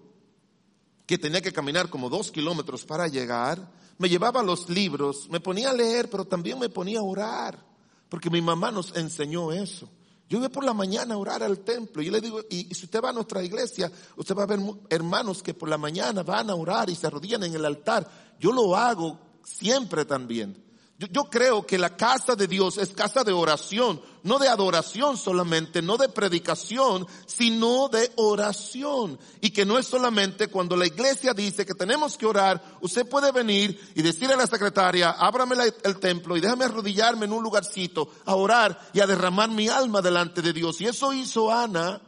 que 1.06 1.18
tenía 1.18 1.42
que 1.42 1.54
caminar 1.54 1.90
como 1.90 2.10
dos 2.10 2.32
kilómetros 2.32 2.86
para 2.86 3.08
llegar, 3.08 3.72
me 3.98 4.10
llevaba 4.10 4.44
los 4.44 4.70
libros, 4.70 5.30
me 5.30 5.40
ponía 5.40 5.72
a 5.72 5.74
leer, 5.74 6.10
pero 6.10 6.26
también 6.26 6.60
me 6.60 6.70
ponía 6.70 7.00
a 7.00 7.04
orar, 7.04 7.66
porque 8.10 8.30
mi 8.30 8.42
mamá 8.42 8.72
nos 8.72 8.96
enseñó 8.96 9.52
eso. 9.52 9.90
Yo 10.30 10.40
iba 10.40 10.50
por 10.50 10.66
la 10.66 10.74
mañana 10.74 11.14
a 11.14 11.18
orar 11.18 11.42
al 11.42 11.60
templo 11.60 12.02
y 12.02 12.10
le 12.10 12.20
digo, 12.20 12.42
y, 12.50 12.74
si 12.74 12.86
usted 12.86 13.02
va 13.02 13.10
a 13.10 13.14
nuestra 13.14 13.42
iglesia, 13.44 13.92
usted 14.18 14.36
va 14.36 14.44
a 14.44 14.48
ver 14.48 14.60
hermanos 14.90 15.42
que 15.42 15.54
por 15.54 15.70
la 15.70 15.78
mañana 15.78 16.24
van 16.24 16.50
a 16.50 16.56
orar 16.56 16.90
y 16.90 16.96
se 16.96 17.08
arrodillan 17.08 17.44
en 17.44 17.56
el 17.56 17.64
altar. 17.64 18.36
Yo 18.40 18.52
lo 18.52 18.76
hago 18.76 19.20
siempre 19.44 20.04
también. 20.04 20.67
Yo, 21.00 21.26
creo 21.26 21.64
que 21.64 21.78
la 21.78 21.96
casa 21.96 22.36
de 22.36 22.48
Dios 22.48 22.80
es 22.80 22.90
casa 22.90 23.24
de 23.24 23.32
oración, 23.32 24.02
no 24.24 24.40
de 24.40 24.48
adoración 24.48 25.16
solamente, 25.16 25.84
no 25.84 25.96
de 25.96 26.10
predicación, 26.10 27.06
sino 27.28 27.88
de 27.88 28.12
oración. 28.16 29.20
Y 29.40 29.52
que 29.52 29.64
no 29.64 29.78
es 29.78 29.86
solamente 29.86 30.48
cuando 30.48 30.76
la 30.76 30.88
iglesia 30.88 31.36
dice 31.36 31.68
que 31.68 31.76
tenemos 31.76 32.18
que 32.18 32.26
orar, 32.26 32.80
usted 32.82 33.08
puede 33.08 33.32
venir 33.32 33.80
y 33.94 34.02
decirle 34.02 34.34
a 34.34 34.38
la 34.38 34.48
secretaria, 34.48 35.12
ábrame 35.12 35.56
el 35.84 36.00
templo 36.00 36.36
y 36.36 36.42
déjame 36.42 36.66
arrodillarme 36.66 37.26
en 37.26 37.34
un 37.34 37.44
lugarcito 37.44 38.10
a 38.26 38.34
orar 38.34 38.80
y 38.92 39.00
a 39.00 39.06
derramar 39.06 39.52
mi 39.52 39.70
alma 39.70 40.02
delante 40.02 40.42
de 40.42 40.52
Dios. 40.52 40.82
Y 40.82 40.88
eso 40.88 41.14
hizo 41.14 41.52
Ana. 41.52 42.02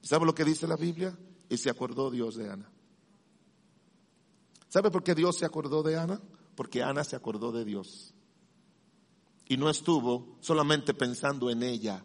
¿Sabe 0.00 0.24
lo 0.24 0.34
que 0.34 0.44
dice 0.44 0.68
la 0.68 0.76
Biblia? 0.76 1.18
Y 1.48 1.58
se 1.58 1.70
acordó 1.70 2.08
Dios 2.08 2.36
de 2.36 2.52
Ana. 2.52 2.70
¿Sabe 4.68 4.92
por 4.92 5.02
qué 5.02 5.16
Dios 5.16 5.36
se 5.36 5.44
acordó 5.44 5.82
de 5.82 5.96
Ana? 5.96 6.20
Porque 6.56 6.82
Ana 6.82 7.04
se 7.04 7.14
acordó 7.14 7.52
de 7.52 7.64
Dios. 7.64 8.14
Y 9.46 9.56
no 9.56 9.70
estuvo 9.70 10.36
solamente 10.40 10.92
pensando 10.92 11.50
en 11.50 11.62
ella, 11.62 12.02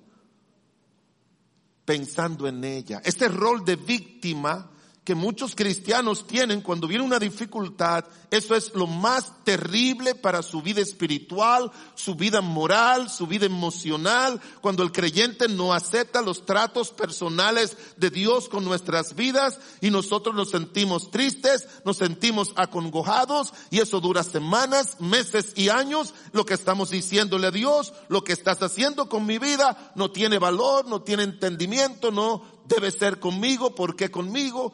pensando 1.86 2.48
en 2.48 2.64
ella. 2.64 3.02
Este 3.04 3.28
rol 3.28 3.66
de 3.66 3.78
víctima 3.78 4.70
que 5.04 5.16
muchos 5.16 5.56
cristianos 5.56 6.28
tienen 6.28 6.62
cuando 6.62 6.88
viene 6.88 7.04
una 7.04 7.18
dificultad, 7.18 8.06
eso 8.30 8.56
es 8.56 8.76
lo 8.76 8.86
más 8.86 9.44
terrible 9.44 10.14
para 10.14 10.44
su 10.44 10.62
vida 10.62 10.80
espiritual, 10.82 11.72
su 11.96 12.14
vida 12.14 12.42
moral, 12.42 13.10
su 13.10 13.26
vida 13.26 13.48
emocional, 13.48 14.40
cuando 14.62 14.84
el 14.84 14.92
creyente 14.92 15.48
no 15.48 15.74
acepta 15.74 16.22
los 16.22 16.46
tratos 16.46 16.92
personales 16.92 17.76
de 17.98 18.12
Dios 18.12 18.48
con 18.48 18.64
nuestras 18.64 19.16
vidas 19.16 19.60
y 19.82 19.90
nosotros 19.90 20.36
nos 20.36 20.52
sentimos 20.52 21.10
tristes, 21.10 21.68
nos 21.84 21.98
sentimos 21.98 22.54
acongojados 22.56 23.56
y 23.72 23.80
eso 23.80 24.02
dura 24.02 24.22
semanas, 24.24 24.98
meses 25.00 25.54
y 25.56 25.70
años, 25.70 26.14
lo 26.32 26.46
que 26.46 26.54
estamos 26.54 26.92
diciéndole 26.92 27.48
a 27.48 27.52
Dios, 27.52 27.92
lo 28.08 28.24
que 28.24 28.34
estás 28.34 28.62
haciendo 28.62 29.10
con 29.10 29.26
mi 29.26 29.40
vida 29.40 29.92
no 29.96 30.12
tiene 30.12 30.38
valor, 30.38 30.88
no 30.88 31.02
tiene 31.02 31.24
entendimiento, 31.24 32.12
no 32.12 32.62
debe 32.66 32.92
ser 32.92 33.20
conmigo, 33.20 33.74
¿por 33.74 33.96
qué 33.96 34.12
conmigo? 34.12 34.74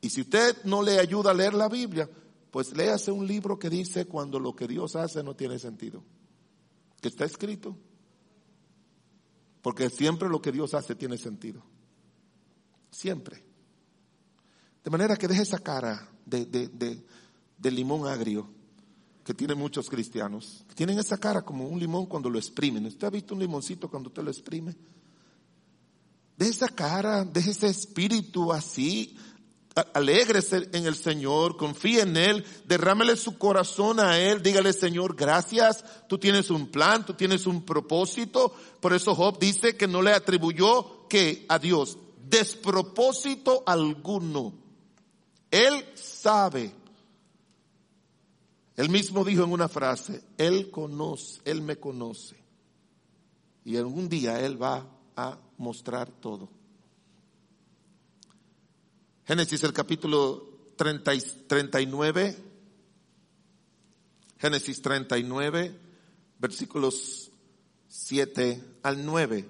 Y 0.00 0.10
si 0.10 0.22
usted 0.22 0.64
no 0.64 0.82
le 0.82 0.98
ayuda 0.98 1.30
a 1.30 1.34
leer 1.34 1.54
la 1.54 1.68
Biblia, 1.68 2.08
pues 2.50 2.74
léase 2.76 3.12
un 3.12 3.26
libro 3.26 3.58
que 3.58 3.70
dice 3.70 4.06
cuando 4.06 4.38
lo 4.38 4.54
que 4.54 4.66
Dios 4.66 4.96
hace 4.96 5.22
no 5.22 5.34
tiene 5.34 5.58
sentido. 5.58 6.02
Que 7.00 7.08
está 7.08 7.24
escrito. 7.24 7.76
Porque 9.62 9.90
siempre 9.90 10.28
lo 10.28 10.40
que 10.40 10.52
Dios 10.52 10.74
hace 10.74 10.94
tiene 10.94 11.18
sentido. 11.18 11.62
Siempre. 12.90 13.44
De 14.82 14.90
manera 14.90 15.16
que 15.16 15.28
deje 15.28 15.42
esa 15.42 15.58
cara 15.58 16.08
de, 16.24 16.46
de, 16.46 17.70
limón 17.70 18.06
agrio 18.06 18.48
que 19.22 19.34
tienen 19.34 19.58
muchos 19.58 19.90
cristianos. 19.90 20.64
Tienen 20.74 20.98
esa 20.98 21.18
cara 21.18 21.42
como 21.42 21.68
un 21.68 21.78
limón 21.78 22.06
cuando 22.06 22.30
lo 22.30 22.38
exprimen. 22.38 22.86
¿Usted 22.86 23.06
ha 23.06 23.10
visto 23.10 23.34
un 23.34 23.40
limoncito 23.40 23.90
cuando 23.90 24.08
usted 24.08 24.22
lo 24.22 24.30
exprime? 24.30 24.74
De 26.36 26.48
esa 26.48 26.68
cara, 26.68 27.24
deje 27.24 27.50
ese 27.50 27.68
espíritu 27.68 28.50
así, 28.50 29.14
alégrese 29.94 30.68
en 30.72 30.86
el 30.86 30.94
Señor, 30.94 31.56
confíe 31.56 32.02
en 32.02 32.16
Él, 32.16 32.44
derrámele 32.66 33.16
su 33.16 33.38
corazón 33.38 34.00
a 34.00 34.18
Él, 34.18 34.42
dígale 34.42 34.72
Señor, 34.72 35.16
gracias, 35.16 35.84
tú 36.08 36.18
tienes 36.18 36.50
un 36.50 36.68
plan, 36.68 37.04
tú 37.04 37.14
tienes 37.14 37.46
un 37.46 37.62
propósito. 37.64 38.54
Por 38.80 38.92
eso 38.92 39.14
Job 39.14 39.38
dice 39.38 39.76
que 39.76 39.86
no 39.86 40.02
le 40.02 40.12
atribuyó 40.12 41.08
que 41.08 41.46
a 41.48 41.58
Dios 41.58 41.98
despropósito 42.30 43.62
alguno. 43.66 44.54
Él 45.50 45.84
sabe. 45.94 46.72
Él 48.76 48.88
mismo 48.88 49.24
dijo 49.24 49.44
en 49.44 49.52
una 49.52 49.68
frase, 49.68 50.22
Él 50.38 50.70
conoce, 50.70 51.40
Él 51.44 51.60
me 51.60 51.76
conoce. 51.76 52.36
Y 53.64 53.76
algún 53.76 54.08
día 54.08 54.40
Él 54.40 54.62
va 54.62 54.86
a 55.16 55.38
mostrar 55.58 56.10
todo. 56.10 56.48
Génesis 59.30 59.62
el 59.62 59.72
capítulo 59.72 60.72
30, 60.74 61.12
39. 61.46 62.36
Génesis 64.36 64.82
39, 64.82 65.78
versículos 66.36 67.30
7 67.86 68.60
al 68.82 69.06
9. 69.06 69.48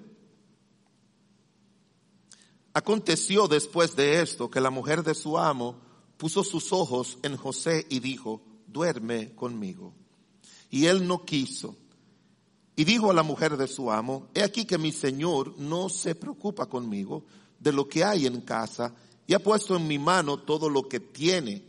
Aconteció 2.73 3.47
después 3.47 3.95
de 3.95 4.21
esto 4.21 4.51
que 4.51 4.61
la 4.61 4.69
mujer 4.69 5.01
de 5.01 5.15
su 5.15 5.39
amo 5.39 5.81
puso 6.15 6.43
sus 6.43 6.71
ojos 6.73 7.17
en 7.23 7.35
José 7.35 7.87
y 7.89 8.01
dijo, 8.01 8.43
duerme 8.67 9.33
conmigo. 9.33 9.95
Y 10.69 10.85
él 10.85 11.07
no 11.07 11.25
quiso. 11.25 11.75
Y 12.75 12.83
dijo 12.83 13.09
a 13.09 13.15
la 13.15 13.23
mujer 13.23 13.57
de 13.57 13.67
su 13.67 13.91
amo, 13.91 14.29
he 14.35 14.43
aquí 14.43 14.65
que 14.65 14.77
mi 14.77 14.91
señor 14.91 15.57
no 15.57 15.89
se 15.89 16.13
preocupa 16.13 16.67
conmigo 16.67 17.25
de 17.59 17.71
lo 17.71 17.87
que 17.87 18.03
hay 18.03 18.27
en 18.27 18.41
casa 18.41 18.93
y 19.27 19.33
ha 19.33 19.39
puesto 19.39 19.75
en 19.75 19.87
mi 19.87 19.99
mano 19.99 20.37
todo 20.37 20.69
lo 20.69 20.87
que 20.87 20.99
tiene. 20.99 21.63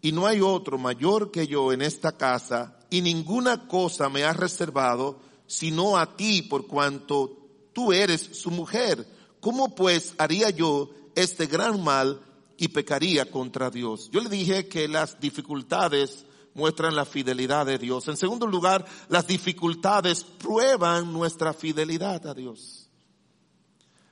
Y 0.00 0.12
no 0.12 0.26
hay 0.26 0.40
otro 0.40 0.78
mayor 0.78 1.30
que 1.30 1.46
yo 1.46 1.72
en 1.72 1.82
esta 1.82 2.16
casa, 2.16 2.78
y 2.90 3.02
ninguna 3.02 3.66
cosa 3.66 4.08
me 4.08 4.24
ha 4.24 4.32
reservado, 4.32 5.20
sino 5.46 5.96
a 5.96 6.16
ti, 6.16 6.42
por 6.42 6.66
cuanto 6.66 7.36
tú 7.72 7.92
eres 7.92 8.20
su 8.32 8.50
mujer. 8.50 9.06
¿Cómo 9.40 9.74
pues 9.74 10.14
haría 10.18 10.50
yo 10.50 10.90
este 11.14 11.46
gran 11.46 11.82
mal 11.82 12.20
y 12.56 12.68
pecaría 12.68 13.30
contra 13.30 13.70
Dios? 13.70 14.10
Yo 14.10 14.20
le 14.20 14.28
dije 14.28 14.68
que 14.68 14.88
las 14.88 15.20
dificultades 15.20 16.24
muestran 16.54 16.96
la 16.96 17.04
fidelidad 17.04 17.66
de 17.66 17.78
Dios. 17.78 18.08
En 18.08 18.16
segundo 18.16 18.46
lugar, 18.46 18.84
las 19.08 19.26
dificultades 19.26 20.24
prueban 20.24 21.12
nuestra 21.12 21.52
fidelidad 21.52 22.26
a 22.26 22.34
Dios. 22.34 22.87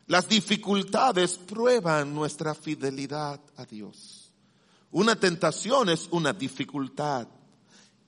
Las 0.07 0.29
dificultades 0.29 1.37
prueban 1.37 2.15
nuestra 2.15 2.55
fidelidad 2.55 3.41
a 3.57 3.65
Dios. 3.65 4.33
Una 4.93 5.19
tentación 5.19 5.89
es 5.89 6.09
una 6.13 6.33
dificultad. 6.33 7.27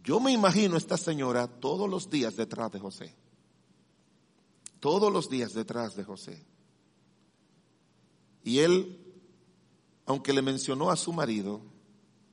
Yo 0.05 0.21
me 0.21 0.33
imagino 0.33 0.77
a 0.77 0.79
esta 0.79 0.97
señora 0.97 1.49
todos 1.49 1.91
los 1.91 2.09
días 2.09 2.37
detrás 2.37 2.71
de 2.71 2.79
José. 2.79 3.15
Todos 4.81 5.13
los 5.13 5.29
días 5.29 5.55
detrás 5.55 5.97
de 5.97 6.05
José. 6.05 6.47
Y 8.45 8.61
él, 8.61 8.97
aunque 10.07 10.33
le 10.33 10.41
mencionó 10.41 10.91
a 10.91 10.97
su 10.97 11.13
marido, 11.13 11.61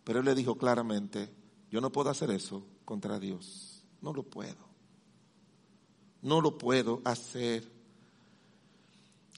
pero 0.03 0.20
él 0.20 0.26
le 0.26 0.36
dijo 0.36 0.57
claramente, 0.57 1.34
yo 1.72 1.82
no 1.82 1.91
puedo 1.91 2.11
hacer 2.11 2.30
eso 2.30 2.63
contra 2.86 3.20
Dios. 3.20 3.84
No 4.01 4.13
lo 4.13 4.24
puedo. 4.24 4.63
No 6.22 6.39
lo 6.39 6.57
puedo 6.57 7.01
hacer. 7.03 7.74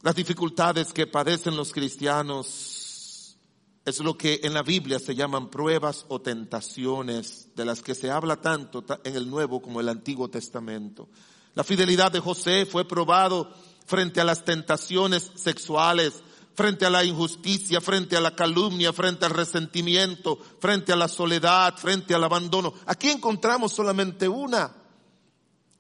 Las 0.01 0.15
dificultades 0.15 0.93
que 0.93 1.07
padecen 1.07 1.57
los 1.57 1.73
cristianos 1.73 3.37
es 3.83 3.99
lo 3.99 4.17
que 4.17 4.41
en 4.43 4.53
la 4.53 4.61
Biblia 4.61 4.99
se 4.99 5.15
llaman 5.15 5.49
pruebas 5.49 6.05
o 6.09 6.21
tentaciones, 6.21 7.49
de 7.55 7.65
las 7.65 7.81
que 7.81 7.95
se 7.95 8.11
habla 8.11 8.39
tanto 8.41 8.85
en 9.03 9.15
el 9.15 9.29
Nuevo 9.29 9.61
como 9.61 9.79
el 9.79 9.89
Antiguo 9.89 10.29
Testamento. 10.29 11.09
La 11.55 11.63
fidelidad 11.63 12.11
de 12.11 12.19
José 12.19 12.65
fue 12.65 12.87
probado 12.87 13.51
frente 13.85 14.21
a 14.21 14.25
las 14.25 14.45
tentaciones 14.45 15.31
sexuales, 15.35 16.21
frente 16.53 16.85
a 16.85 16.89
la 16.89 17.03
injusticia, 17.03 17.81
frente 17.81 18.17
a 18.17 18.21
la 18.21 18.35
calumnia, 18.35 18.93
frente 18.93 19.25
al 19.25 19.31
resentimiento, 19.31 20.37
frente 20.59 20.91
a 20.91 20.95
la 20.95 21.07
soledad, 21.07 21.75
frente 21.77 22.13
al 22.13 22.23
abandono. 22.23 22.73
Aquí 22.85 23.09
encontramos 23.09 23.73
solamente 23.73 24.27
una. 24.27 24.75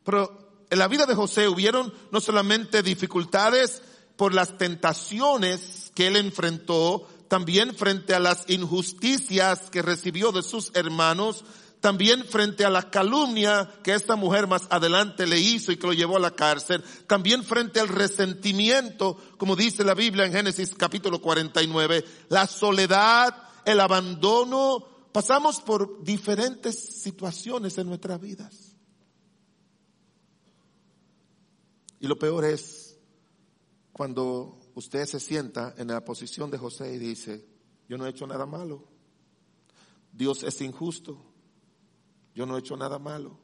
Pero 0.03 0.65
en 0.69 0.79
la 0.79 0.87
vida 0.87 1.05
de 1.05 1.15
José 1.15 1.47
hubieron 1.47 1.93
no 2.11 2.21
solamente 2.21 2.81
dificultades 2.81 3.81
por 4.17 4.33
las 4.33 4.57
tentaciones 4.57 5.91
que 5.95 6.07
él 6.07 6.15
enfrentó, 6.17 7.07
también 7.27 7.75
frente 7.75 8.13
a 8.13 8.19
las 8.19 8.49
injusticias 8.49 9.69
que 9.69 9.81
recibió 9.81 10.31
de 10.31 10.43
sus 10.43 10.71
hermanos, 10.73 11.45
también 11.79 12.25
frente 12.25 12.65
a 12.65 12.69
la 12.69 12.89
calumnia 12.89 13.71
que 13.83 13.93
esta 13.93 14.15
mujer 14.15 14.47
más 14.47 14.67
adelante 14.71 15.27
le 15.27 15.39
hizo 15.39 15.71
y 15.71 15.77
que 15.77 15.87
lo 15.87 15.93
llevó 15.93 16.17
a 16.17 16.21
la 16.21 16.31
cárcel, 16.31 16.83
también 17.05 17.43
frente 17.43 17.79
al 17.79 17.87
resentimiento, 17.87 19.17
como 19.37 19.55
dice 19.55 19.83
la 19.83 19.93
Biblia 19.93 20.25
en 20.25 20.33
Génesis 20.33 20.73
capítulo 20.75 21.21
49, 21.21 22.03
la 22.29 22.47
soledad, 22.47 23.35
el 23.65 23.79
abandono, 23.79 24.85
pasamos 25.11 25.61
por 25.61 26.03
diferentes 26.03 27.01
situaciones 27.01 27.77
en 27.77 27.87
nuestras 27.87 28.19
vidas. 28.19 28.75
Y 31.99 32.07
lo 32.07 32.17
peor 32.17 32.45
es 32.45 32.86
cuando 33.97 34.59
usted 34.75 35.07
se 35.07 35.19
sienta 35.19 35.73
en 35.75 35.87
la 35.87 36.05
posición 36.05 36.51
de 36.51 36.59
José 36.59 36.93
y 36.93 36.99
dice, 36.99 37.43
yo 37.89 37.97
no 37.97 38.05
he 38.05 38.11
hecho 38.11 38.27
nada 38.27 38.45
malo, 38.45 38.83
Dios 40.13 40.43
es 40.43 40.61
injusto, 40.61 41.19
yo 42.35 42.45
no 42.45 42.55
he 42.55 42.59
hecho 42.59 42.77
nada 42.77 42.99
malo. 42.99 43.39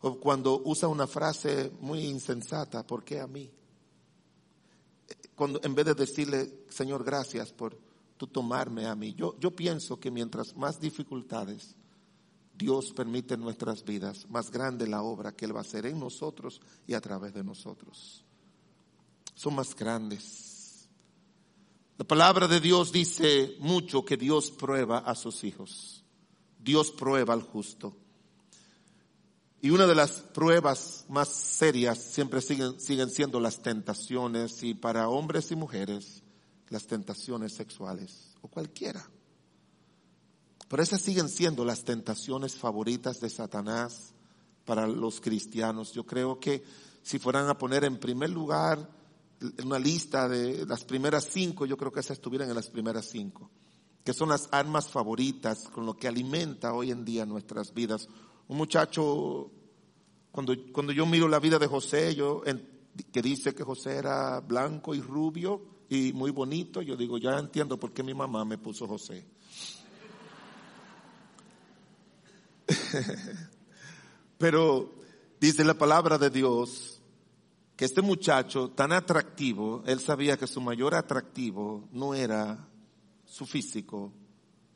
O 0.00 0.20
cuando 0.20 0.60
usa 0.66 0.88
una 0.88 1.06
frase 1.06 1.72
muy 1.80 2.00
insensata, 2.00 2.86
¿por 2.86 3.02
qué 3.02 3.18
a 3.18 3.26
mí? 3.26 3.50
Cuando, 5.34 5.58
en 5.64 5.74
vez 5.74 5.86
de 5.86 5.94
decirle, 5.94 6.66
Señor, 6.68 7.02
gracias 7.02 7.50
por 7.50 7.78
tú 8.18 8.26
tomarme 8.26 8.86
a 8.86 8.94
mí. 8.94 9.14
Yo, 9.14 9.38
yo 9.40 9.56
pienso 9.56 9.98
que 9.98 10.10
mientras 10.10 10.54
más 10.54 10.78
dificultades 10.78 11.76
Dios 12.54 12.92
permite 12.92 13.34
en 13.34 13.40
nuestras 13.40 13.82
vidas, 13.84 14.28
más 14.28 14.50
grande 14.50 14.86
la 14.86 15.02
obra 15.02 15.32
que 15.32 15.46
Él 15.46 15.56
va 15.56 15.60
a 15.60 15.62
hacer 15.62 15.86
en 15.86 15.98
nosotros 15.98 16.60
y 16.86 16.92
a 16.92 17.00
través 17.00 17.32
de 17.32 17.42
nosotros. 17.42 18.23
Son 19.34 19.54
más 19.54 19.74
grandes. 19.74 20.88
La 21.96 22.04
palabra 22.04 22.48
de 22.48 22.60
Dios 22.60 22.92
dice 22.92 23.56
mucho 23.60 24.04
que 24.04 24.16
Dios 24.16 24.50
prueba 24.50 24.98
a 24.98 25.14
sus 25.14 25.44
hijos. 25.44 26.04
Dios 26.58 26.90
prueba 26.90 27.34
al 27.34 27.42
justo. 27.42 27.96
Y 29.60 29.70
una 29.70 29.86
de 29.86 29.94
las 29.94 30.12
pruebas 30.12 31.06
más 31.08 31.28
serias 31.28 31.98
siempre 31.98 32.40
siguen, 32.40 32.78
siguen 32.80 33.10
siendo 33.10 33.40
las 33.40 33.62
tentaciones 33.62 34.62
y 34.62 34.74
para 34.74 35.08
hombres 35.08 35.50
y 35.52 35.56
mujeres 35.56 36.22
las 36.68 36.86
tentaciones 36.86 37.54
sexuales 37.54 38.34
o 38.42 38.48
cualquiera. 38.48 39.08
Pero 40.68 40.82
esas 40.82 41.00
siguen 41.00 41.28
siendo 41.28 41.64
las 41.64 41.84
tentaciones 41.84 42.56
favoritas 42.56 43.20
de 43.20 43.30
Satanás 43.30 44.12
para 44.64 44.86
los 44.86 45.20
cristianos. 45.20 45.92
Yo 45.92 46.04
creo 46.04 46.40
que 46.40 46.64
si 47.02 47.18
fueran 47.18 47.48
a 47.48 47.56
poner 47.56 47.84
en 47.84 47.98
primer 47.98 48.30
lugar 48.30 48.88
una 49.64 49.78
lista 49.78 50.28
de 50.28 50.66
las 50.66 50.84
primeras 50.84 51.28
cinco, 51.30 51.66
yo 51.66 51.76
creo 51.76 51.92
que 51.92 52.00
esas 52.00 52.18
estuvieran 52.18 52.48
en 52.48 52.54
las 52.54 52.70
primeras 52.70 53.06
cinco 53.06 53.50
que 54.04 54.12
son 54.12 54.28
las 54.28 54.48
armas 54.52 54.88
favoritas 54.88 55.68
con 55.70 55.86
lo 55.86 55.96
que 55.96 56.06
alimenta 56.06 56.74
hoy 56.74 56.90
en 56.90 57.06
día 57.06 57.24
nuestras 57.24 57.72
vidas. 57.72 58.06
Un 58.48 58.58
muchacho, 58.58 59.50
cuando, 60.30 60.54
cuando 60.72 60.92
yo 60.92 61.06
miro 61.06 61.26
la 61.26 61.40
vida 61.40 61.58
de 61.58 61.66
José, 61.66 62.14
yo, 62.14 62.42
que 63.10 63.22
dice 63.22 63.54
que 63.54 63.64
José 63.64 63.96
era 63.96 64.40
blanco 64.40 64.94
y 64.94 65.00
rubio 65.00 65.62
y 65.88 66.12
muy 66.12 66.30
bonito, 66.30 66.82
yo 66.82 66.96
digo, 66.96 67.16
ya 67.16 67.38
entiendo 67.38 67.80
por 67.80 67.94
qué 67.94 68.02
mi 68.02 68.12
mamá 68.12 68.44
me 68.44 68.58
puso 68.58 68.86
José. 68.86 69.26
Pero 74.38 74.92
dice 75.40 75.64
la 75.64 75.74
palabra 75.74 76.18
de 76.18 76.28
Dios 76.28 76.93
que 77.76 77.84
este 77.84 78.02
muchacho 78.02 78.70
tan 78.70 78.92
atractivo, 78.92 79.82
él 79.86 80.00
sabía 80.00 80.36
que 80.36 80.46
su 80.46 80.60
mayor 80.60 80.94
atractivo 80.94 81.88
no 81.92 82.14
era 82.14 82.68
su 83.24 83.46
físico, 83.46 84.12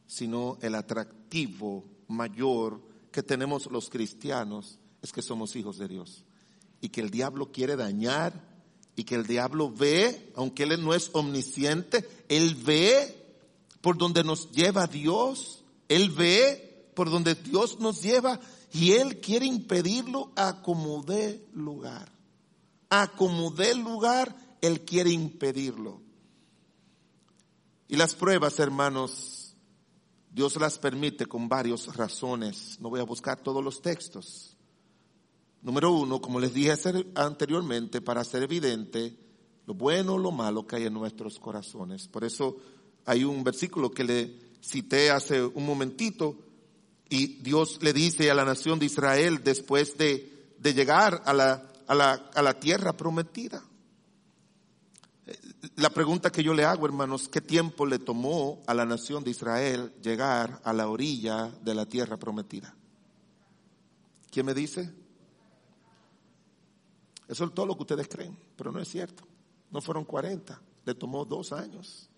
sino 0.07 0.59
el 0.62 0.74
atractivo 0.74 1.84
mayor 2.09 2.80
que 3.12 3.22
tenemos 3.22 3.70
los 3.70 3.88
cristianos 3.88 4.78
es 5.03 5.12
que 5.12 5.22
somos 5.22 5.55
hijos 5.55 5.78
de 5.78 5.88
Dios 5.88 6.24
y 6.80 6.88
que 6.88 7.01
el 7.01 7.11
diablo 7.11 7.53
quiere 7.53 7.76
dañar 7.76 8.49
y 8.96 9.05
que 9.05 9.14
el 9.14 9.26
diablo 9.26 9.70
ve, 9.70 10.32
aunque 10.34 10.64
él 10.64 10.82
no 10.82 10.92
es 10.92 11.11
omnisciente, 11.12 12.09
él 12.28 12.57
ve 12.57 13.14
por 13.80 13.96
donde 13.96 14.24
nos 14.24 14.51
lleva 14.51 14.88
Dios, 14.88 15.62
él 15.88 16.11
ve 16.11 16.90
por 16.94 17.11
donde 17.11 17.36
Dios 17.36 17.78
nos 17.78 18.03
lleva 18.03 18.40
y 18.72 18.92
él 18.92 19.20
quiere 19.20 19.46
impedirlo 19.46 20.32
a 20.34 20.62
como 20.62 21.03
dé 21.03 21.46
lugar. 21.53 22.18
A 22.91 23.09
como 23.09 23.51
dé 23.51 23.74
lugar, 23.74 24.34
él 24.61 24.84
quiere 24.84 25.11
impedirlo. 25.11 26.01
Y 27.89 27.97
las 27.97 28.14
pruebas, 28.14 28.59
hermanos, 28.59 29.57
Dios 30.30 30.57
las 30.57 30.78
permite 30.78 31.26
con 31.26 31.49
varias 31.49 31.97
razones. 31.97 32.78
No 32.80 32.91
voy 32.91 33.01
a 33.01 33.05
buscar 33.05 33.41
todos 33.41 33.64
los 33.64 33.80
textos. 33.80 34.57
Número 35.62 35.93
uno, 35.93 36.20
como 36.20 36.39
les 36.39 36.55
dije 36.55 36.72
anteriormente, 37.14 38.01
para 38.01 38.20
hacer 38.20 38.43
evidente 38.43 39.18
lo 39.66 39.74
bueno 39.74 40.14
o 40.14 40.18
lo 40.18 40.30
malo 40.30 40.66
que 40.66 40.76
hay 40.76 40.84
en 40.84 40.95
nuestros 40.95 41.39
corazones. 41.39 42.09
Por 42.09 42.24
eso 42.24 42.57
hay 43.05 43.24
un 43.24 43.43
versículo 43.43 43.91
que 43.91 44.05
le 44.05 44.39
cité 44.61 45.11
hace 45.11 45.43
un 45.43 45.66
momentito 45.66 46.36
y 47.09 47.39
Dios 47.43 47.78
le 47.82 47.93
dice 47.93 48.30
a 48.30 48.34
la 48.34 48.45
nación 48.45 48.78
de 48.78 48.86
Israel 48.86 49.41
después 49.43 49.97
de, 49.97 50.55
de 50.59 50.74
llegar 50.74 51.22
a 51.24 51.32
la, 51.32 51.68
a, 51.89 51.95
la, 51.95 52.12
a 52.34 52.43
la 52.43 52.55
tierra 52.55 52.93
prometida. 52.93 53.62
La 55.76 55.91
pregunta 55.91 56.30
que 56.30 56.43
yo 56.43 56.55
le 56.55 56.64
hago, 56.64 56.86
hermanos, 56.86 57.28
¿qué 57.28 57.41
tiempo 57.41 57.84
le 57.84 57.99
tomó 57.99 58.62
a 58.66 58.74
la 58.74 58.84
nación 58.84 59.24
de 59.24 59.30
Israel 59.30 59.93
llegar 60.03 60.61
a 60.64 60.72
la 60.72 60.89
orilla 60.89 61.51
de 61.62 61.74
la 61.74 61.86
tierra 61.86 62.16
prometida? 62.16 62.74
¿Quién 64.30 64.47
me 64.47 64.55
dice? 64.55 64.93
Eso 67.26 67.45
es 67.45 67.55
todo 67.55 67.66
lo 67.66 67.76
que 67.76 67.82
ustedes 67.82 68.09
creen, 68.09 68.39
pero 68.57 68.72
no 68.72 68.80
es 68.80 68.89
cierto. 68.89 69.24
No 69.70 69.80
fueron 69.80 70.05
40, 70.05 70.61
le 70.84 70.95
tomó 70.95 71.24
dos 71.24 71.53
años. 71.53 72.09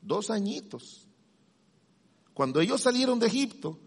Dos 0.00 0.30
añitos. 0.30 1.06
Cuando 2.32 2.60
ellos 2.60 2.80
salieron 2.80 3.18
de 3.18 3.26
Egipto, 3.26 3.78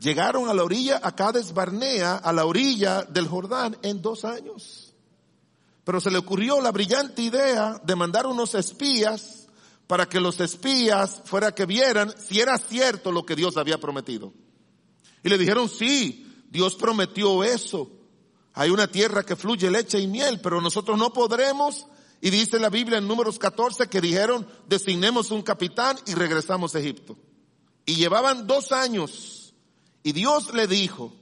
llegaron 0.00 0.48
a 0.48 0.54
la 0.54 0.64
orilla, 0.64 1.00
a 1.02 1.14
Cades 1.14 1.52
Barnea, 1.52 2.16
a 2.16 2.32
la 2.32 2.44
orilla 2.44 3.02
del 3.02 3.28
Jordán, 3.28 3.76
en 3.82 4.02
dos 4.02 4.24
años. 4.24 4.94
Pero 5.84 6.00
se 6.00 6.10
le 6.10 6.18
ocurrió 6.18 6.60
la 6.60 6.72
brillante 6.72 7.22
idea 7.22 7.80
de 7.84 7.96
mandar 7.96 8.26
unos 8.26 8.54
espías 8.54 9.46
para 9.86 10.08
que 10.08 10.20
los 10.20 10.40
espías 10.40 11.22
fuera 11.24 11.54
que 11.54 11.64
vieran 11.64 12.12
si 12.18 12.40
era 12.40 12.58
cierto 12.58 13.12
lo 13.12 13.24
que 13.24 13.36
Dios 13.36 13.56
había 13.56 13.78
prometido. 13.78 14.32
Y 15.22 15.28
le 15.28 15.38
dijeron, 15.38 15.68
sí, 15.68 16.44
Dios 16.50 16.74
prometió 16.74 17.44
eso. 17.44 17.90
Hay 18.54 18.70
una 18.70 18.88
tierra 18.88 19.22
que 19.22 19.36
fluye 19.36 19.70
leche 19.70 20.00
y 20.00 20.06
miel, 20.06 20.40
pero 20.40 20.60
nosotros 20.60 20.98
no 20.98 21.12
podremos. 21.12 21.86
Y 22.20 22.30
dice 22.30 22.58
la 22.58 22.70
Biblia 22.70 22.98
en 22.98 23.06
números 23.06 23.38
14 23.38 23.88
que 23.88 24.00
dijeron, 24.00 24.46
designemos 24.66 25.30
un 25.30 25.42
capitán 25.42 25.98
y 26.06 26.14
regresamos 26.14 26.74
a 26.74 26.80
Egipto. 26.80 27.16
Y 27.84 27.96
llevaban 27.96 28.46
dos 28.46 28.72
años. 28.72 29.35
Y 30.06 30.12
Dios 30.12 30.54
le 30.54 30.68
dijo, 30.68 31.12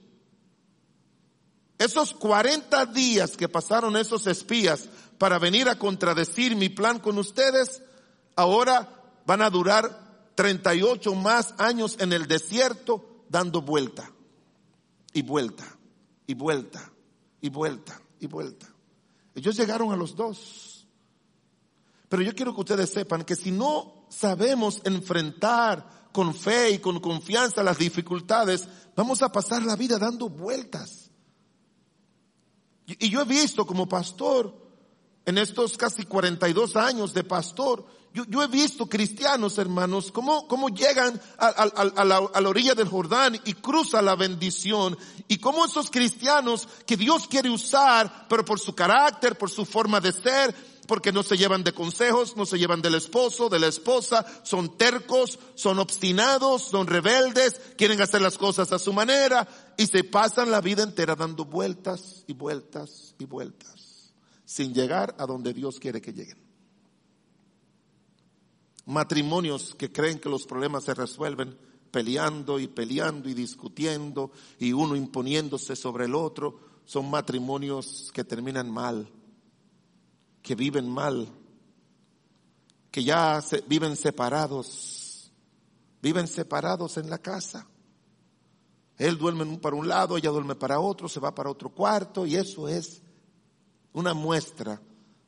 esos 1.78 2.12
40 2.12 2.84
días 2.84 3.34
que 3.34 3.48
pasaron 3.48 3.96
esos 3.96 4.26
espías 4.26 4.90
para 5.16 5.38
venir 5.38 5.70
a 5.70 5.78
contradecir 5.78 6.54
mi 6.54 6.68
plan 6.68 6.98
con 6.98 7.16
ustedes, 7.16 7.80
ahora 8.36 9.02
van 9.24 9.40
a 9.40 9.48
durar 9.48 10.28
38 10.34 11.14
más 11.14 11.54
años 11.56 11.96
en 11.98 12.12
el 12.12 12.26
desierto 12.26 13.24
dando 13.30 13.62
vuelta 13.62 14.12
y 15.14 15.22
vuelta 15.22 15.64
y 16.26 16.34
vuelta 16.34 16.92
y 17.40 17.48
vuelta 17.48 17.98
y 18.20 18.26
vuelta. 18.26 18.66
Ellos 19.34 19.56
llegaron 19.56 19.92
a 19.92 19.96
los 19.96 20.14
dos. 20.14 20.86
Pero 22.10 22.22
yo 22.22 22.34
quiero 22.34 22.54
que 22.54 22.60
ustedes 22.60 22.90
sepan 22.90 23.24
que 23.24 23.34
si 23.34 23.50
no 23.50 24.04
sabemos 24.10 24.82
enfrentar 24.84 26.03
con 26.14 26.32
fe 26.32 26.70
y 26.70 26.78
con 26.78 27.00
confianza 27.00 27.64
las 27.64 27.76
dificultades, 27.76 28.68
vamos 28.94 29.20
a 29.20 29.32
pasar 29.32 29.64
la 29.64 29.74
vida 29.74 29.98
dando 29.98 30.28
vueltas. 30.28 31.10
Y 32.86 33.10
yo 33.10 33.22
he 33.22 33.24
visto 33.24 33.66
como 33.66 33.88
pastor, 33.88 34.54
en 35.26 35.38
estos 35.38 35.76
casi 35.76 36.04
42 36.04 36.76
años 36.76 37.14
de 37.14 37.24
pastor, 37.24 37.84
yo, 38.12 38.44
he 38.44 38.46
visto 38.46 38.86
cristianos, 38.86 39.58
hermanos, 39.58 40.12
cómo, 40.12 40.46
cómo 40.46 40.68
llegan 40.68 41.20
a, 41.36 42.04
la, 42.04 42.48
orilla 42.48 42.76
del 42.76 42.86
Jordán 42.86 43.34
y 43.44 43.54
cruza 43.54 44.00
la 44.00 44.14
bendición. 44.14 44.96
Y 45.26 45.38
cómo 45.38 45.64
esos 45.64 45.90
cristianos 45.90 46.68
que 46.86 46.96
Dios 46.96 47.26
quiere 47.26 47.50
usar, 47.50 48.28
pero 48.28 48.44
por 48.44 48.60
su 48.60 48.72
carácter, 48.72 49.36
por 49.36 49.50
su 49.50 49.64
forma 49.64 50.00
de 50.00 50.12
ser, 50.12 50.54
porque 50.86 51.12
no 51.12 51.22
se 51.22 51.36
llevan 51.36 51.64
de 51.64 51.72
consejos, 51.72 52.36
no 52.36 52.46
se 52.46 52.58
llevan 52.58 52.82
del 52.82 52.94
esposo, 52.94 53.48
de 53.48 53.58
la 53.58 53.68
esposa, 53.68 54.24
son 54.42 54.76
tercos, 54.76 55.38
son 55.54 55.78
obstinados, 55.78 56.62
son 56.62 56.86
rebeldes, 56.86 57.60
quieren 57.76 58.00
hacer 58.00 58.20
las 58.22 58.38
cosas 58.38 58.72
a 58.72 58.78
su 58.78 58.92
manera 58.92 59.48
y 59.76 59.86
se 59.86 60.04
pasan 60.04 60.50
la 60.50 60.60
vida 60.60 60.82
entera 60.82 61.14
dando 61.14 61.44
vueltas 61.44 62.24
y 62.26 62.32
vueltas 62.32 63.14
y 63.18 63.24
vueltas, 63.24 64.12
sin 64.44 64.74
llegar 64.74 65.14
a 65.18 65.26
donde 65.26 65.52
Dios 65.52 65.78
quiere 65.78 66.00
que 66.00 66.12
lleguen. 66.12 66.42
Matrimonios 68.86 69.74
que 69.74 69.90
creen 69.90 70.18
que 70.18 70.28
los 70.28 70.46
problemas 70.46 70.84
se 70.84 70.94
resuelven 70.94 71.56
peleando 71.90 72.58
y 72.58 72.66
peleando 72.66 73.28
y 73.28 73.34
discutiendo 73.34 74.32
y 74.58 74.72
uno 74.72 74.96
imponiéndose 74.96 75.76
sobre 75.76 76.04
el 76.04 76.14
otro, 76.14 76.58
son 76.84 77.08
matrimonios 77.08 78.10
que 78.12 78.24
terminan 78.24 78.70
mal 78.70 79.08
que 80.44 80.54
viven 80.54 80.88
mal, 80.88 81.26
que 82.90 83.02
ya 83.02 83.42
viven 83.66 83.96
separados, 83.96 85.32
viven 86.02 86.28
separados 86.28 86.98
en 86.98 87.08
la 87.08 87.16
casa. 87.16 87.66
Él 88.98 89.16
duerme 89.16 89.56
para 89.56 89.74
un 89.74 89.88
lado, 89.88 90.18
ella 90.18 90.30
duerme 90.30 90.54
para 90.54 90.78
otro, 90.78 91.08
se 91.08 91.18
va 91.18 91.34
para 91.34 91.50
otro 91.50 91.70
cuarto 91.70 92.26
y 92.26 92.36
eso 92.36 92.68
es 92.68 93.00
una 93.94 94.12
muestra 94.12 94.80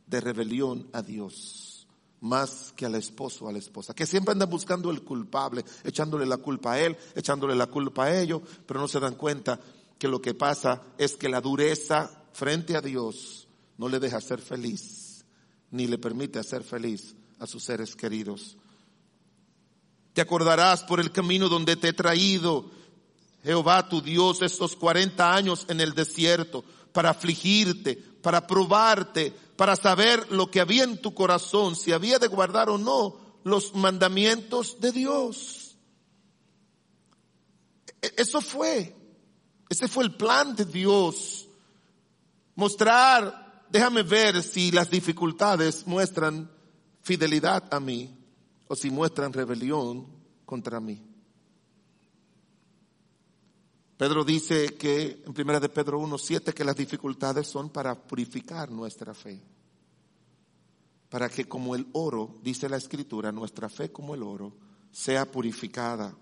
de 0.07 0.21
rebelión 0.21 0.87
a 0.93 1.01
Dios, 1.01 1.89
más 2.21 2.75
que 2.77 2.85
al 2.85 2.95
esposo 2.95 3.47
o 3.47 3.49
a 3.49 3.53
la 3.53 3.59
esposa, 3.59 3.95
que 3.95 4.05
siempre 4.05 4.33
andan 4.33 4.51
buscando 4.51 4.91
el 4.91 5.03
culpable, 5.03 5.65
echándole 5.83 6.27
la 6.27 6.37
culpa 6.37 6.75
a 6.75 6.81
él, 6.81 6.95
echándole 7.15 7.55
la 7.55 7.69
culpa 7.69 8.05
a 8.05 8.21
ellos, 8.21 8.43
pero 8.67 8.81
no 8.81 8.87
se 8.87 9.01
dan 9.01 9.15
cuenta 9.15 9.59
que 9.99 10.09
lo 10.09 10.21
que 10.21 10.35
pasa 10.35 10.83
es 10.99 11.17
que 11.17 11.31
la 11.31 11.41
dureza 11.41 12.11
frente 12.35 12.77
a 12.77 12.83
Dios 12.83 13.49
no 13.79 13.89
le 13.89 13.99
deja 13.99 14.21
ser 14.21 14.43
feliz 14.43 14.96
ni 15.71 15.87
le 15.87 15.99
permite 15.99 16.39
hacer 16.39 16.63
feliz 16.63 17.15
a 17.39 17.47
sus 17.47 17.65
seres 17.65 17.95
queridos. 17.95 18.57
Te 20.13 20.21
acordarás 20.21 20.83
por 20.85 21.01
el 21.01 21.13
camino 21.13 21.49
donde 21.49 21.77
te 21.77 21.89
he 21.89 21.93
traído, 21.93 22.71
Jehová 23.43 23.89
tu 23.89 24.01
Dios, 24.01 24.43
estos 24.43 24.75
40 24.75 25.35
años 25.35 25.67
en 25.69 25.81
el 25.81 25.95
desierto, 25.95 26.65
para 26.93 27.11
afligirte, 27.11 27.97
para 27.97 28.47
probarte, 28.47 29.33
para 29.57 29.77
saber 29.77 30.33
lo 30.33 30.51
que 30.51 30.61
había 30.61 30.85
en 30.85 31.01
tu 31.01 31.15
corazón, 31.15 31.77
si 31.77 31.93
había 31.93 32.19
de 32.19 32.29
guardar 32.29 32.71
o 32.71 32.79
no 32.79 33.17
los 33.45 33.75
mandamientos 33.75 34.81
de 34.81 34.93
Dios. 34.93 35.77
E-, 38.03 38.15
eso 38.17 38.41
fue, 38.41 38.97
ese 39.69 39.87
fue 39.87 40.05
el 40.05 40.17
plan 40.17 40.57
de 40.57 40.65
Dios. 40.65 41.47
Mostrar 42.55 43.46
déjame 43.71 44.03
ver 44.03 44.43
si 44.43 44.71
las 44.71 44.91
dificultades 44.91 45.87
muestran 45.87 46.51
fidelidad 47.03 47.73
a 47.73 47.81
mí 47.81 48.17
o 48.69 48.77
si 48.77 48.91
muestran 48.91 49.33
rebelión 49.33 50.07
contra 50.45 50.81
mí. 50.81 51.03
Pedro 53.97 54.25
dice 54.25 54.77
que 54.77 55.23
en 55.25 55.33
primera 55.33 55.59
de 55.59 55.69
Pedro 55.69 55.99
1:7 56.01 56.53
que 56.53 56.65
las 56.65 56.77
dificultades 56.77 57.47
son 57.47 57.71
para 57.71 57.95
purificar 57.95 58.71
nuestra 58.71 59.15
fe. 59.15 59.43
Para 61.09 61.29
que 61.29 61.49
como 61.49 61.75
el 61.75 61.87
oro, 61.93 62.39
dice 62.43 62.69
la 62.69 62.77
escritura, 62.77 63.33
nuestra 63.33 63.69
fe 63.69 63.91
como 63.91 64.15
el 64.15 64.23
oro 64.23 64.53
sea 64.91 65.31
purificada 65.31 66.15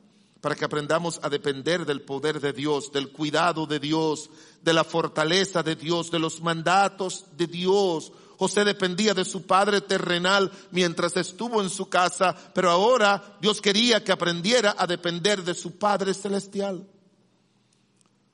para 0.45 0.57
que 0.57 0.67
aprendamos 0.67 1.19
a 1.23 1.31
depender 1.31 1.87
del 1.87 2.03
poder 2.03 2.39
de 2.39 2.53
Dios, 2.53 2.93
del 2.93 3.11
cuidado 3.11 3.67
de 3.67 3.81
Dios, 3.81 4.29
de 4.61 4.75
la 4.75 4.85
fortaleza 4.85 5.63
de 5.63 5.75
Dios, 5.75 6.11
de 6.11 6.19
los 6.19 6.43
mandatos 6.43 7.25
de 7.35 7.47
Dios. 7.47 8.13
José 8.37 8.63
dependía 8.63 9.15
de 9.15 9.25
su 9.25 9.47
padre 9.47 9.81
terrenal 9.81 10.53
mientras 10.71 11.17
estuvo 11.17 11.63
en 11.63 11.71
su 11.71 11.89
casa, 11.89 12.37
pero 12.55 12.71
ahora 12.71 13.39
Dios 13.41 13.63
quería 13.63 14.05
que 14.05 14.13
aprendiera 14.13 14.77
a 14.77 14.87
depender 14.87 15.43
de 15.43 15.55
su 15.55 15.79
Padre 15.79 16.13
celestial. 16.13 16.87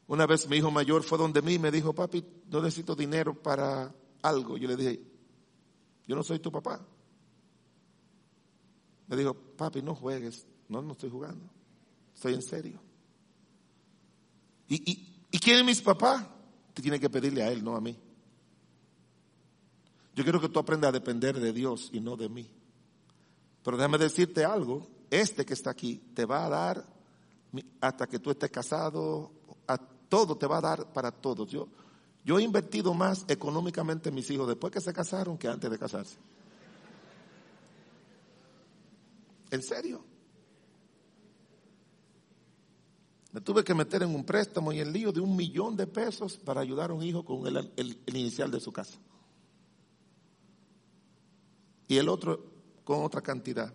Una 0.08 0.26
vez 0.26 0.48
mi 0.48 0.56
hijo 0.56 0.72
mayor 0.72 1.04
fue 1.04 1.16
donde 1.16 1.42
mí 1.42 1.54
y 1.54 1.58
me 1.60 1.70
dijo, 1.70 1.92
papi, 1.92 2.24
no 2.48 2.60
necesito 2.60 2.96
dinero 2.96 3.40
para 3.40 3.94
algo. 4.22 4.56
Yo 4.56 4.66
le 4.66 4.74
dije, 4.74 5.00
yo 6.08 6.16
no 6.16 6.24
soy 6.24 6.40
tu 6.40 6.50
papá. 6.50 6.84
Me 9.06 9.16
dijo, 9.16 9.32
papi, 9.32 9.80
no 9.80 9.94
juegues. 9.94 10.44
No, 10.68 10.82
no 10.82 10.94
estoy 10.94 11.10
jugando. 11.10 11.59
Estoy 12.20 12.34
en 12.34 12.42
serio. 12.42 12.78
¿Y, 14.68 15.08
y, 15.30 15.38
quién 15.38 15.56
es 15.56 15.64
mis 15.64 15.80
papás? 15.80 16.22
Te 16.74 16.82
tiene 16.82 17.00
que 17.00 17.08
pedirle 17.08 17.42
a 17.42 17.50
él, 17.50 17.64
no 17.64 17.74
a 17.74 17.80
mí. 17.80 17.98
Yo 20.14 20.22
quiero 20.22 20.38
que 20.38 20.50
tú 20.50 20.58
aprendas 20.58 20.90
a 20.90 20.92
depender 20.92 21.40
de 21.40 21.50
Dios 21.50 21.88
y 21.94 22.00
no 22.00 22.18
de 22.18 22.28
mí. 22.28 22.46
Pero 23.64 23.78
déjame 23.78 23.96
decirte 23.96 24.44
algo, 24.44 24.86
este 25.08 25.46
que 25.46 25.54
está 25.54 25.70
aquí 25.70 25.96
te 26.12 26.26
va 26.26 26.44
a 26.44 26.50
dar 26.50 26.84
hasta 27.80 28.06
que 28.06 28.18
tú 28.18 28.30
estés 28.30 28.50
casado, 28.50 29.32
a 29.66 29.78
todo 29.78 30.36
te 30.36 30.46
va 30.46 30.58
a 30.58 30.60
dar 30.60 30.92
para 30.92 31.10
todos. 31.10 31.48
Yo, 31.50 31.68
yo 32.22 32.38
he 32.38 32.42
invertido 32.42 32.92
más 32.92 33.24
económicamente 33.28 34.10
en 34.10 34.16
mis 34.16 34.30
hijos 34.30 34.46
después 34.46 34.70
que 34.70 34.82
se 34.82 34.92
casaron 34.92 35.38
que 35.38 35.48
antes 35.48 35.70
de 35.70 35.78
casarse. 35.78 36.18
¿En 39.50 39.62
serio? 39.62 40.09
Me 43.32 43.40
tuve 43.40 43.62
que 43.62 43.74
meter 43.74 44.02
en 44.02 44.14
un 44.14 44.24
préstamo 44.24 44.72
y 44.72 44.80
el 44.80 44.92
lío 44.92 45.12
de 45.12 45.20
un 45.20 45.36
millón 45.36 45.76
de 45.76 45.86
pesos 45.86 46.36
para 46.36 46.60
ayudar 46.60 46.90
a 46.90 46.94
un 46.94 47.02
hijo 47.02 47.24
con 47.24 47.46
el, 47.46 47.98
inicial 48.06 48.50
de 48.50 48.60
su 48.60 48.72
casa. 48.72 48.98
Y 51.86 51.96
el 51.96 52.08
otro 52.08 52.44
con 52.84 53.04
otra 53.04 53.20
cantidad. 53.20 53.72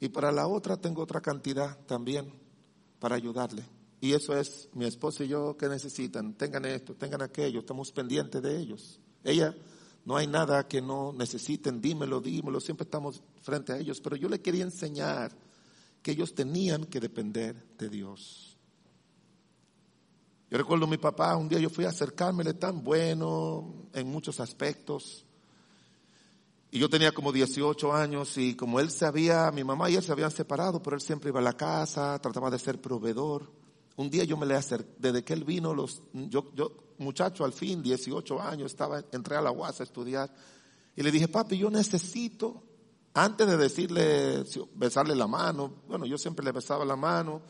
Y 0.00 0.08
para 0.08 0.32
la 0.32 0.46
otra 0.46 0.78
tengo 0.78 1.02
otra 1.02 1.20
cantidad 1.20 1.78
también 1.86 2.32
para 2.98 3.16
ayudarle. 3.16 3.64
Y 4.00 4.12
eso 4.12 4.36
es 4.36 4.68
mi 4.72 4.86
esposo 4.86 5.24
y 5.24 5.28
yo 5.28 5.56
que 5.56 5.68
necesitan. 5.68 6.34
Tengan 6.34 6.64
esto, 6.64 6.94
tengan 6.94 7.22
aquello, 7.22 7.60
estamos 7.60 7.92
pendientes 7.92 8.42
de 8.42 8.58
ellos. 8.58 8.98
Ella, 9.24 9.54
no 10.06 10.16
hay 10.16 10.26
nada 10.26 10.68
que 10.68 10.80
no 10.80 11.12
necesiten, 11.12 11.80
dímelo, 11.80 12.20
dímelo, 12.20 12.60
siempre 12.60 12.84
estamos 12.84 13.22
frente 13.42 13.72
a 13.72 13.78
ellos. 13.78 14.00
Pero 14.00 14.16
yo 14.16 14.28
le 14.28 14.40
quería 14.40 14.64
enseñar 14.64 15.32
que 16.06 16.12
ellos 16.12 16.36
tenían 16.36 16.84
que 16.84 17.00
depender 17.00 17.66
de 17.76 17.88
Dios. 17.88 18.56
Yo 20.48 20.56
recuerdo 20.56 20.84
a 20.84 20.88
mi 20.88 20.98
papá, 20.98 21.34
un 21.34 21.48
día 21.48 21.58
yo 21.58 21.68
fui 21.68 21.84
a 21.84 21.88
acercármele 21.88 22.54
tan 22.54 22.84
bueno 22.84 23.88
en 23.92 24.06
muchos 24.06 24.38
aspectos. 24.38 25.24
Y 26.70 26.78
yo 26.78 26.88
tenía 26.88 27.10
como 27.10 27.32
18 27.32 27.92
años 27.92 28.38
y 28.38 28.54
como 28.54 28.78
él 28.78 28.92
sabía, 28.92 29.50
mi 29.50 29.64
mamá 29.64 29.90
y 29.90 29.96
él 29.96 30.02
se 30.04 30.12
habían 30.12 30.30
separado, 30.30 30.80
pero 30.80 30.94
él 30.94 31.02
siempre 31.02 31.30
iba 31.30 31.40
a 31.40 31.42
la 31.42 31.56
casa, 31.56 32.16
trataba 32.20 32.52
de 32.52 32.60
ser 32.60 32.80
proveedor. 32.80 33.50
Un 33.96 34.08
día 34.08 34.22
yo 34.22 34.36
me 34.36 34.46
le 34.46 34.54
acerqué, 34.54 34.88
desde 34.98 35.24
que 35.24 35.32
él 35.32 35.42
vino, 35.42 35.74
los, 35.74 36.02
yo, 36.12 36.52
yo, 36.54 36.94
muchacho 36.98 37.44
al 37.44 37.52
fin, 37.52 37.82
18 37.82 38.40
años, 38.40 38.70
estaba, 38.70 39.02
entré 39.10 39.34
a 39.34 39.40
la 39.40 39.50
UAS 39.50 39.80
a 39.80 39.82
estudiar. 39.82 40.32
Y 40.94 41.02
le 41.02 41.10
dije, 41.10 41.26
papi, 41.26 41.58
yo 41.58 41.68
necesito 41.68 42.62
antes 43.18 43.46
de 43.46 43.56
decirle, 43.56 44.44
besarle 44.74 45.16
la 45.16 45.26
mano, 45.26 45.72
bueno, 45.88 46.04
yo 46.04 46.18
siempre 46.18 46.44
le 46.44 46.52
besaba 46.52 46.84
la 46.84 46.96
mano 46.96 47.40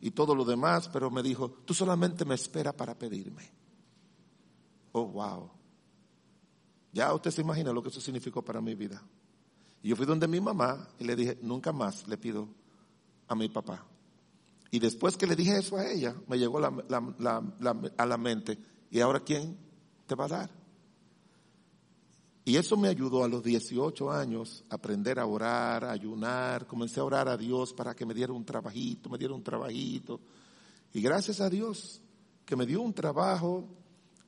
y 0.00 0.10
todo 0.10 0.34
lo 0.34 0.44
demás, 0.44 0.88
pero 0.92 1.12
me 1.12 1.22
dijo, 1.22 1.48
tú 1.64 1.72
solamente 1.74 2.24
me 2.24 2.34
espera 2.34 2.72
para 2.72 2.98
pedirme. 2.98 3.48
Oh, 4.90 5.06
wow. 5.06 5.48
Ya 6.92 7.14
usted 7.14 7.30
se 7.30 7.40
imagina 7.40 7.72
lo 7.72 7.84
que 7.84 7.90
eso 7.90 8.00
significó 8.00 8.42
para 8.42 8.60
mi 8.60 8.74
vida. 8.74 9.00
Y 9.80 9.90
yo 9.90 9.96
fui 9.96 10.06
donde 10.06 10.26
mi 10.26 10.40
mamá 10.40 10.88
y 10.98 11.04
le 11.04 11.14
dije, 11.14 11.38
nunca 11.40 11.70
más 11.70 12.08
le 12.08 12.18
pido 12.18 12.48
a 13.28 13.36
mi 13.36 13.48
papá. 13.48 13.86
Y 14.72 14.80
después 14.80 15.16
que 15.16 15.28
le 15.28 15.36
dije 15.36 15.56
eso 15.56 15.76
a 15.76 15.88
ella, 15.88 16.16
me 16.26 16.36
llegó 16.36 16.58
a 16.58 18.06
la 18.06 18.16
mente, 18.18 18.58
¿y 18.90 18.98
ahora 18.98 19.20
quién 19.20 19.56
te 20.04 20.16
va 20.16 20.24
a 20.24 20.28
dar? 20.28 20.61
Y 22.44 22.56
eso 22.56 22.76
me 22.76 22.88
ayudó 22.88 23.22
a 23.22 23.28
los 23.28 23.42
18 23.42 24.10
años 24.10 24.64
a 24.68 24.74
aprender 24.74 25.20
a 25.20 25.26
orar, 25.26 25.84
a 25.84 25.92
ayunar. 25.92 26.66
Comencé 26.66 26.98
a 26.98 27.04
orar 27.04 27.28
a 27.28 27.36
Dios 27.36 27.72
para 27.72 27.94
que 27.94 28.04
me 28.04 28.14
diera 28.14 28.32
un 28.32 28.44
trabajito, 28.44 29.08
me 29.08 29.18
diera 29.18 29.34
un 29.34 29.44
trabajito. 29.44 30.20
Y 30.92 31.00
gracias 31.00 31.40
a 31.40 31.48
Dios 31.48 32.00
que 32.44 32.56
me 32.56 32.66
dio 32.66 32.82
un 32.82 32.92
trabajo, 32.92 33.68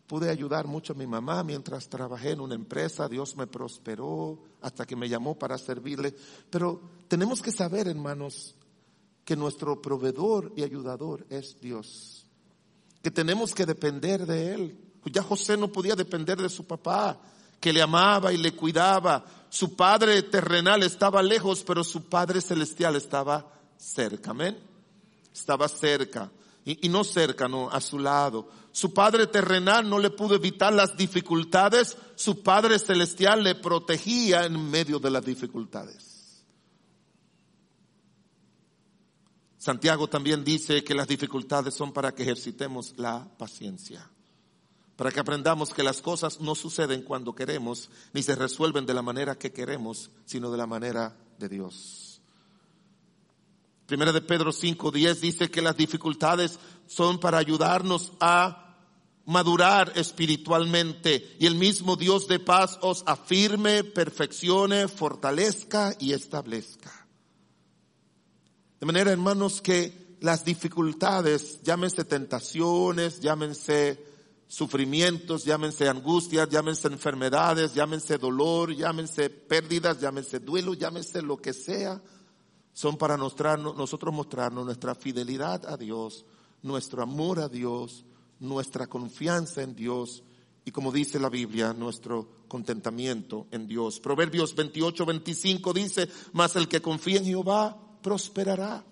pude 0.07 0.31
ayudar 0.31 0.69
mucho 0.69 0.93
a 0.93 0.97
mi 0.97 1.09
mamá 1.09 1.43
mientras 1.43 1.89
trabajé 1.89 2.31
en 2.31 2.41
una 2.41 2.55
empresa. 2.55 3.09
Dios 3.09 3.37
me 3.37 3.49
prosperó 3.49 4.39
hasta 4.61 4.87
que 4.87 4.95
me 4.95 5.09
llamó 5.09 5.37
para 5.37 5.59
servirle. 5.59 6.15
Pero 6.51 6.83
tenemos 7.09 7.43
que 7.43 7.51
saber, 7.51 7.89
hermanos, 7.89 8.55
que 9.25 9.35
nuestro 9.35 9.83
proveedor 9.83 10.53
y 10.55 10.63
ayudador 10.63 11.27
es 11.31 11.61
Dios. 11.61 12.27
Que 13.03 13.11
tenemos 13.11 13.55
que 13.55 13.67
depender 13.67 14.25
de 14.25 14.55
Él. 14.55 14.81
Ya 15.07 15.23
José 15.23 15.57
no 15.57 15.73
podía 15.73 15.97
depender 15.97 16.41
de 16.41 16.49
su 16.49 16.65
papá 16.65 17.21
que 17.65 17.73
le 17.73 17.81
amaba 17.81 18.31
y 18.31 18.37
le 18.37 18.53
cuidaba. 18.53 19.25
Su 19.49 19.75
padre 19.75 20.23
terrenal 20.25 20.83
estaba 20.83 21.23
lejos, 21.23 21.65
pero 21.67 21.83
su 21.83 22.11
padre 22.11 22.43
celestial 22.43 22.95
estaba 22.95 23.51
cerca. 23.79 24.33
Amén. 24.33 24.59
Estaba 25.33 25.67
cerca. 25.67 26.31
Y, 26.67 26.91
no 26.91 27.05
cerca, 27.05 27.49
no, 27.49 27.71
a 27.71 27.81
su 27.81 27.99
lado. 27.99 28.51
Su 28.71 28.93
padre 28.93 29.29
terrenal 29.29 29.89
no 29.89 29.99
le 29.99 30.11
pudo 30.11 30.35
evitar 30.35 30.75
las 30.75 30.95
dificultades. 30.95 31.97
Su 32.17 32.43
padre 32.43 32.79
celestial 32.79 33.43
le 33.43 33.55
protegía 33.55 34.45
en 34.45 34.71
medio 34.71 34.99
de 34.99 35.11
las 35.11 35.25
dificultades. 35.25 36.45
Santiago 39.57 40.07
también 40.07 40.45
dice 40.45 40.85
que 40.85 40.95
las 40.95 41.09
dificultades 41.09 41.73
son 41.73 41.95
para 41.95 42.15
que 42.15 42.25
ejercitemos 42.25 42.93
la 42.99 43.27
paciencia, 43.39 44.11
para 44.97 45.11
que 45.11 45.21
aprendamos 45.21 45.75
que 45.75 45.83
las 45.83 46.01
cosas 46.01 46.41
no 46.41 46.55
suceden 46.55 47.03
cuando 47.03 47.35
queremos, 47.35 47.91
ni 48.13 48.23
se 48.23 48.37
resuelven 48.37 48.87
de 48.87 48.95
la 48.95 49.03
manera 49.03 49.37
que 49.37 49.53
queremos, 49.53 50.11
sino 50.25 50.51
de 50.51 50.59
la 50.59 50.67
manera 50.67 51.17
de 51.39 51.49
Dios. 51.49 52.21
Primera 53.87 54.13
de 54.13 54.23
Pedro 54.23 54.51
5.10 54.51 55.21
dice 55.21 55.51
que 55.51 55.61
las 55.61 55.77
dificultades 55.77 56.59
son 56.87 57.19
para 57.19 57.39
ayudarnos 57.39 58.13
a 58.21 58.77
madurar 59.27 59.93
espiritualmente 59.97 61.37
y 61.39 61.47
el 61.47 61.55
mismo 61.55 61.97
Dios 61.97 62.29
de 62.29 62.39
paz 62.39 62.79
os 62.83 63.03
afirme, 63.07 63.85
perfeccione, 63.85 64.89
fortalezca 64.89 65.95
y 65.99 66.13
establezca. 66.13 67.07
De 68.81 68.87
manera, 68.87 69.13
hermanos, 69.13 69.61
que 69.61 70.17
las 70.21 70.45
dificultades, 70.45 71.63
llámense 71.63 72.05
tentaciones, 72.05 73.21
llámense 73.21 74.14
sufrimientos, 74.55 75.45
llámense 75.45 75.89
angustias, 75.89 76.49
llámense 76.49 76.87
enfermedades, 76.87 77.75
llámense 77.75 78.19
dolor, 78.19 78.73
llámense 78.73 79.29
pérdidas, 79.29 80.01
llámense 80.01 80.39
duelo, 80.39 80.75
llámense 80.75 81.23
lo 81.23 81.39
que 81.39 81.53
sea, 81.53 82.01
son 82.73 82.97
para 82.97 83.17
mostrarnos, 83.17 83.77
nosotros 83.77 84.15
mostrarnos 84.15 84.65
nuestra 84.65 84.95
fidelidad 84.95 85.67
a 85.67 85.77
Dios, 85.77 86.25
nuestro 86.63 87.03
amor 87.03 87.41
a 87.41 87.49
Dios, 87.49 88.05
nuestra 88.39 88.87
confianza 88.87 89.61
en 89.61 89.75
Dios 89.75 90.23
y 90.65 90.71
como 90.71 90.93
dice 90.93 91.19
la 91.19 91.31
Biblia, 91.31 91.73
nuestro 91.73 92.45
contentamiento 92.47 93.49
en 93.51 93.67
Dios. 93.67 93.99
Proverbios 93.99 94.55
28, 94.55 95.05
25 95.05 95.73
dice, 95.73 96.09
mas 96.33 96.55
el 96.55 96.69
que 96.69 96.81
confía 96.81 97.19
en 97.19 97.25
Jehová 97.25 97.77
prosperará. 98.03 98.85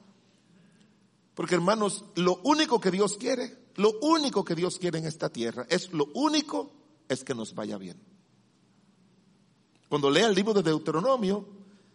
Porque 1.36 1.54
hermanos, 1.54 2.04
lo 2.16 2.40
único 2.42 2.80
que 2.80 2.90
Dios 2.90 3.16
quiere, 3.16 3.61
lo 3.76 3.98
único 4.00 4.44
que 4.44 4.54
Dios 4.54 4.78
quiere 4.78 4.98
en 4.98 5.06
esta 5.06 5.28
tierra, 5.28 5.66
es 5.68 5.92
lo 5.92 6.06
único, 6.14 6.70
es 7.08 7.24
que 7.24 7.34
nos 7.34 7.54
vaya 7.54 7.78
bien. 7.78 7.96
Cuando 9.88 10.10
lea 10.10 10.26
el 10.26 10.34
libro 10.34 10.54
de 10.54 10.62
Deuteronomio, 10.62 11.46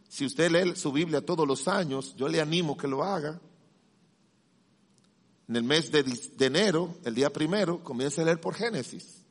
si 0.08 0.26
usted 0.26 0.52
lee 0.52 0.76
su 0.76 0.92
Biblia 0.92 1.26
todos 1.26 1.48
los 1.48 1.68
años, 1.68 2.16
yo 2.16 2.28
le 2.28 2.40
animo 2.40 2.78
que 2.78 2.88
lo 2.88 3.04
haga. 3.04 3.42
En 5.48 5.56
el 5.56 5.64
mes 5.64 5.92
de, 5.92 6.04
de 6.04 6.46
enero, 6.46 6.96
el 7.04 7.16
día 7.16 7.32
primero, 7.32 7.84
comience 7.84 8.22
a 8.22 8.26
leer 8.26 8.40
por 8.40 8.54
Génesis. 8.54 9.24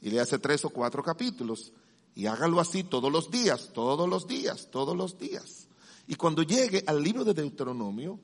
Y 0.00 0.10
le 0.10 0.20
hace 0.20 0.38
tres 0.38 0.64
o 0.64 0.70
cuatro 0.70 1.02
capítulos. 1.02 1.72
Y 2.14 2.26
hágalo 2.26 2.60
así 2.60 2.84
todos 2.84 3.12
los 3.12 3.30
días, 3.30 3.70
todos 3.72 4.08
los 4.08 4.26
días, 4.26 4.68
todos 4.70 4.96
los 4.96 5.18
días. 5.18 5.68
Y 6.06 6.14
cuando 6.14 6.42
llegue 6.42 6.82
al 6.86 7.02
libro 7.02 7.24
de 7.24 7.34
Deuteronomio, 7.34 8.18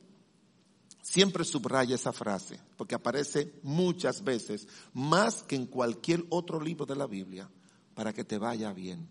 siempre 1.14 1.44
subraya 1.44 1.94
esa 1.94 2.12
frase, 2.12 2.58
porque 2.76 2.96
aparece 2.96 3.54
muchas 3.62 4.24
veces, 4.24 4.66
más 4.92 5.44
que 5.44 5.54
en 5.54 5.66
cualquier 5.66 6.24
otro 6.28 6.60
libro 6.60 6.86
de 6.86 6.96
la 6.96 7.06
Biblia, 7.06 7.48
para 7.94 8.12
que 8.12 8.24
te 8.24 8.36
vaya 8.36 8.72
bien. 8.72 9.08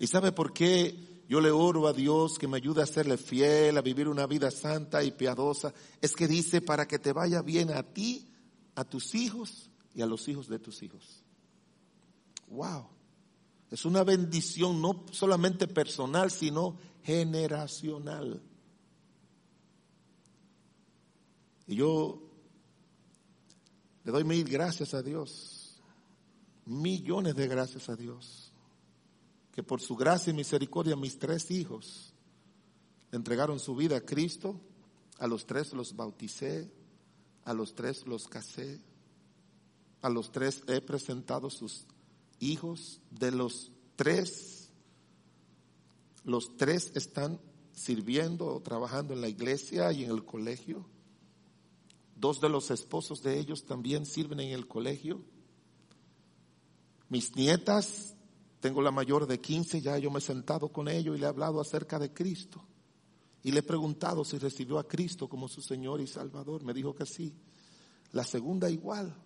¿Y 0.00 0.08
sabe 0.08 0.32
por 0.32 0.52
qué 0.52 1.22
yo 1.28 1.40
le 1.40 1.52
oro 1.52 1.86
a 1.86 1.92
Dios 1.92 2.40
que 2.40 2.48
me 2.48 2.56
ayude 2.56 2.82
a 2.82 2.86
serle 2.86 3.18
fiel, 3.18 3.78
a 3.78 3.82
vivir 3.82 4.08
una 4.08 4.26
vida 4.26 4.50
santa 4.50 5.04
y 5.04 5.12
piadosa? 5.12 5.72
Es 6.00 6.16
que 6.16 6.26
dice 6.26 6.60
para 6.60 6.88
que 6.88 6.98
te 6.98 7.12
vaya 7.12 7.40
bien 7.40 7.70
a 7.70 7.84
ti, 7.84 8.26
a 8.74 8.82
tus 8.82 9.14
hijos 9.14 9.70
y 9.94 10.02
a 10.02 10.06
los 10.06 10.26
hijos 10.26 10.48
de 10.48 10.58
tus 10.58 10.82
hijos. 10.82 11.22
Wow. 12.48 12.88
Es 13.70 13.84
una 13.84 14.02
bendición 14.02 14.82
no 14.82 15.04
solamente 15.12 15.68
personal, 15.68 16.32
sino 16.32 16.76
generacional. 17.04 18.42
Y 21.70 21.76
yo 21.76 22.20
le 24.02 24.10
doy 24.10 24.24
mil 24.24 24.42
gracias 24.42 24.92
a 24.92 25.04
Dios, 25.04 25.80
millones 26.66 27.36
de 27.36 27.46
gracias 27.46 27.88
a 27.88 27.94
Dios, 27.94 28.52
que 29.52 29.62
por 29.62 29.80
su 29.80 29.94
gracia 29.94 30.32
y 30.32 30.34
misericordia 30.34 30.96
mis 30.96 31.20
tres 31.20 31.48
hijos 31.52 32.12
entregaron 33.12 33.60
su 33.60 33.76
vida 33.76 33.98
a 33.98 34.00
Cristo, 34.00 34.60
a 35.20 35.28
los 35.28 35.46
tres 35.46 35.72
los 35.72 35.94
bauticé, 35.94 36.68
a 37.44 37.54
los 37.54 37.72
tres 37.76 38.04
los 38.04 38.26
casé, 38.26 38.80
a 40.02 40.08
los 40.08 40.32
tres 40.32 40.64
he 40.66 40.80
presentado 40.80 41.50
sus 41.50 41.86
hijos, 42.40 43.00
de 43.12 43.30
los 43.30 43.70
tres 43.94 44.70
los 46.24 46.56
tres 46.56 46.90
están 46.96 47.40
sirviendo 47.72 48.56
o 48.56 48.60
trabajando 48.60 49.14
en 49.14 49.20
la 49.20 49.28
iglesia 49.28 49.92
y 49.92 50.02
en 50.02 50.10
el 50.10 50.24
colegio. 50.24 50.84
Dos 52.20 52.38
de 52.38 52.50
los 52.50 52.70
esposos 52.70 53.22
de 53.22 53.38
ellos 53.38 53.64
también 53.64 54.04
sirven 54.04 54.40
en 54.40 54.50
el 54.50 54.68
colegio. 54.68 55.24
Mis 57.08 57.34
nietas, 57.34 58.14
tengo 58.60 58.82
la 58.82 58.90
mayor 58.90 59.26
de 59.26 59.40
15, 59.40 59.80
ya 59.80 59.96
yo 59.96 60.10
me 60.10 60.18
he 60.18 60.22
sentado 60.22 60.68
con 60.68 60.86
ellos 60.86 61.16
y 61.16 61.20
le 61.20 61.24
he 61.24 61.28
hablado 61.30 61.62
acerca 61.62 61.98
de 61.98 62.12
Cristo. 62.12 62.62
Y 63.42 63.52
le 63.52 63.60
he 63.60 63.62
preguntado 63.62 64.22
si 64.22 64.36
recibió 64.36 64.78
a 64.78 64.86
Cristo 64.86 65.30
como 65.30 65.48
su 65.48 65.62
Señor 65.62 66.02
y 66.02 66.06
Salvador. 66.06 66.62
Me 66.62 66.74
dijo 66.74 66.94
que 66.94 67.06
sí. 67.06 67.34
La 68.12 68.24
segunda 68.24 68.68
igual. 68.68 69.16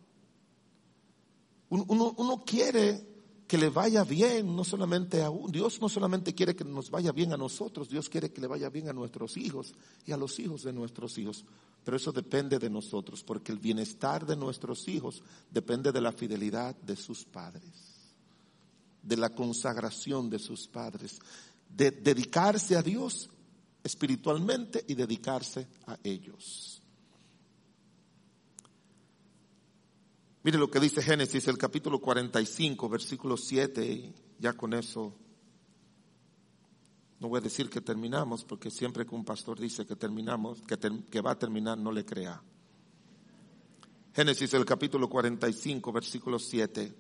Uno, 1.71 2.15
uno 2.17 2.45
quiere 2.45 3.14
que 3.55 3.59
le 3.59 3.69
vaya 3.69 4.03
bien, 4.03 4.57
no 4.57 4.65
solamente 4.65 5.23
a 5.23 5.31
un, 5.31 5.53
Dios 5.53 5.81
no 5.81 5.89
solamente 5.89 6.35
quiere 6.35 6.57
que 6.57 6.65
nos 6.65 6.91
vaya 6.91 7.13
bien 7.13 7.33
a 7.33 7.37
nosotros, 7.37 7.89
Dios 7.89 8.09
quiere 8.09 8.33
que 8.33 8.41
le 8.41 8.49
vaya 8.49 8.69
bien 8.69 8.89
a 8.89 8.93
nuestros 8.93 9.37
hijos 9.37 9.73
y 10.05 10.11
a 10.11 10.17
los 10.17 10.41
hijos 10.41 10.65
de 10.65 10.73
nuestros 10.73 11.17
hijos. 11.19 11.45
Pero 11.85 11.97
eso 11.97 12.11
depende 12.11 12.59
de 12.59 12.69
nosotros, 12.69 13.23
porque 13.23 13.53
el 13.53 13.61
bienestar 13.61 14.27
de 14.27 14.35
nuestros 14.35 14.89
hijos 14.89 15.23
depende 15.53 15.93
de 15.93 16.01
la 16.01 16.11
fidelidad 16.11 16.75
de 16.75 16.97
sus 16.97 17.25
padres, 17.25 17.63
de 19.01 19.17
la 19.17 19.33
consagración 19.33 20.29
de 20.29 20.41
sus 20.41 20.67
padres, 20.67 21.21
de 21.69 21.93
dedicarse 21.93 22.75
a 22.75 22.83
Dios 22.83 23.31
espiritualmente 23.85 24.85
y 24.89 24.97
dedicarse 24.97 25.69
a 25.87 25.97
ellos. 26.03 26.83
Mire 30.45 30.59
lo 30.59 30.71
que 30.71 30.79
dice 30.79 31.03
Génesis, 31.03 31.49
el 31.49 31.57
capítulo 31.57 31.99
45, 31.99 32.87
versículo 32.91 33.35
7, 33.39 33.83
y 33.83 34.15
ya 34.39 34.53
con 34.53 34.75
eso 34.75 35.15
no 37.19 37.29
voy 37.31 37.39
a 37.39 37.41
decir 37.41 37.71
que 37.71 37.81
terminamos, 37.81 38.45
porque 38.45 38.71
siempre 38.71 39.07
que 39.07 39.15
un 39.15 39.25
pastor 39.25 39.59
dice 39.59 39.87
que 39.87 39.97
terminamos, 39.97 40.61
que, 40.61 40.79
que 41.11 41.23
va 41.23 41.31
a 41.31 41.39
terminar, 41.39 41.79
no 41.79 41.91
le 41.91 42.05
crea. 42.05 42.43
Génesis, 44.15 44.53
el 44.53 44.67
capítulo 44.67 45.09
45, 45.09 45.91
versículo 45.91 46.39
7. 46.39 46.95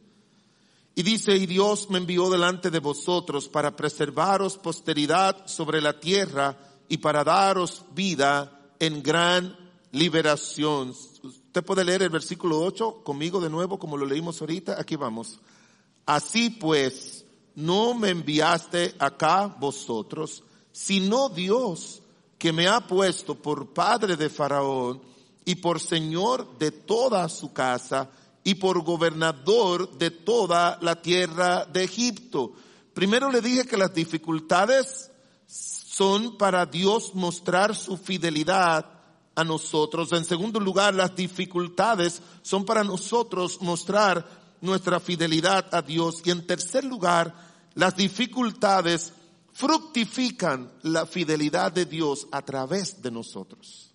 Y 0.94 1.02
dice, 1.02 1.36
y 1.36 1.44
Dios 1.44 1.90
me 1.90 1.98
envió 1.98 2.30
delante 2.30 2.70
de 2.70 2.78
vosotros 2.78 3.50
para 3.50 3.76
preservaros 3.76 4.56
posteridad 4.56 5.46
sobre 5.46 5.82
la 5.82 6.00
tierra 6.00 6.56
y 6.88 6.96
para 6.96 7.22
daros 7.22 7.84
vida 7.94 8.72
en 8.78 9.02
gran 9.02 9.54
liberación. 9.92 10.94
Usted 11.54 11.66
puede 11.66 11.84
leer 11.84 12.02
el 12.02 12.10
versículo 12.10 12.58
8 12.62 13.04
conmigo 13.04 13.40
de 13.40 13.48
nuevo, 13.48 13.78
como 13.78 13.96
lo 13.96 14.04
leímos 14.04 14.40
ahorita. 14.40 14.74
Aquí 14.76 14.96
vamos. 14.96 15.38
Así 16.04 16.50
pues, 16.50 17.24
no 17.54 17.94
me 17.94 18.10
enviaste 18.10 18.96
acá 18.98 19.54
vosotros, 19.60 20.42
sino 20.72 21.28
Dios, 21.28 22.02
que 22.38 22.52
me 22.52 22.66
ha 22.66 22.80
puesto 22.80 23.36
por 23.36 23.72
padre 23.72 24.16
de 24.16 24.28
Faraón 24.30 25.00
y 25.44 25.54
por 25.54 25.78
señor 25.78 26.58
de 26.58 26.72
toda 26.72 27.28
su 27.28 27.52
casa 27.52 28.10
y 28.42 28.56
por 28.56 28.82
gobernador 28.82 29.96
de 29.96 30.10
toda 30.10 30.76
la 30.82 31.00
tierra 31.00 31.66
de 31.66 31.84
Egipto. 31.84 32.50
Primero 32.94 33.30
le 33.30 33.40
dije 33.40 33.64
que 33.64 33.76
las 33.76 33.94
dificultades 33.94 35.08
son 35.46 36.36
para 36.36 36.66
Dios 36.66 37.14
mostrar 37.14 37.76
su 37.76 37.96
fidelidad 37.96 38.93
a 39.34 39.44
nosotros. 39.44 40.12
En 40.12 40.24
segundo 40.24 40.60
lugar, 40.60 40.94
las 40.94 41.14
dificultades 41.14 42.22
son 42.42 42.64
para 42.64 42.84
nosotros 42.84 43.60
mostrar 43.60 44.26
nuestra 44.60 45.00
fidelidad 45.00 45.74
a 45.74 45.82
Dios. 45.82 46.22
Y 46.24 46.30
en 46.30 46.46
tercer 46.46 46.84
lugar, 46.84 47.34
las 47.74 47.96
dificultades 47.96 49.12
fructifican 49.52 50.72
la 50.82 51.06
fidelidad 51.06 51.72
de 51.72 51.86
Dios 51.86 52.26
a 52.32 52.42
través 52.42 53.00
de 53.02 53.10
nosotros. 53.10 53.92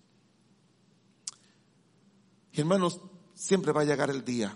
hermanos, 2.52 3.00
siempre 3.34 3.72
va 3.72 3.80
a 3.82 3.84
llegar 3.84 4.10
el 4.10 4.22
día 4.22 4.54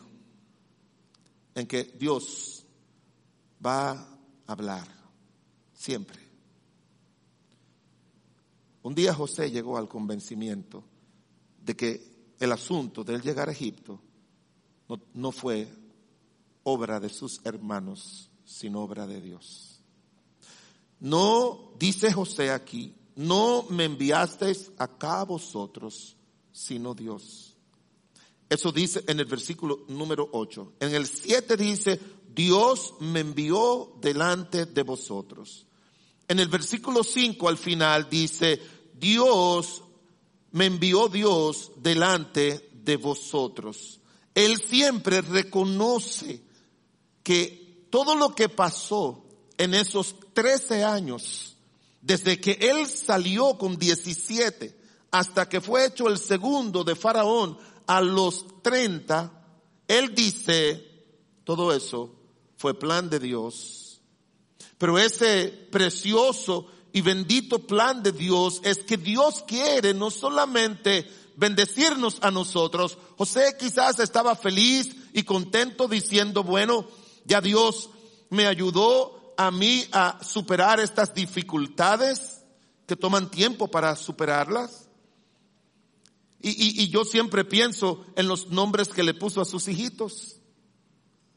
en 1.55 1.66
que 1.66 1.85
Dios 1.85 2.66
va 3.64 3.93
a 3.93 4.18
hablar, 4.47 4.87
siempre. 5.72 6.23
Un 8.85 8.95
día 8.95 9.14
José 9.14 9.51
llegó 9.51 9.78
al 9.78 9.89
convencimiento 9.89 10.85
de 11.59 11.74
que 11.74 12.35
el 12.39 12.53
asunto 12.53 13.03
de 13.03 13.14
él 13.14 13.22
llegar 13.22 13.49
a 13.49 13.53
Egipto 13.53 13.99
no, 15.14 15.32
fue 15.32 15.66
obra 16.64 17.01
de 17.01 17.09
sus 17.09 17.41
hermanos, 17.45 18.30
sino 18.45 18.82
obra 18.82 19.07
de 19.07 19.22
Dios. 19.22 19.80
No, 21.01 21.72
dice 21.78 22.12
José 22.12 22.51
aquí, 22.51 22.95
no 23.16 23.64
me 23.70 23.87
enviasteis 23.87 24.70
acá 24.76 25.22
a 25.22 25.24
vosotros, 25.24 26.18
sino 26.53 26.95
Dios. 26.95 27.57
Eso 28.51 28.70
dice 28.70 29.03
en 29.07 29.18
el 29.18 29.24
versículo 29.24 29.87
número 29.89 30.28
8. 30.30 30.74
En 30.80 30.95
el 30.95 31.07
7 31.07 31.57
dice, 31.57 31.99
Dios 32.35 32.93
me 33.01 33.20
envió 33.20 33.97
delante 34.03 34.66
de 34.66 34.82
vosotros. 34.82 35.66
En 36.28 36.40
el 36.40 36.48
versículo 36.48 37.04
5 37.04 37.48
al 37.48 37.58
final 37.58 38.08
dice, 38.08 38.60
Dios 38.94 39.82
me 40.52 40.66
envió 40.66 41.08
Dios 41.08 41.72
delante 41.76 42.70
de 42.72 42.96
vosotros. 42.96 44.00
Él 44.34 44.60
siempre 44.60 45.20
reconoce 45.20 46.42
que 47.22 47.86
todo 47.90 48.16
lo 48.16 48.34
que 48.34 48.48
pasó 48.48 49.24
en 49.58 49.74
esos 49.74 50.16
13 50.32 50.84
años, 50.84 51.56
desde 52.00 52.40
que 52.40 52.52
él 52.60 52.86
salió 52.86 53.56
con 53.56 53.78
17 53.78 54.76
hasta 55.10 55.48
que 55.48 55.60
fue 55.60 55.86
hecho 55.86 56.08
el 56.08 56.18
segundo 56.18 56.84
de 56.84 56.96
Faraón 56.96 57.56
a 57.86 58.00
los 58.00 58.62
30, 58.62 59.30
él 59.86 60.14
dice, 60.14 60.84
todo 61.44 61.72
eso 61.72 62.14
fue 62.56 62.78
plan 62.78 63.08
de 63.08 63.20
Dios. 63.20 63.84
Pero 64.78 64.98
ese 64.98 65.48
precioso 65.70 66.66
y 66.92 67.00
bendito 67.00 67.66
plan 67.66 68.02
de 68.02 68.12
Dios 68.12 68.60
es 68.64 68.78
que 68.78 68.96
Dios 68.96 69.44
quiere 69.46 69.94
no 69.94 70.10
solamente 70.10 71.08
bendecirnos 71.36 72.18
a 72.20 72.30
nosotros. 72.30 72.98
José 73.16 73.56
quizás 73.58 73.98
estaba 73.98 74.36
feliz 74.36 74.94
y 75.12 75.24
contento 75.24 75.88
diciendo, 75.88 76.44
bueno, 76.44 76.86
ya 77.24 77.40
Dios 77.40 77.90
me 78.30 78.46
ayudó 78.46 79.34
a 79.36 79.50
mí 79.50 79.84
a 79.92 80.18
superar 80.22 80.80
estas 80.80 81.14
dificultades 81.14 82.42
que 82.86 82.96
toman 82.96 83.30
tiempo 83.30 83.68
para 83.68 83.96
superarlas. 83.96 84.88
Y, 86.46 86.90
yo 86.90 87.06
siempre 87.06 87.42
pienso 87.44 88.04
en 88.16 88.28
los 88.28 88.48
nombres 88.48 88.88
que 88.88 89.02
le 89.02 89.14
puso 89.14 89.40
a 89.40 89.46
sus 89.46 89.66
hijitos. 89.66 90.36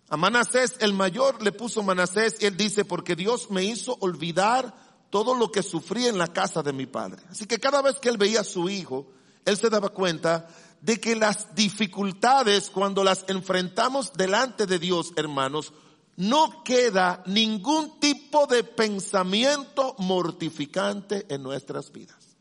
A 0.09 0.15
Manasés, 0.15 0.75
el 0.79 0.93
mayor, 0.93 1.41
le 1.43 1.51
puso 1.51 1.83
Manasés 1.83 2.37
y 2.39 2.45
él 2.45 2.55
dice, 2.55 2.85
porque 2.85 3.15
Dios 3.15 3.51
me 3.51 3.63
hizo 3.63 3.97
olvidar 3.99 4.73
todo 5.09 5.35
lo 5.35 5.51
que 5.51 5.63
sufrí 5.63 6.05
en 6.07 6.17
la 6.17 6.27
casa 6.27 6.63
de 6.63 6.73
mi 6.73 6.85
padre. 6.85 7.21
Así 7.29 7.45
que 7.45 7.59
cada 7.59 7.81
vez 7.81 7.99
que 7.99 8.09
él 8.09 8.17
veía 8.17 8.41
a 8.41 8.45
su 8.45 8.69
hijo, 8.69 9.07
él 9.43 9.57
se 9.57 9.69
daba 9.69 9.89
cuenta 9.89 10.47
de 10.81 10.99
que 10.99 11.15
las 11.15 11.53
dificultades, 11.55 12.69
cuando 12.69 13.03
las 13.03 13.25
enfrentamos 13.27 14.13
delante 14.13 14.65
de 14.65 14.79
Dios, 14.79 15.11
hermanos, 15.17 15.73
no 16.15 16.63
queda 16.63 17.21
ningún 17.25 17.99
tipo 17.99 18.47
de 18.47 18.63
pensamiento 18.63 19.95
mortificante 19.99 21.25
en 21.29 21.43
nuestras 21.43 21.91
vidas. 21.91 22.37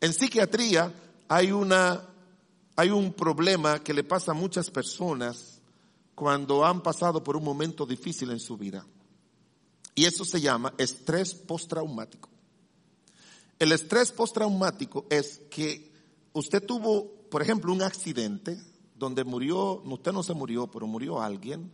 En 0.00 0.12
psiquiatría 0.12 0.92
hay 1.28 1.52
una, 1.52 2.02
hay 2.76 2.90
un 2.90 3.12
problema 3.12 3.78
que 3.82 3.94
le 3.94 4.04
pasa 4.04 4.32
a 4.32 4.34
muchas 4.34 4.70
personas 4.70 5.57
cuando 6.18 6.64
han 6.64 6.82
pasado 6.82 7.22
por 7.22 7.36
un 7.36 7.44
momento 7.44 7.86
difícil 7.86 8.32
en 8.32 8.40
su 8.40 8.56
vida. 8.56 8.84
Y 9.94 10.04
eso 10.04 10.24
se 10.24 10.40
llama 10.40 10.74
estrés 10.76 11.32
postraumático. 11.32 12.28
El 13.56 13.70
estrés 13.70 14.10
postraumático 14.10 15.06
es 15.10 15.40
que 15.48 15.92
usted 16.32 16.64
tuvo, 16.66 17.06
por 17.30 17.40
ejemplo, 17.40 17.72
un 17.72 17.82
accidente 17.82 18.60
donde 18.96 19.22
murió, 19.22 19.80
usted 19.84 20.12
no 20.12 20.24
se 20.24 20.34
murió, 20.34 20.66
pero 20.68 20.88
murió 20.88 21.22
alguien. 21.22 21.70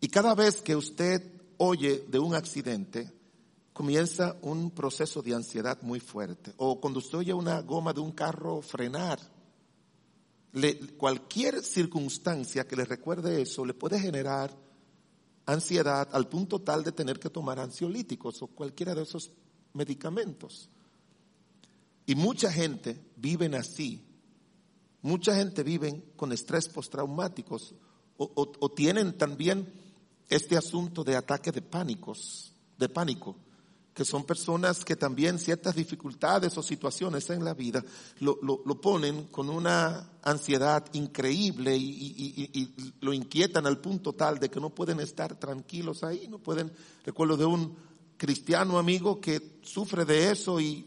Y 0.00 0.08
cada 0.08 0.34
vez 0.34 0.60
que 0.60 0.76
usted 0.76 1.22
oye 1.56 2.04
de 2.08 2.18
un 2.18 2.34
accidente, 2.34 3.10
comienza 3.72 4.36
un 4.42 4.70
proceso 4.70 5.22
de 5.22 5.34
ansiedad 5.34 5.80
muy 5.80 6.00
fuerte. 6.00 6.52
O 6.58 6.78
cuando 6.80 6.98
usted 6.98 7.18
oye 7.18 7.32
una 7.32 7.62
goma 7.62 7.94
de 7.94 8.00
un 8.00 8.12
carro 8.12 8.60
frenar, 8.60 9.18
cualquier 10.96 11.62
circunstancia 11.62 12.66
que 12.66 12.76
le 12.76 12.84
recuerde 12.84 13.40
eso 13.40 13.64
le 13.64 13.74
puede 13.74 13.98
generar 13.98 14.54
ansiedad 15.46 16.08
al 16.12 16.28
punto 16.28 16.60
tal 16.60 16.84
de 16.84 16.92
tener 16.92 17.18
que 17.18 17.30
tomar 17.30 17.58
ansiolíticos 17.58 18.42
o 18.42 18.48
cualquiera 18.48 18.94
de 18.94 19.02
esos 19.02 19.32
medicamentos. 19.72 20.68
Y 22.06 22.14
mucha 22.14 22.52
gente 22.52 23.00
vive 23.16 23.46
así. 23.56 24.04
Mucha 25.00 25.34
gente 25.34 25.62
vive 25.62 26.12
con 26.16 26.32
estrés 26.32 26.68
postraumáticos 26.68 27.74
o, 28.16 28.30
o, 28.34 28.70
tienen 28.70 29.16
también 29.16 29.72
este 30.28 30.56
asunto 30.56 31.02
de 31.02 31.16
ataque 31.16 31.50
de 31.50 31.62
pánicos, 31.62 32.52
de 32.78 32.88
pánico, 32.88 33.36
que 33.94 34.04
son 34.04 34.24
personas 34.24 34.84
que 34.84 34.96
también 34.96 35.38
ciertas 35.38 35.74
dificultades 35.74 36.56
o 36.56 36.62
situaciones 36.62 37.28
en 37.28 37.44
la 37.44 37.52
vida 37.52 37.84
lo, 38.20 38.38
lo, 38.42 38.80
ponen 38.80 39.24
con 39.24 39.50
una 39.50 40.10
ansiedad 40.22 40.84
increíble 40.94 41.76
y, 41.76 41.90
y, 41.90 42.60
y, 42.60 42.94
lo 43.00 43.12
inquietan 43.12 43.66
al 43.66 43.80
punto 43.80 44.14
tal 44.14 44.38
de 44.38 44.48
que 44.48 44.60
no 44.60 44.70
pueden 44.70 45.00
estar 45.00 45.38
tranquilos 45.38 46.04
ahí, 46.04 46.26
no 46.28 46.38
pueden, 46.38 46.72
recuerdo 47.04 47.36
de 47.36 47.44
un 47.44 47.76
cristiano 48.16 48.78
amigo 48.78 49.20
que 49.20 49.58
sufre 49.62 50.04
de 50.04 50.30
eso 50.30 50.60
y 50.60 50.86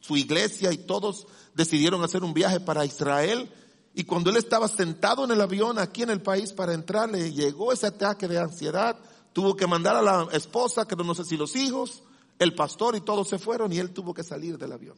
su 0.00 0.16
iglesia 0.16 0.72
y 0.72 0.78
todos 0.78 1.26
decidieron 1.54 2.02
hacer 2.02 2.24
un 2.24 2.34
viaje 2.34 2.60
para 2.60 2.84
Israel. 2.84 3.50
Y 3.94 4.04
cuando 4.04 4.30
él 4.30 4.36
estaba 4.36 4.68
sentado 4.68 5.24
en 5.24 5.30
el 5.30 5.40
avión 5.40 5.78
aquí 5.78 6.02
en 6.02 6.10
el 6.10 6.20
país 6.20 6.52
para 6.52 6.74
entrar, 6.74 7.10
le 7.10 7.32
llegó 7.32 7.72
ese 7.72 7.86
ataque 7.86 8.26
de 8.26 8.38
ansiedad. 8.38 8.98
Tuvo 9.32 9.54
que 9.54 9.66
mandar 9.66 9.96
a 9.96 10.02
la 10.02 10.28
esposa, 10.32 10.86
que 10.86 10.96
no 10.96 11.14
sé 11.14 11.24
si 11.24 11.36
los 11.36 11.54
hijos, 11.56 12.02
el 12.38 12.54
pastor 12.54 12.96
y 12.96 13.00
todos 13.00 13.28
se 13.28 13.38
fueron 13.38 13.72
y 13.72 13.78
él 13.78 13.92
tuvo 13.92 14.12
que 14.14 14.24
salir 14.24 14.58
del 14.58 14.72
avión. 14.72 14.96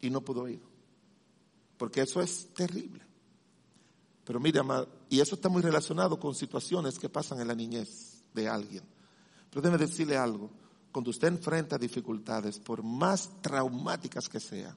Y 0.00 0.10
no 0.10 0.20
pudo 0.20 0.48
ir. 0.48 0.62
Porque 1.76 2.02
eso 2.02 2.20
es 2.20 2.52
terrible. 2.54 3.02
Pero 4.24 4.40
mire, 4.40 4.60
y 5.08 5.20
eso 5.20 5.36
está 5.36 5.48
muy 5.48 5.62
relacionado 5.62 6.18
con 6.18 6.34
situaciones 6.34 6.98
que 6.98 7.08
pasan 7.08 7.40
en 7.40 7.48
la 7.48 7.54
niñez 7.54 8.22
de 8.34 8.48
alguien. 8.48 8.82
Pero 9.50 9.62
déjeme 9.62 9.86
decirle 9.86 10.16
algo 10.16 10.50
cuando 10.96 11.10
usted 11.10 11.28
enfrenta 11.28 11.76
dificultades, 11.76 12.58
por 12.58 12.82
más 12.82 13.30
traumáticas 13.42 14.28
que 14.28 14.40
sean, 14.40 14.74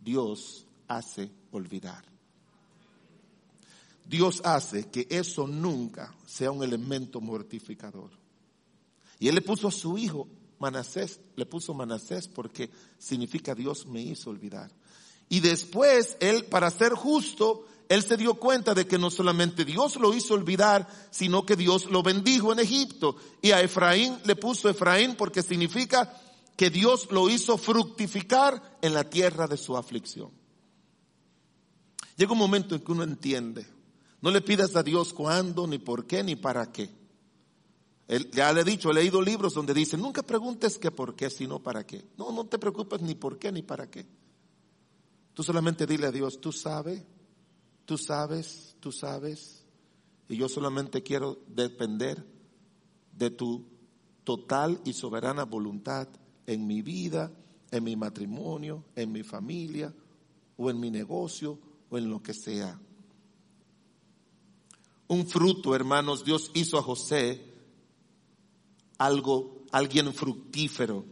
Dios 0.00 0.66
hace 0.88 1.30
olvidar. 1.50 2.02
Dios 4.06 4.40
hace 4.44 4.90
que 4.90 5.06
eso 5.10 5.46
nunca 5.46 6.14
sea 6.26 6.50
un 6.50 6.62
elemento 6.62 7.20
mortificador. 7.20 8.10
Y 9.18 9.28
Él 9.28 9.34
le 9.34 9.42
puso 9.42 9.68
a 9.68 9.70
su 9.70 9.96
hijo 9.96 10.28
Manasés, 10.58 11.20
le 11.36 11.46
puso 11.46 11.74
Manasés 11.74 12.28
porque 12.28 12.70
significa 12.98 13.54
Dios 13.54 13.86
me 13.86 14.02
hizo 14.02 14.30
olvidar. 14.30 14.70
Y 15.28 15.40
después 15.40 16.16
Él, 16.20 16.44
para 16.44 16.70
ser 16.70 16.92
justo, 16.92 17.66
él 17.88 18.02
se 18.02 18.16
dio 18.16 18.34
cuenta 18.34 18.74
de 18.74 18.86
que 18.86 18.98
no 18.98 19.10
solamente 19.10 19.64
Dios 19.64 19.96
lo 19.96 20.14
hizo 20.14 20.34
olvidar, 20.34 20.88
sino 21.10 21.44
que 21.44 21.56
Dios 21.56 21.86
lo 21.86 22.02
bendijo 22.02 22.52
en 22.52 22.58
Egipto. 22.58 23.16
Y 23.42 23.50
a 23.50 23.60
Efraín 23.60 24.18
le 24.24 24.36
puso 24.36 24.68
Efraín 24.68 25.16
porque 25.16 25.42
significa 25.42 26.18
que 26.56 26.70
Dios 26.70 27.08
lo 27.10 27.28
hizo 27.28 27.58
fructificar 27.58 28.78
en 28.80 28.94
la 28.94 29.04
tierra 29.04 29.46
de 29.46 29.56
su 29.56 29.76
aflicción. 29.76 30.30
Llega 32.16 32.32
un 32.32 32.38
momento 32.38 32.74
en 32.74 32.80
que 32.80 32.92
uno 32.92 33.02
entiende. 33.02 33.66
No 34.22 34.30
le 34.30 34.40
pidas 34.40 34.74
a 34.76 34.82
Dios 34.82 35.12
cuándo, 35.12 35.66
ni 35.66 35.78
por 35.78 36.06
qué, 36.06 36.22
ni 36.22 36.36
para 36.36 36.72
qué. 36.72 36.90
Ya 38.32 38.52
le 38.52 38.60
he 38.60 38.64
dicho, 38.64 38.90
he 38.90 38.94
leído 38.94 39.22
libros 39.22 39.54
donde 39.54 39.74
dice, 39.74 39.96
nunca 39.96 40.22
preguntes 40.22 40.78
qué 40.78 40.90
por 40.90 41.14
qué, 41.14 41.30
sino 41.30 41.62
para 41.62 41.86
qué. 41.86 42.04
No, 42.16 42.32
no 42.32 42.44
te 42.46 42.58
preocupes 42.58 43.00
ni 43.00 43.14
por 43.14 43.38
qué, 43.38 43.50
ni 43.50 43.62
para 43.62 43.90
qué. 43.90 44.06
Tú 45.32 45.42
solamente 45.42 45.86
dile 45.86 46.06
a 46.06 46.12
Dios, 46.12 46.40
tú 46.40 46.52
sabes 46.52 47.02
Tú 47.84 47.98
sabes, 47.98 48.76
tú 48.80 48.92
sabes, 48.92 49.62
y 50.28 50.36
yo 50.36 50.48
solamente 50.48 51.02
quiero 51.02 51.38
depender 51.48 52.24
de 53.12 53.30
tu 53.30 53.66
total 54.24 54.80
y 54.84 54.94
soberana 54.94 55.44
voluntad 55.44 56.08
en 56.46 56.66
mi 56.66 56.80
vida, 56.80 57.30
en 57.70 57.84
mi 57.84 57.94
matrimonio, 57.94 58.84
en 58.96 59.12
mi 59.12 59.22
familia, 59.22 59.94
o 60.56 60.70
en 60.70 60.80
mi 60.80 60.90
negocio, 60.90 61.58
o 61.90 61.98
en 61.98 62.08
lo 62.08 62.22
que 62.22 62.32
sea. 62.32 62.80
Un 65.08 65.26
fruto, 65.26 65.74
hermanos, 65.74 66.24
Dios 66.24 66.50
hizo 66.54 66.78
a 66.78 66.82
José 66.82 67.53
algo, 68.98 69.64
alguien 69.72 70.12
fructífero. 70.12 71.04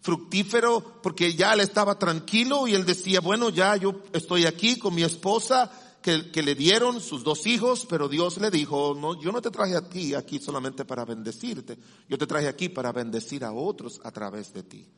Fructífero 0.00 1.00
porque 1.02 1.34
ya 1.34 1.52
él 1.52 1.60
estaba 1.60 1.98
tranquilo 1.98 2.68
y 2.68 2.74
él 2.74 2.84
decía, 2.86 3.20
bueno, 3.20 3.50
ya 3.50 3.76
yo 3.76 4.02
estoy 4.12 4.46
aquí 4.46 4.78
con 4.78 4.94
mi 4.94 5.02
esposa, 5.02 5.70
que, 6.00 6.30
que, 6.30 6.42
le 6.42 6.54
dieron 6.54 7.00
sus 7.00 7.24
dos 7.24 7.46
hijos, 7.46 7.84
pero 7.88 8.08
Dios 8.08 8.38
le 8.38 8.50
dijo, 8.50 8.96
no, 8.98 9.20
yo 9.20 9.32
no 9.32 9.42
te 9.42 9.50
traje 9.50 9.74
a 9.74 9.88
ti 9.88 10.14
aquí 10.14 10.38
solamente 10.38 10.84
para 10.84 11.04
bendecirte, 11.04 11.76
yo 12.08 12.16
te 12.16 12.26
traje 12.26 12.46
aquí 12.46 12.68
para 12.68 12.92
bendecir 12.92 13.44
a 13.44 13.52
otros 13.52 14.00
a 14.04 14.12
través 14.12 14.52
de 14.52 14.62
ti. 14.62 14.88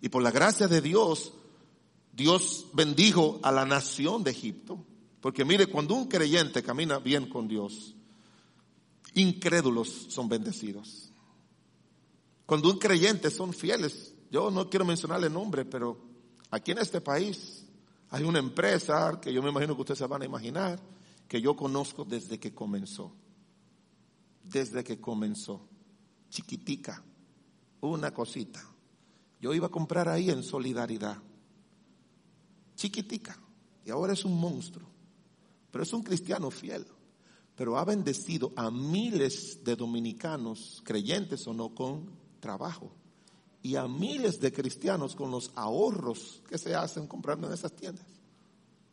Y 0.00 0.08
por 0.08 0.22
la 0.22 0.30
gracia 0.30 0.66
de 0.66 0.80
Dios, 0.80 1.34
Dios 2.12 2.66
bendijo 2.72 3.38
a 3.42 3.52
la 3.52 3.64
nación 3.64 4.24
de 4.24 4.30
Egipto, 4.30 4.84
porque 5.20 5.44
mire, 5.44 5.66
cuando 5.66 5.94
un 5.94 6.08
creyente 6.08 6.62
camina 6.62 6.98
bien 6.98 7.28
con 7.28 7.46
Dios, 7.46 7.94
incrédulos 9.14 10.06
son 10.08 10.28
bendecidos. 10.28 11.07
Cuando 12.48 12.70
un 12.70 12.78
creyente 12.78 13.30
son 13.30 13.52
fieles, 13.52 14.14
yo 14.30 14.50
no 14.50 14.70
quiero 14.70 14.86
mencionarle 14.86 15.28
nombre, 15.28 15.66
pero 15.66 16.00
aquí 16.50 16.70
en 16.70 16.78
este 16.78 17.02
país 17.02 17.66
hay 18.08 18.24
una 18.24 18.38
empresa 18.38 19.20
que 19.20 19.30
yo 19.34 19.42
me 19.42 19.50
imagino 19.50 19.74
que 19.74 19.82
ustedes 19.82 19.98
se 19.98 20.06
van 20.06 20.22
a 20.22 20.24
imaginar, 20.24 20.80
que 21.28 21.42
yo 21.42 21.54
conozco 21.54 22.06
desde 22.06 22.40
que 22.40 22.54
comenzó. 22.54 23.12
Desde 24.42 24.82
que 24.82 24.98
comenzó. 24.98 25.60
Chiquitica. 26.30 27.04
Una 27.82 28.14
cosita. 28.14 28.64
Yo 29.42 29.52
iba 29.52 29.66
a 29.66 29.70
comprar 29.70 30.08
ahí 30.08 30.30
en 30.30 30.42
solidaridad. 30.42 31.18
Chiquitica. 32.76 33.38
Y 33.84 33.90
ahora 33.90 34.14
es 34.14 34.24
un 34.24 34.40
monstruo. 34.40 34.88
Pero 35.70 35.84
es 35.84 35.92
un 35.92 36.02
cristiano 36.02 36.50
fiel. 36.50 36.86
Pero 37.54 37.76
ha 37.76 37.84
bendecido 37.84 38.54
a 38.56 38.70
miles 38.70 39.62
de 39.64 39.76
dominicanos, 39.76 40.80
creyentes 40.82 41.46
o 41.46 41.52
no, 41.52 41.74
con 41.74 42.26
trabajo 42.40 42.92
y 43.62 43.76
a 43.76 43.86
miles 43.86 44.40
de 44.40 44.52
cristianos 44.52 45.14
con 45.14 45.30
los 45.30 45.50
ahorros 45.54 46.42
que 46.48 46.58
se 46.58 46.74
hacen 46.74 47.06
comprando 47.06 47.46
en 47.46 47.54
esas 47.54 47.72
tiendas. 47.72 48.06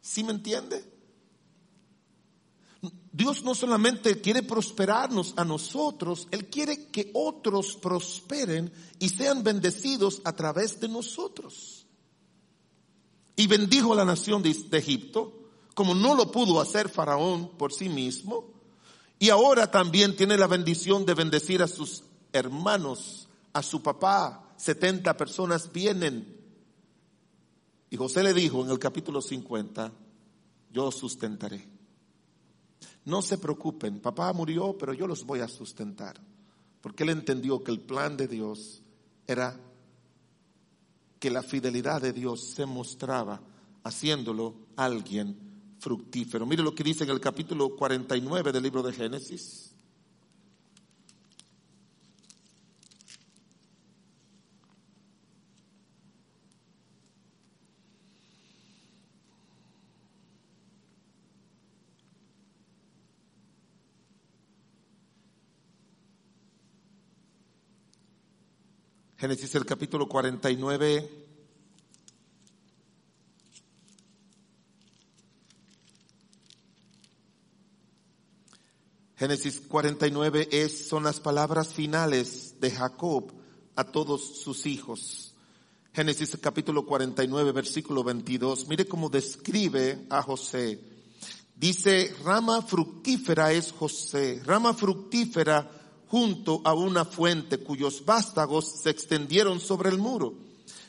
¿Sí 0.02 0.24
me 0.24 0.32
entiende? 0.32 0.96
Dios 3.12 3.43
no 3.43 3.56
solamente 3.56 4.20
quiere 4.20 4.43
prosperarnos 4.43 5.34
a 5.38 5.46
nosotros, 5.46 6.28
Él 6.32 6.48
quiere 6.48 6.88
que 6.88 7.12
otros 7.14 7.78
prosperen 7.78 8.72
y 9.00 9.10
sean 9.10 9.43
bendecidos 9.43 10.22
a 10.26 10.34
través 10.34 10.80
de 10.80 10.89
nosotros. 10.89 11.86
Y 13.36 13.48
bendijo 13.48 13.93
a 13.93 13.98
la 13.98 14.06
nación 14.06 14.43
de, 14.43 14.50
Egipto, 14.50 15.50
como 15.74 15.96
no 15.96 16.16
lo 16.16 16.32
pudo 16.32 16.62
hacer 16.62 16.89
Faraón 16.89 17.58
por 17.58 17.74
sí 17.74 17.89
mismo, 17.89 18.54
y 19.18 19.30
ahora 19.30 19.72
también 19.72 20.16
tiene 20.16 20.38
la 20.38 20.48
bendición 20.48 21.06
de 21.06 21.14
bendecir 21.14 21.62
a 21.62 21.68
sus 21.68 22.04
hermanos, 22.34 23.25
a 23.56 23.64
su 23.64 23.82
papá, 23.82 24.53
70 24.58 25.16
personas 25.16 25.72
vienen. 25.72 26.28
Y 27.89 27.95
José 27.95 28.22
le 28.22 28.34
dijo 28.34 28.66
en 28.66 28.70
el 28.70 28.78
capítulo 28.78 29.22
50, 29.22 29.93
yo 30.74 30.91
sustentaré. 30.91 31.66
No 33.06 33.22
se 33.22 33.38
preocupen, 33.38 34.01
papá 34.01 34.34
murió, 34.34 34.78
pero 34.78 34.93
yo 34.93 35.08
los 35.08 35.26
voy 35.26 35.39
a 35.39 35.47
sustentar. 35.47 36.20
Porque 36.82 37.03
él 37.03 37.12
entendió 37.12 37.64
que 37.64 37.72
el 37.72 37.80
plan 37.80 38.18
de 38.18 38.28
Dios 38.28 38.84
era 39.26 39.58
que 41.18 41.30
la 41.30 41.41
fidelidad 41.41 42.01
de 42.01 42.12
Dios 42.12 42.49
se 42.56 42.66
mostraba 42.66 43.41
haciéndolo 43.86 44.53
alguien 44.76 45.78
fructífero. 45.80 46.45
Mire 46.45 46.62
lo 46.62 46.76
que 46.76 46.84
dice 46.84 47.06
en 47.06 47.12
el 47.12 47.22
capítulo 47.22 47.74
49 47.74 48.51
del 48.51 48.64
libro 48.64 48.84
de 48.84 48.91
Génesis. 48.91 49.64
Génesis 69.18 69.55
el 69.55 69.66
capítulo 69.66 70.09
49. 70.09 71.09
Génesis 79.16 79.61
49 79.61 80.49
es, 80.51 80.89
son 80.89 81.05
las 81.05 81.22
palabras 81.22 81.74
finales 81.74 82.55
de 82.59 82.72
Jacob 82.72 83.32
a 83.78 83.86
todos 83.86 84.41
sus 84.41 84.66
hijos. 84.66 85.34
Génesis 85.93 86.38
capítulo 86.41 86.86
49 86.86 87.53
versículo 87.53 88.03
22. 88.03 88.68
Mire 88.68 88.86
cómo 88.86 89.07
describe 89.07 90.05
a 90.09 90.22
José. 90.22 90.78
Dice, 91.55 92.13
rama 92.26 92.61
fructífera 92.61 93.53
es 93.53 93.72
José, 93.72 94.41
rama 94.43 94.74
fructífera 94.74 95.85
junto 96.16 96.61
a 96.63 96.74
una 96.74 97.03
fuente 97.03 97.57
cuyos 97.57 98.05
vástagos 98.05 98.66
se 98.82 98.89
extendieron 98.89 99.59
sobre 99.59 99.89
el 99.89 99.97
muro. 99.97 100.34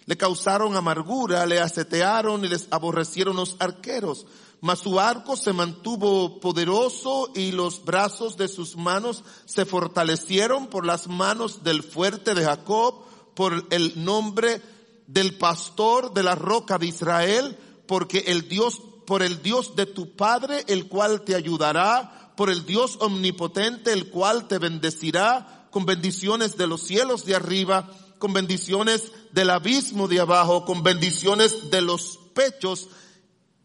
Le 0.04 0.16
causaron 0.16 0.76
amargura, 0.76 1.44
le 1.46 1.58
asetearon 1.58 2.44
y 2.44 2.48
les 2.48 2.68
aborrecieron 2.70 3.34
los 3.34 3.56
arqueros. 3.58 4.24
Mas 4.60 4.78
su 4.78 5.00
arco 5.00 5.36
se 5.36 5.52
mantuvo 5.52 6.38
poderoso 6.38 7.32
y 7.34 7.50
los 7.50 7.84
brazos 7.84 8.36
de 8.36 8.46
sus 8.46 8.76
manos 8.76 9.24
se 9.46 9.64
fortalecieron 9.64 10.68
por 10.68 10.86
las 10.86 11.08
manos 11.08 11.64
del 11.64 11.82
fuerte 11.82 12.32
de 12.32 12.44
Jacob, 12.44 12.94
por 13.34 13.66
el 13.70 14.04
nombre 14.04 14.62
del 15.08 15.36
pastor 15.38 16.14
de 16.14 16.22
la 16.22 16.36
roca 16.36 16.78
de 16.78 16.86
Israel, 16.86 17.58
porque 17.88 18.18
el 18.28 18.48
Dios, 18.48 18.80
por 19.08 19.24
el 19.24 19.42
Dios 19.42 19.74
de 19.74 19.86
tu 19.86 20.14
padre, 20.14 20.62
el 20.68 20.86
cual 20.86 21.22
te 21.22 21.34
ayudará, 21.34 22.25
por 22.36 22.50
el 22.50 22.66
Dios 22.66 22.98
omnipotente, 23.00 23.92
el 23.92 24.10
cual 24.10 24.46
te 24.46 24.58
bendecirá 24.58 25.68
con 25.70 25.86
bendiciones 25.86 26.56
de 26.56 26.66
los 26.66 26.82
cielos 26.82 27.24
de 27.24 27.34
arriba, 27.34 27.90
con 28.18 28.32
bendiciones 28.32 29.12
del 29.32 29.50
abismo 29.50 30.08
de 30.08 30.20
abajo, 30.20 30.64
con 30.64 30.82
bendiciones 30.82 31.70
de 31.70 31.82
los 31.82 32.18
pechos 32.34 32.88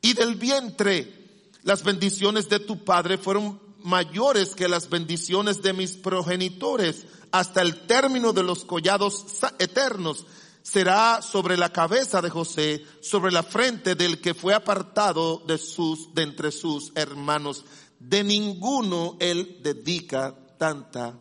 y 0.01 0.13
del 0.13 0.35
vientre. 0.35 1.49
Las 1.63 1.83
bendiciones 1.83 2.49
de 2.49 2.59
tu 2.59 2.83
Padre 2.83 3.17
fueron 3.17 3.61
mayores 3.83 4.55
que 4.55 4.67
las 4.67 4.89
bendiciones 4.89 5.61
de 5.61 5.73
mis 5.73 5.93
progenitores 5.93 7.05
hasta 7.31 7.61
el 7.61 7.87
término 7.87 8.33
de 8.33 8.43
los 8.43 8.65
collados 8.65 9.25
eternos. 9.59 10.25
Será 10.63 11.21
sobre 11.21 11.57
la 11.57 11.73
cabeza 11.73 12.21
de 12.21 12.29
José, 12.29 12.85
sobre 13.01 13.31
la 13.31 13.41
frente 13.41 13.95
del 13.95 14.21
que 14.21 14.33
fue 14.33 14.53
apartado 14.53 15.41
de 15.47 15.57
sus, 15.57 16.13
de 16.13 16.23
entre 16.23 16.51
sus 16.51 16.91
hermanos 16.95 17.65
de 18.01 18.23
ninguno 18.23 19.15
él 19.19 19.59
dedica 19.61 20.35
tanta 20.57 21.19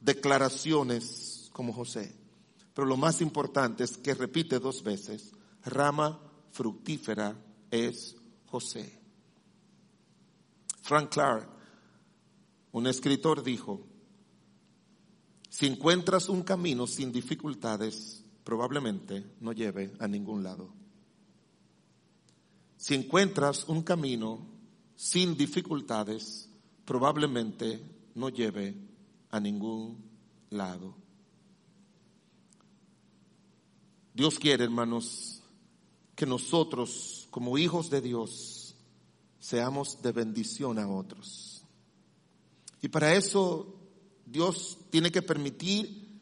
declaraciones 0.00 1.50
como 1.52 1.72
José. 1.72 2.14
Pero 2.74 2.86
lo 2.86 2.96
más 2.96 3.20
importante 3.20 3.84
es 3.84 3.96
que 3.96 4.14
repite 4.14 4.58
dos 4.58 4.82
veces, 4.82 5.32
rama 5.64 6.20
fructífera 6.50 7.36
es 7.70 8.16
José. 8.46 9.00
Frank 10.82 11.10
Clark, 11.10 11.48
un 12.72 12.86
escritor, 12.86 13.42
dijo, 13.42 13.86
si 15.48 15.66
encuentras 15.66 16.28
un 16.28 16.42
camino 16.42 16.86
sin 16.86 17.12
dificultades, 17.12 18.24
probablemente 18.42 19.32
no 19.40 19.52
lleve 19.52 19.92
a 20.00 20.08
ningún 20.08 20.42
lado. 20.42 20.72
Si 22.76 22.94
encuentras 22.94 23.64
un 23.68 23.82
camino 23.82 24.57
sin 24.98 25.36
dificultades, 25.36 26.50
probablemente 26.84 27.80
no 28.16 28.30
lleve 28.30 28.74
a 29.30 29.38
ningún 29.38 29.96
lado. 30.50 30.92
Dios 34.12 34.40
quiere, 34.40 34.64
hermanos, 34.64 35.40
que 36.16 36.26
nosotros, 36.26 37.28
como 37.30 37.56
hijos 37.58 37.90
de 37.90 38.00
Dios, 38.00 38.74
seamos 39.38 40.02
de 40.02 40.10
bendición 40.10 40.80
a 40.80 40.88
otros. 40.88 41.62
Y 42.82 42.88
para 42.88 43.14
eso 43.14 43.76
Dios 44.26 44.78
tiene 44.90 45.12
que 45.12 45.22
permitir, 45.22 46.20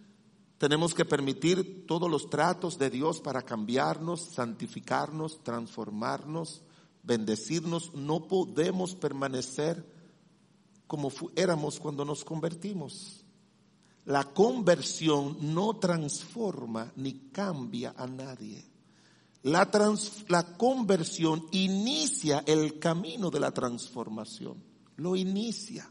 tenemos 0.58 0.92
que 0.92 1.06
permitir 1.06 1.86
todos 1.86 2.10
los 2.10 2.28
tratos 2.28 2.78
de 2.78 2.90
Dios 2.90 3.22
para 3.22 3.40
cambiarnos, 3.40 4.20
santificarnos, 4.20 5.42
transformarnos 5.42 6.60
bendecirnos, 7.06 7.94
no 7.94 8.26
podemos 8.26 8.94
permanecer 8.94 9.86
como 10.86 11.10
éramos 11.36 11.78
cuando 11.78 12.04
nos 12.04 12.24
convertimos. 12.24 13.24
La 14.04 14.24
conversión 14.24 15.36
no 15.54 15.76
transforma 15.76 16.92
ni 16.96 17.30
cambia 17.30 17.94
a 17.96 18.06
nadie. 18.06 18.64
La, 19.42 19.70
la 20.28 20.56
conversión 20.56 21.46
inicia 21.52 22.42
el 22.46 22.78
camino 22.78 23.30
de 23.30 23.40
la 23.40 23.52
transformación. 23.52 24.62
Lo 24.96 25.14
inicia. 25.16 25.90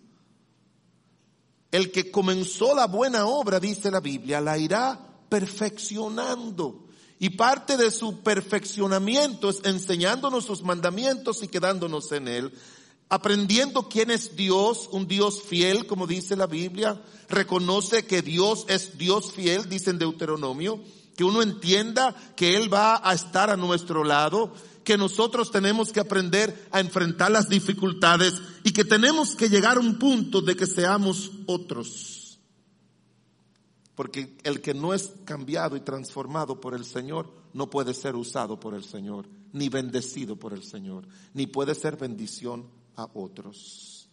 El 1.72 1.92
que 1.92 2.12
comenzó 2.12 2.76
la 2.76 2.88
buena 2.88 3.26
obra, 3.26 3.60
dice 3.60 3.92
la 3.92 4.00
Biblia, 4.00 4.40
la 4.40 4.58
irá 4.58 4.98
perfeccionando 5.30 6.85
Y 7.20 7.32
parte 7.32 7.78
de 7.78 7.92
su 7.92 8.20
perfeccionamiento 8.20 9.50
es 9.50 9.62
enseñándonos 9.64 10.46
sus 10.46 10.64
mandamientos 10.64 11.44
y 11.44 11.48
quedándonos 11.48 12.12
en 12.12 12.28
Él. 12.28 12.54
Aprendiendo 13.08 13.88
quién 13.88 14.12
es 14.12 14.36
Dios, 14.36 14.90
un 14.92 15.08
Dios 15.08 15.42
fiel, 15.42 15.86
como 15.86 16.08
dice 16.08 16.36
la 16.36 16.48
Biblia. 16.48 17.02
Reconoce 17.30 18.06
que 18.06 18.22
Dios 18.22 18.66
es 18.68 18.98
Dios 18.98 19.32
fiel, 19.32 19.70
dice 19.70 19.94
Deuteronomio. 19.94 20.82
Que 21.16 21.24
uno 21.24 21.42
entienda 21.42 22.14
que 22.36 22.58
Él 22.58 22.74
va 22.74 23.00
a 23.02 23.14
estar 23.14 23.50
a 23.50 23.56
nuestro 23.56 24.04
lado. 24.04 24.54
Que 24.84 24.98
nosotros 24.98 25.52
tenemos 25.52 25.94
que 25.94 26.02
aprender 26.02 26.68
a 26.72 26.82
enfrentar 26.82 27.32
las 27.32 27.48
dificultades 27.48 28.34
y 28.64 28.74
que 28.74 28.84
tenemos 28.84 29.36
que 29.36 29.50
llegar 29.50 29.78
a 29.78 29.80
un 29.80 29.98
punto 29.98 30.42
de 30.42 30.56
que 30.56 30.66
seamos 30.66 31.32
otros 31.46 32.15
porque 33.95 34.38
el 34.43 34.61
que 34.61 34.73
no 34.73 34.93
es 34.93 35.13
cambiado 35.23 35.76
y 35.77 35.81
transformado 35.81 36.59
por 36.59 36.73
el 36.73 36.85
Señor 36.85 37.31
no 37.53 37.69
puede 37.69 37.93
ser 37.93 38.15
usado 38.15 38.59
por 38.59 38.73
el 38.73 38.84
Señor, 38.84 39.27
ni 39.53 39.69
bendecido 39.69 40.35
por 40.35 40.53
el 40.53 40.63
Señor, 40.63 41.07
ni 41.34 41.47
puede 41.47 41.73
ser 41.73 41.95
bendición 41.95 42.65
a 42.97 43.07
otros. 43.13 44.09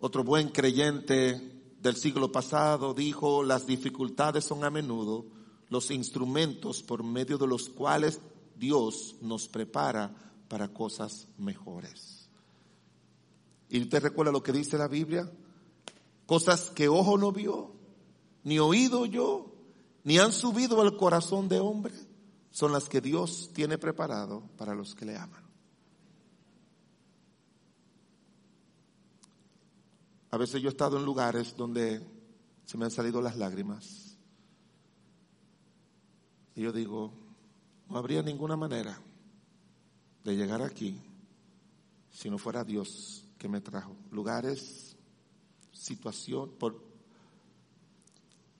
Otro 0.00 0.24
buen 0.24 0.48
creyente 0.48 1.62
del 1.80 1.94
siglo 1.94 2.32
pasado 2.32 2.92
dijo, 2.92 3.44
las 3.44 3.66
dificultades 3.66 4.44
son 4.44 4.64
a 4.64 4.70
menudo 4.70 5.26
los 5.68 5.92
instrumentos 5.92 6.82
por 6.82 7.04
medio 7.04 7.38
de 7.38 7.46
los 7.46 7.68
cuales 7.68 8.20
Dios 8.56 9.14
nos 9.20 9.48
prepara 9.48 10.12
para 10.48 10.68
cosas 10.68 11.28
mejores. 11.38 12.28
¿Y 13.70 13.80
usted 13.80 14.02
recuerda 14.02 14.32
lo 14.32 14.42
que 14.42 14.52
dice 14.52 14.76
la 14.76 14.88
Biblia? 14.88 15.30
Cosas 16.32 16.70
que 16.70 16.88
ojo 16.88 17.18
no 17.18 17.30
vio, 17.30 17.74
ni 18.44 18.58
oído 18.58 19.04
yo, 19.04 19.52
ni 20.02 20.16
han 20.16 20.32
subido 20.32 20.80
al 20.80 20.96
corazón 20.96 21.46
de 21.46 21.60
hombre, 21.60 21.92
son 22.50 22.72
las 22.72 22.88
que 22.88 23.02
Dios 23.02 23.50
tiene 23.52 23.76
preparado 23.76 24.40
para 24.56 24.74
los 24.74 24.94
que 24.94 25.04
le 25.04 25.14
aman. 25.14 25.44
A 30.30 30.38
veces 30.38 30.62
yo 30.62 30.70
he 30.70 30.72
estado 30.72 30.96
en 30.96 31.04
lugares 31.04 31.54
donde 31.54 32.00
se 32.64 32.78
me 32.78 32.86
han 32.86 32.90
salido 32.90 33.20
las 33.20 33.36
lágrimas. 33.36 34.16
Y 36.54 36.62
yo 36.62 36.72
digo, 36.72 37.12
no 37.90 37.98
habría 37.98 38.22
ninguna 38.22 38.56
manera 38.56 38.98
de 40.24 40.34
llegar 40.34 40.62
aquí 40.62 40.98
si 42.10 42.30
no 42.30 42.38
fuera 42.38 42.64
Dios 42.64 43.26
que 43.36 43.50
me 43.50 43.60
trajo. 43.60 43.94
Lugares 44.10 44.91
situación, 45.82 46.52
por 46.58 46.80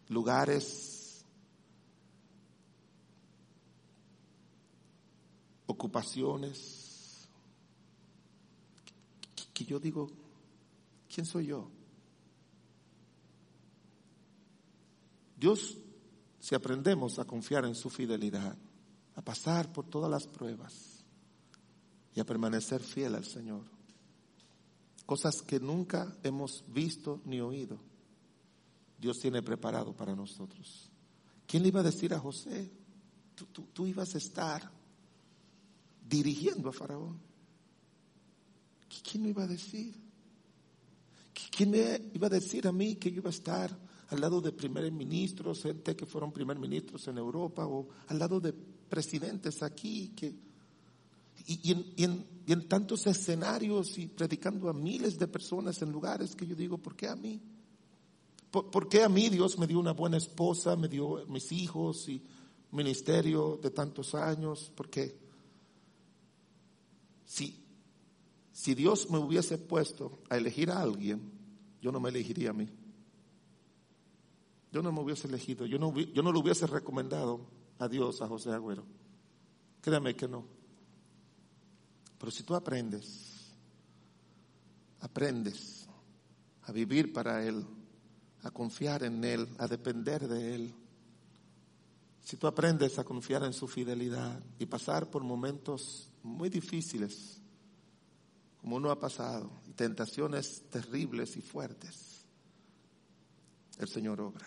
lugares, 0.08 1.24
ocupaciones, 5.66 7.28
que, 9.54 9.64
yo 9.64 9.78
digo, 9.78 10.10
¿quién 11.08 11.24
soy 11.24 11.46
yo? 11.46 11.70
Dios, 15.36 15.78
si 16.40 16.56
aprendemos 16.56 17.20
a 17.20 17.24
confiar 17.24 17.64
en 17.64 17.76
su 17.76 17.88
fidelidad, 17.88 18.56
a 19.14 19.22
pasar 19.22 19.72
por 19.72 19.86
todas 19.86 20.10
las 20.10 20.26
pruebas 20.26 21.04
y 22.14 22.20
a 22.20 22.26
permanecer 22.26 22.82
fiel 22.82 23.14
al 23.14 23.24
Señor, 23.24 23.62
cosas 25.06 25.42
que 25.42 25.60
nunca 25.60 26.16
hemos 26.22 26.64
visto 26.68 27.20
ni 27.24 27.40
oído. 27.40 27.78
Dios 28.98 29.18
tiene 29.18 29.42
preparado 29.42 29.94
para 29.96 30.14
nosotros. 30.14 30.90
¿Quién 31.46 31.62
le 31.62 31.68
iba 31.68 31.80
a 31.80 31.84
decir 31.84 32.14
a 32.14 32.20
José? 32.20 32.70
Tú, 33.72 33.86
ibas 33.86 34.14
a 34.14 34.18
estar 34.18 34.70
dirigiendo 36.08 36.68
a 36.68 36.72
Faraón. 36.72 37.20
¿Quién 39.02 39.24
me 39.24 39.30
iba 39.30 39.42
a 39.42 39.48
decir? 39.48 39.94
¿Quién 41.50 41.70
me 41.70 42.00
iba 42.14 42.28
a 42.28 42.30
decir 42.30 42.66
a 42.66 42.72
mí 42.72 42.96
que 42.96 43.10
yo 43.10 43.18
iba 43.18 43.30
a 43.30 43.34
estar 43.34 43.76
al 44.08 44.20
lado 44.20 44.40
de 44.40 44.52
primeros 44.52 44.92
ministros, 44.92 45.62
gente 45.62 45.96
que 45.96 46.06
fueron 46.06 46.32
primer 46.32 46.58
ministros 46.58 47.08
en 47.08 47.18
Europa, 47.18 47.66
o 47.66 47.88
al 48.08 48.18
lado 48.18 48.40
de 48.40 48.52
presidentes 48.52 49.62
aquí 49.62 50.12
que 50.14 50.51
y, 51.46 52.02
en, 52.02 52.68
tantos 52.68 53.06
escenarios 53.06 53.98
y 53.98 54.06
predicando 54.06 54.68
a 54.68 54.72
miles 54.72 55.18
de 55.18 55.26
personas 55.26 55.80
en 55.82 55.90
lugares 55.90 56.34
que 56.36 56.46
yo 56.46 56.54
digo, 56.54 56.78
¿por 56.78 56.96
qué 56.96 57.08
a 57.08 57.16
mí? 57.16 57.40
¿Por, 58.50 58.88
qué 58.88 59.02
a 59.02 59.08
mí 59.08 59.30
Dios 59.30 59.58
me 59.58 59.66
dio 59.66 59.78
una 59.78 59.92
buena 59.92 60.18
esposa, 60.18 60.76
me 60.76 60.88
dio 60.88 61.24
mis 61.26 61.50
hijos 61.52 62.06
y 62.08 62.22
ministerio 62.72 63.58
de 63.62 63.70
tantos 63.70 64.14
años? 64.14 64.70
¿Por 64.74 64.90
qué? 64.90 65.16
Si, 67.24 67.64
si 68.52 68.74
Dios 68.74 69.08
me 69.10 69.16
hubiese 69.16 69.56
puesto 69.56 70.18
a 70.28 70.36
elegir 70.36 70.70
a 70.70 70.82
alguien, 70.82 71.32
yo 71.80 71.90
no 71.90 71.98
me 71.98 72.10
elegiría 72.10 72.50
a 72.50 72.52
mí. 72.52 72.68
Yo 74.70 74.82
no 74.82 74.92
me 74.92 75.00
hubiese 75.00 75.28
elegido, 75.28 75.64
yo 75.64 75.78
no, 75.78 75.94
yo 75.94 76.22
no 76.22 76.32
lo 76.32 76.40
hubiese 76.40 76.66
recomendado 76.66 77.46
a 77.78 77.88
Dios, 77.88 78.20
a 78.20 78.28
José 78.28 78.50
Agüero. 78.50 78.84
Créame 79.80 80.14
que 80.14 80.28
no. 80.28 80.44
Pero 82.22 82.30
si 82.30 82.44
tú 82.44 82.54
aprendes, 82.54 83.50
aprendes 85.00 85.88
a 86.62 86.70
vivir 86.70 87.12
para 87.12 87.44
Él, 87.44 87.66
a 88.44 88.50
confiar 88.52 89.02
en 89.02 89.24
Él, 89.24 89.48
a 89.58 89.66
depender 89.66 90.28
de 90.28 90.54
Él, 90.54 90.74
si 92.20 92.36
tú 92.36 92.46
aprendes 92.46 92.96
a 93.00 93.02
confiar 93.02 93.42
en 93.42 93.52
su 93.52 93.66
fidelidad 93.66 94.40
y 94.60 94.66
pasar 94.66 95.10
por 95.10 95.24
momentos 95.24 96.12
muy 96.22 96.48
difíciles, 96.48 97.40
como 98.60 98.76
uno 98.76 98.92
ha 98.92 99.00
pasado, 99.00 99.50
y 99.66 99.72
tentaciones 99.72 100.62
terribles 100.70 101.36
y 101.36 101.40
fuertes, 101.40 102.24
el 103.78 103.88
Señor 103.88 104.20
obra. 104.20 104.46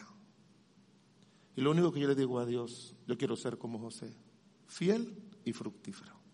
Y 1.57 1.61
lo 1.61 1.71
único 1.71 1.91
que 1.91 1.99
yo 1.99 2.07
le 2.07 2.15
digo 2.15 2.39
a 2.39 2.45
Dios, 2.45 2.95
yo 3.05 3.17
quiero 3.17 3.35
ser 3.35 3.57
como 3.57 3.79
José, 3.79 4.15
fiel 4.65 5.21
y 5.43 5.51
fructífero. 5.51 6.24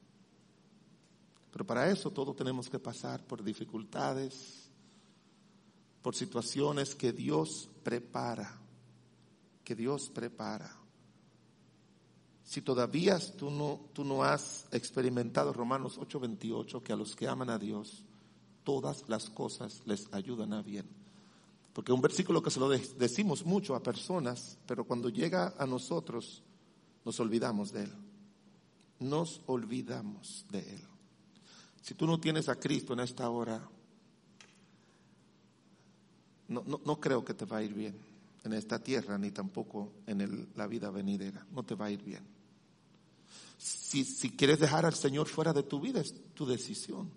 Pero 1.51 1.65
para 1.65 1.89
eso 1.89 2.11
todos 2.11 2.35
tenemos 2.35 2.69
que 2.69 2.79
pasar 2.79 3.25
por 3.25 3.43
dificultades, 3.43 4.69
por 6.01 6.15
situaciones 6.15 6.95
que 6.95 7.11
Dios 7.11 7.69
prepara, 7.83 8.59
que 9.63 9.75
Dios 9.75 10.09
prepara. 10.09 10.77
Si 12.43 12.61
todavía 12.61 13.19
tú 13.37 13.49
no, 13.49 13.79
tú 13.93 14.03
no 14.03 14.23
has 14.23 14.67
experimentado 14.71 15.53
Romanos 15.53 15.97
8:28, 15.97 16.81
que 16.83 16.93
a 16.93 16.95
los 16.95 17.15
que 17.15 17.27
aman 17.27 17.49
a 17.49 17.57
Dios, 17.57 18.03
todas 18.63 19.07
las 19.07 19.29
cosas 19.29 19.81
les 19.85 20.11
ayudan 20.13 20.53
a 20.53 20.61
bien. 20.61 20.85
Porque 21.73 21.93
un 21.93 22.01
versículo 22.01 22.41
que 22.41 22.51
se 22.51 22.59
lo 22.59 22.67
decimos 22.67 23.45
mucho 23.45 23.75
a 23.75 23.83
personas, 23.83 24.57
pero 24.65 24.83
cuando 24.83 25.07
llega 25.09 25.53
a 25.57 25.65
nosotros, 25.65 26.43
nos 27.05 27.19
olvidamos 27.19 27.71
de 27.71 27.83
él. 27.83 27.93
Nos 28.99 29.41
olvidamos 29.45 30.45
de 30.49 30.59
él. 30.59 30.90
Si 31.81 31.95
tú 31.95 32.05
no 32.05 32.19
tienes 32.19 32.47
a 32.49 32.55
Cristo 32.55 32.93
en 32.93 32.99
esta 32.99 33.29
hora, 33.29 33.61
no, 36.47 36.63
no, 36.65 36.99
creo 36.99 37.23
que 37.23 37.33
te 37.33 37.45
va 37.45 37.57
a 37.57 37.63
ir 37.63 37.73
bien 37.73 37.95
en 38.43 38.53
esta 38.53 38.79
tierra 38.79 39.17
ni 39.17 39.31
tampoco 39.31 39.93
en 40.05 40.49
la 40.55 40.67
vida 40.67 40.89
venidera. 40.89 41.45
No 41.51 41.63
te 41.63 41.75
va 41.75 41.85
a 41.85 41.91
ir 41.91 42.03
bien. 42.03 42.23
Si, 43.57 44.03
si 44.03 44.31
quieres 44.31 44.59
dejar 44.59 44.85
al 44.85 44.95
Señor 44.95 45.27
fuera 45.27 45.53
de 45.53 45.63
tu 45.63 45.79
vida, 45.79 46.01
es 46.01 46.13
tu 46.33 46.45
decisión. 46.45 47.09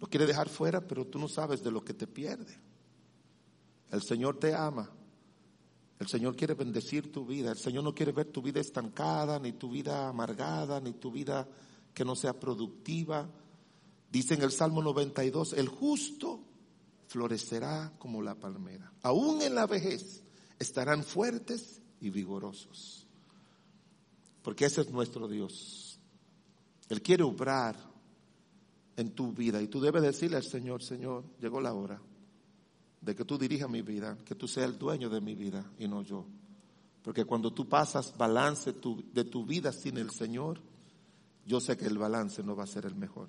Lo 0.00 0.08
quieres 0.08 0.28
dejar 0.28 0.48
fuera, 0.48 0.80
pero 0.80 1.06
tú 1.06 1.18
no 1.18 1.28
sabes 1.28 1.62
de 1.62 1.70
lo 1.70 1.84
que 1.84 1.94
te 1.94 2.06
pierde. 2.06 2.58
El 3.90 4.02
Señor 4.02 4.38
te 4.38 4.54
ama. 4.54 4.90
El 5.98 6.08
Señor 6.08 6.36
quiere 6.36 6.54
bendecir 6.54 7.10
tu 7.10 7.24
vida. 7.24 7.52
El 7.52 7.58
Señor 7.58 7.84
no 7.84 7.94
quiere 7.94 8.12
ver 8.12 8.26
tu 8.26 8.42
vida 8.42 8.60
estancada, 8.60 9.38
ni 9.38 9.52
tu 9.52 9.70
vida 9.70 10.08
amargada, 10.08 10.80
ni 10.80 10.92
tu 10.92 11.10
vida 11.10 11.48
que 11.96 12.04
no 12.04 12.14
sea 12.14 12.38
productiva. 12.38 13.26
Dice 14.12 14.34
en 14.34 14.42
el 14.42 14.52
Salmo 14.52 14.82
92, 14.82 15.54
el 15.54 15.66
justo 15.66 16.44
florecerá 17.08 17.94
como 17.98 18.20
la 18.20 18.34
palmera. 18.34 18.92
Aún 19.00 19.40
en 19.40 19.54
la 19.54 19.66
vejez 19.66 20.22
estarán 20.58 21.02
fuertes 21.02 21.80
y 22.02 22.10
vigorosos. 22.10 23.06
Porque 24.42 24.66
ese 24.66 24.82
es 24.82 24.90
nuestro 24.90 25.26
Dios. 25.26 25.98
Él 26.90 27.00
quiere 27.00 27.22
obrar 27.22 27.76
en 28.98 29.12
tu 29.12 29.32
vida 29.32 29.62
y 29.62 29.68
tú 29.68 29.80
debes 29.80 30.02
decirle 30.02 30.36
al 30.36 30.44
Señor, 30.44 30.82
Señor, 30.82 31.24
llegó 31.40 31.62
la 31.62 31.72
hora 31.72 31.98
de 33.00 33.14
que 33.14 33.24
tú 33.24 33.38
dirijas 33.38 33.70
mi 33.70 33.80
vida, 33.80 34.18
que 34.22 34.34
tú 34.34 34.46
seas 34.46 34.68
el 34.68 34.78
dueño 34.78 35.08
de 35.08 35.22
mi 35.22 35.34
vida 35.34 35.64
y 35.78 35.88
no 35.88 36.02
yo. 36.02 36.26
Porque 37.02 37.24
cuando 37.24 37.54
tú 37.54 37.66
pasas 37.66 38.14
balance 38.18 38.74
de 39.14 39.24
tu 39.24 39.46
vida 39.46 39.72
sin 39.72 39.96
el 39.96 40.10
Señor, 40.10 40.60
yo 41.46 41.60
sé 41.60 41.76
que 41.76 41.86
el 41.86 41.96
balance 41.96 42.42
no 42.42 42.56
va 42.56 42.64
a 42.64 42.68
ser 42.68 42.84
el 42.86 42.96
mejor. 42.96 43.28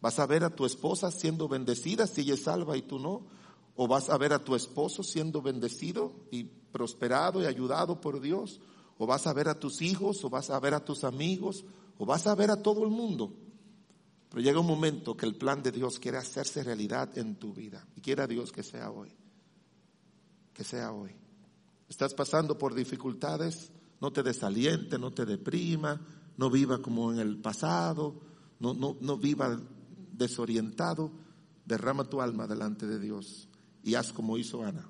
Vas 0.00 0.18
a 0.18 0.26
ver 0.26 0.44
a 0.44 0.54
tu 0.54 0.66
esposa 0.66 1.10
siendo 1.10 1.48
bendecida 1.48 2.06
si 2.06 2.20
ella 2.20 2.34
es 2.34 2.44
salva 2.44 2.76
y 2.76 2.82
tú 2.82 2.98
no. 2.98 3.26
¿O 3.74 3.88
vas 3.88 4.10
a 4.10 4.18
ver 4.18 4.32
a 4.32 4.44
tu 4.44 4.54
esposo 4.54 5.02
siendo 5.02 5.40
bendecido 5.40 6.12
y 6.30 6.44
prosperado 6.44 7.42
y 7.42 7.46
ayudado 7.46 8.00
por 8.00 8.20
Dios? 8.20 8.60
¿O 8.98 9.06
vas 9.06 9.26
a 9.26 9.32
ver 9.32 9.48
a 9.48 9.58
tus 9.58 9.82
hijos? 9.82 10.24
¿O 10.24 10.30
vas 10.30 10.50
a 10.50 10.60
ver 10.60 10.74
a 10.74 10.84
tus 10.84 11.04
amigos? 11.04 11.64
¿O 11.96 12.04
vas 12.04 12.26
a 12.26 12.34
ver 12.34 12.50
a 12.50 12.62
todo 12.62 12.84
el 12.84 12.90
mundo? 12.90 13.32
Pero 14.28 14.42
llega 14.42 14.60
un 14.60 14.66
momento 14.66 15.16
que 15.16 15.26
el 15.26 15.36
plan 15.36 15.62
de 15.62 15.72
Dios 15.72 15.98
quiere 15.98 16.18
hacerse 16.18 16.62
realidad 16.62 17.16
en 17.16 17.36
tu 17.36 17.54
vida. 17.54 17.86
Y 17.96 18.00
quiera 18.00 18.26
Dios 18.26 18.52
que 18.52 18.62
sea 18.62 18.90
hoy. 18.90 19.10
Que 20.52 20.64
sea 20.64 20.92
hoy. 20.92 21.12
Estás 21.88 22.12
pasando 22.14 22.58
por 22.58 22.74
dificultades, 22.74 23.70
no 24.00 24.12
te 24.12 24.22
desaliente, 24.22 24.98
no 24.98 25.12
te 25.12 25.24
deprima, 25.24 26.00
no 26.38 26.48
viva 26.48 26.80
como 26.80 27.12
en 27.12 27.18
el 27.18 27.36
pasado, 27.36 28.14
no, 28.60 28.72
no, 28.72 28.96
no 29.00 29.18
viva 29.18 29.60
desorientado. 30.12 31.10
Derrama 31.66 32.04
tu 32.04 32.22
alma 32.22 32.46
delante 32.46 32.86
de 32.86 32.98
Dios 32.98 33.48
y 33.82 33.94
haz 33.94 34.12
como 34.12 34.38
hizo 34.38 34.64
Ana, 34.64 34.88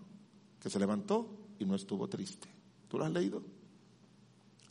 que 0.61 0.71
se 0.71 0.79
levantó 0.79 1.29
y 1.59 1.65
no 1.65 1.75
estuvo 1.75 2.07
triste. 2.09 2.49
¿Tú 2.87 2.99
lo 2.99 3.05
has 3.05 3.13
leído? 3.13 3.43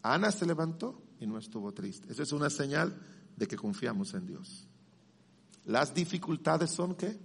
Ana 0.04 0.32
se 0.32 0.46
levantó 0.46 1.02
y 1.20 1.28
no 1.28 1.38
estuvo 1.38 1.74
triste. 1.74 2.12
Esa 2.12 2.24
es 2.24 2.32
una 2.32 2.50
señal 2.50 2.98
de 3.36 3.48
que 3.48 3.58
confiamos 3.58 4.14
en 4.14 4.26
Dios. 4.26 4.68
Las 5.66 5.94
dificultades 5.94 6.72
son 6.72 6.96
qué? 6.96 7.20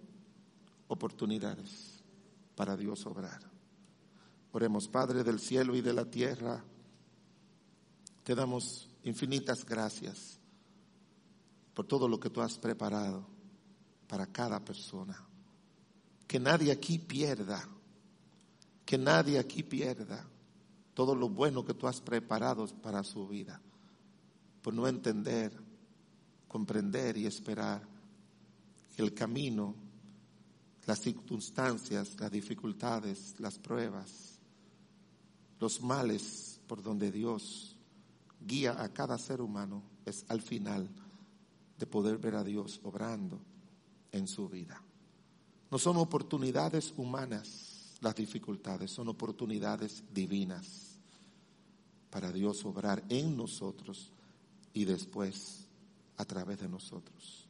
Oportunidades 0.88 2.02
para 2.56 2.76
Dios 2.76 3.06
obrar. 3.06 3.40
Oremos, 4.52 4.88
Padre 4.88 5.22
del 5.22 5.38
cielo 5.38 5.76
y 5.76 5.80
de 5.80 5.92
la 5.92 6.06
tierra, 6.06 6.64
te 8.24 8.34
damos 8.34 8.91
infinitas 9.04 9.64
gracias 9.64 10.38
por 11.74 11.86
todo 11.86 12.08
lo 12.08 12.20
que 12.20 12.30
tú 12.30 12.40
has 12.40 12.58
preparado 12.58 13.26
para 14.08 14.26
cada 14.26 14.64
persona. 14.64 15.26
Que 16.26 16.38
nadie 16.38 16.72
aquí 16.72 16.98
pierda, 16.98 17.66
que 18.84 18.98
nadie 18.98 19.38
aquí 19.38 19.62
pierda 19.62 20.26
todo 20.94 21.14
lo 21.14 21.28
bueno 21.28 21.64
que 21.64 21.74
tú 21.74 21.86
has 21.86 22.00
preparado 22.00 22.66
para 22.82 23.02
su 23.02 23.26
vida, 23.26 23.60
por 24.62 24.74
no 24.74 24.86
entender 24.86 25.52
comprender 26.52 27.16
y 27.16 27.24
esperar 27.24 27.80
el 28.98 29.14
camino, 29.14 29.74
las 30.84 31.00
circunstancias, 31.00 32.14
las 32.20 32.30
dificultades, 32.30 33.34
las 33.38 33.58
pruebas, 33.58 34.38
los 35.58 35.80
males 35.80 36.60
por 36.66 36.82
donde 36.82 37.10
Dios 37.10 37.71
guía 38.46 38.82
a 38.82 38.92
cada 38.92 39.18
ser 39.18 39.40
humano 39.40 39.82
es 40.04 40.24
al 40.28 40.40
final 40.40 40.88
de 41.78 41.86
poder 41.86 42.18
ver 42.18 42.36
a 42.36 42.44
Dios 42.44 42.80
obrando 42.82 43.40
en 44.12 44.28
su 44.28 44.48
vida. 44.48 44.82
No 45.70 45.78
son 45.78 45.96
oportunidades 45.96 46.92
humanas 46.96 47.96
las 48.00 48.14
dificultades, 48.14 48.90
son 48.90 49.08
oportunidades 49.08 50.04
divinas 50.12 50.98
para 52.10 52.30
Dios 52.30 52.64
obrar 52.64 53.02
en 53.08 53.36
nosotros 53.36 54.10
y 54.74 54.84
después 54.84 55.66
a 56.18 56.24
través 56.24 56.60
de 56.60 56.68
nosotros. 56.68 57.46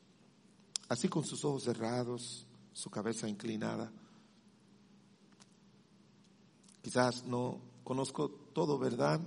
Así 0.88 1.08
con 1.08 1.24
sus 1.24 1.44
ojos 1.44 1.64
cerrados, 1.64 2.46
su 2.72 2.90
cabeza 2.90 3.28
inclinada. 3.28 3.90
Quizás 6.82 7.24
no 7.24 7.58
conozco 7.82 8.30
todo, 8.30 8.78
¿verdad? 8.78 9.20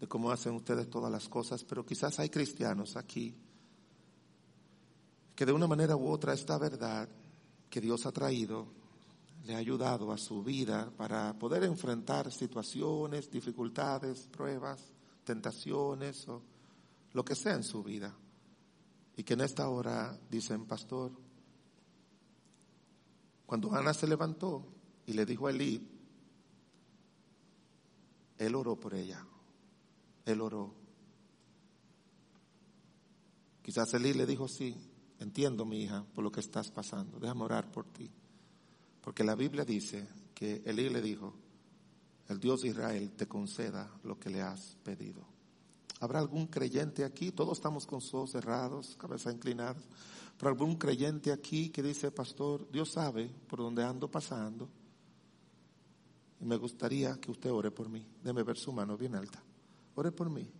De 0.00 0.08
cómo 0.08 0.30
hacen 0.30 0.54
ustedes 0.54 0.88
todas 0.88 1.12
las 1.12 1.28
cosas, 1.28 1.62
pero 1.62 1.84
quizás 1.84 2.18
hay 2.18 2.30
cristianos 2.30 2.96
aquí 2.96 3.36
que 5.36 5.46
de 5.46 5.52
una 5.52 5.66
manera 5.66 5.96
u 5.96 6.08
otra 6.08 6.34
esta 6.34 6.58
verdad 6.58 7.08
que 7.68 7.80
Dios 7.80 8.04
ha 8.06 8.12
traído 8.12 8.80
le 9.44 9.54
ha 9.54 9.58
ayudado 9.58 10.12
a 10.12 10.18
su 10.18 10.42
vida 10.42 10.90
para 10.96 11.38
poder 11.38 11.64
enfrentar 11.64 12.30
situaciones, 12.30 13.30
dificultades, 13.30 14.28
pruebas, 14.28 14.92
tentaciones 15.24 16.28
o 16.28 16.42
lo 17.12 17.24
que 17.24 17.34
sea 17.34 17.54
en 17.54 17.64
su 17.64 17.82
vida. 17.82 18.14
Y 19.16 19.22
que 19.22 19.34
en 19.34 19.40
esta 19.40 19.68
hora 19.68 20.18
dicen, 20.30 20.66
pastor, 20.66 21.12
cuando 23.46 23.74
Ana 23.74 23.92
se 23.94 24.06
levantó 24.06 24.66
y 25.06 25.12
le 25.12 25.26
dijo 25.26 25.46
a 25.46 25.50
Elí, 25.50 25.88
él 28.38 28.54
oró 28.54 28.76
por 28.78 28.94
ella, 28.94 29.24
él 30.30 30.40
oró. 30.40 30.74
Quizás 33.62 33.92
Elí 33.94 34.14
le 34.14 34.26
dijo, 34.26 34.48
sí, 34.48 34.74
entiendo 35.18 35.64
mi 35.64 35.82
hija 35.82 36.04
por 36.14 36.24
lo 36.24 36.32
que 36.32 36.40
estás 36.40 36.70
pasando, 36.70 37.18
déjame 37.18 37.44
orar 37.44 37.70
por 37.70 37.86
ti. 37.86 38.10
Porque 39.00 39.24
la 39.24 39.34
Biblia 39.34 39.64
dice 39.64 40.08
que 40.34 40.62
Elí 40.64 40.88
le 40.88 41.00
dijo, 41.00 41.34
el 42.28 42.38
Dios 42.40 42.62
de 42.62 42.68
Israel 42.68 43.12
te 43.12 43.26
conceda 43.26 43.90
lo 44.04 44.18
que 44.18 44.30
le 44.30 44.40
has 44.40 44.76
pedido. 44.82 45.24
¿Habrá 46.00 46.18
algún 46.18 46.46
creyente 46.46 47.04
aquí? 47.04 47.30
Todos 47.32 47.58
estamos 47.58 47.86
con 47.86 48.00
sus 48.00 48.14
ojos 48.14 48.30
cerrados, 48.30 48.96
cabeza 48.96 49.30
inclinada. 49.30 49.76
Pero 50.38 50.48
algún 50.48 50.76
creyente 50.76 51.30
aquí 51.30 51.68
que 51.68 51.82
dice, 51.82 52.10
pastor, 52.10 52.70
Dios 52.70 52.92
sabe 52.92 53.30
por 53.46 53.58
dónde 53.58 53.84
ando 53.84 54.10
pasando. 54.10 54.68
Y 56.40 56.44
me 56.46 56.56
gustaría 56.56 57.20
que 57.20 57.30
usted 57.30 57.50
ore 57.50 57.70
por 57.70 57.90
mí. 57.90 58.06
Deme 58.24 58.42
ver 58.42 58.56
su 58.56 58.72
mano 58.72 58.96
bien 58.96 59.14
alta. 59.14 59.42
Ore 60.00 60.12
por 60.12 60.30
mí. 60.30 60.50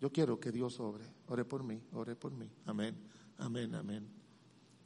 Yo 0.00 0.12
quiero 0.12 0.38
que 0.38 0.52
Dios 0.52 0.78
obre. 0.78 1.04
Ore 1.26 1.44
por 1.44 1.64
mí, 1.64 1.82
ore 1.92 2.14
por 2.14 2.30
mí. 2.30 2.48
Amén, 2.66 2.96
amén, 3.36 3.74
amén. 3.74 4.06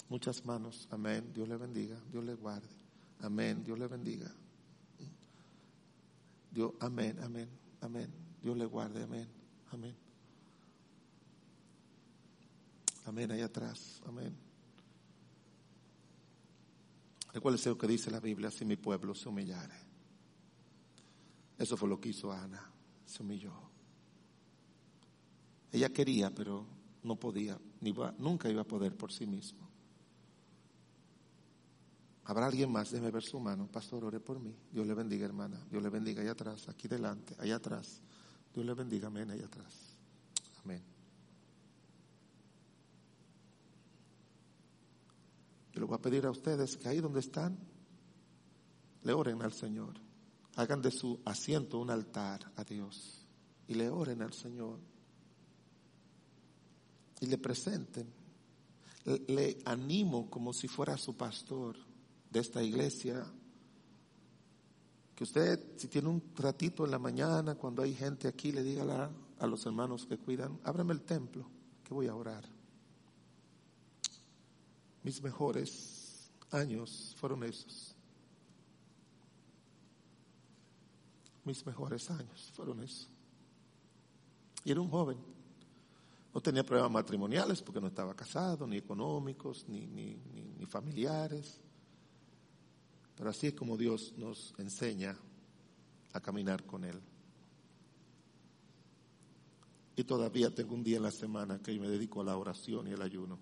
Muchas 0.08 0.42
manos. 0.46 0.88
Amén. 0.90 1.30
Dios 1.34 1.46
le 1.46 1.58
bendiga. 1.58 2.00
Dios 2.10 2.24
le 2.24 2.32
guarde. 2.32 2.66
Amén. 3.18 3.62
Dios 3.62 3.78
le 3.78 3.86
bendiga. 3.88 4.34
Dios, 6.50 6.72
amén, 6.80 7.18
amén, 7.22 7.50
amén. 7.82 8.10
Dios 8.42 8.56
le 8.56 8.64
guarde. 8.64 9.02
Amén. 9.02 9.28
Amén. 9.70 9.94
Amén, 13.04 13.30
ahí 13.32 13.42
atrás. 13.42 14.00
Amén. 14.06 14.34
Recuérdese 17.34 17.68
lo 17.68 17.76
que 17.76 17.86
dice 17.86 18.10
la 18.10 18.20
Biblia, 18.20 18.50
si 18.50 18.64
mi 18.64 18.76
pueblo 18.76 19.14
se 19.14 19.28
humillare. 19.28 19.76
Eso 21.58 21.76
fue 21.76 21.86
lo 21.86 22.00
que 22.00 22.08
hizo 22.08 22.32
Ana, 22.32 22.72
se 23.04 23.22
humilló. 23.22 23.69
Ella 25.72 25.88
quería, 25.90 26.34
pero 26.34 26.66
no 27.02 27.16
podía, 27.16 27.58
ni 27.80 27.94
nunca 28.18 28.50
iba 28.50 28.62
a 28.62 28.66
poder 28.66 28.96
por 28.96 29.12
sí 29.12 29.26
mismo. 29.26 29.70
¿Habrá 32.24 32.46
alguien 32.46 32.70
más? 32.70 32.90
Déjeme 32.90 33.10
ver 33.10 33.24
su 33.24 33.40
mano. 33.40 33.66
Pastor, 33.66 34.04
ore 34.04 34.20
por 34.20 34.38
mí. 34.38 34.54
Dios 34.70 34.86
le 34.86 34.94
bendiga, 34.94 35.24
hermana. 35.24 35.60
Dios 35.68 35.82
le 35.82 35.88
bendiga 35.88 36.22
allá 36.22 36.32
atrás, 36.32 36.68
aquí 36.68 36.86
delante, 36.86 37.34
allá 37.38 37.56
atrás. 37.56 38.00
Dios 38.54 38.64
le 38.64 38.74
bendiga, 38.74 39.08
amén, 39.08 39.30
ahí 39.30 39.40
atrás. 39.40 39.96
Amén. 40.62 40.82
Yo 45.72 45.80
le 45.80 45.86
voy 45.86 45.96
a 45.96 46.00
pedir 46.00 46.26
a 46.26 46.30
ustedes 46.30 46.76
que 46.76 46.88
ahí 46.88 47.00
donde 47.00 47.20
están, 47.20 47.58
le 49.02 49.12
oren 49.12 49.42
al 49.42 49.52
Señor. 49.52 49.94
Hagan 50.56 50.82
de 50.82 50.90
su 50.90 51.20
asiento 51.24 51.78
un 51.78 51.90
altar 51.90 52.52
a 52.56 52.64
Dios 52.64 53.26
y 53.66 53.74
le 53.74 53.88
oren 53.88 54.20
al 54.22 54.32
Señor. 54.32 54.78
Y 57.20 57.26
le 57.26 57.38
presenten. 57.38 58.06
Le 59.04 59.58
animo 59.64 60.28
como 60.28 60.52
si 60.52 60.68
fuera 60.68 60.96
su 60.96 61.16
pastor 61.16 61.76
de 62.30 62.40
esta 62.40 62.62
iglesia 62.62 63.24
que 65.20 65.24
usted, 65.24 65.76
si 65.76 65.88
tiene 65.88 66.08
un 66.08 66.22
ratito 66.34 66.86
en 66.86 66.90
la 66.90 66.98
mañana, 66.98 67.54
cuando 67.54 67.82
hay 67.82 67.94
gente 67.94 68.26
aquí, 68.26 68.52
le 68.52 68.62
diga 68.62 69.10
a 69.38 69.46
los 69.46 69.66
hermanos 69.66 70.06
que 70.06 70.16
cuidan, 70.16 70.58
ábrame 70.64 70.94
el 70.94 71.02
templo, 71.02 71.46
que 71.84 71.92
voy 71.92 72.06
a 72.06 72.14
orar. 72.14 72.42
Mis 75.02 75.22
mejores 75.22 76.30
años 76.50 77.14
fueron 77.18 77.44
esos. 77.44 77.94
Mis 81.44 81.66
mejores 81.66 82.10
años 82.10 82.50
fueron 82.54 82.80
esos. 82.82 83.10
Y 84.64 84.70
era 84.70 84.80
un 84.80 84.88
joven. 84.88 85.18
No 86.32 86.40
tenía 86.40 86.64
problemas 86.64 86.92
matrimoniales 86.92 87.60
porque 87.62 87.80
no 87.80 87.88
estaba 87.88 88.14
casado, 88.14 88.66
ni 88.66 88.76
económicos, 88.76 89.66
ni, 89.68 89.86
ni, 89.86 90.16
ni 90.58 90.66
familiares. 90.66 91.60
Pero 93.16 93.30
así 93.30 93.48
es 93.48 93.54
como 93.54 93.76
Dios 93.76 94.14
nos 94.16 94.54
enseña 94.58 95.16
a 96.12 96.20
caminar 96.20 96.64
con 96.64 96.84
Él. 96.84 97.00
Y 99.96 100.04
todavía 100.04 100.54
tengo 100.54 100.74
un 100.74 100.82
día 100.82 100.96
en 100.96 101.02
la 101.02 101.10
semana 101.10 101.60
que 101.60 101.74
yo 101.74 101.80
me 101.80 101.88
dedico 101.88 102.20
a 102.20 102.24
la 102.24 102.36
oración 102.36 102.88
y 102.88 102.92
el 102.92 103.02
ayuno. 103.02 103.38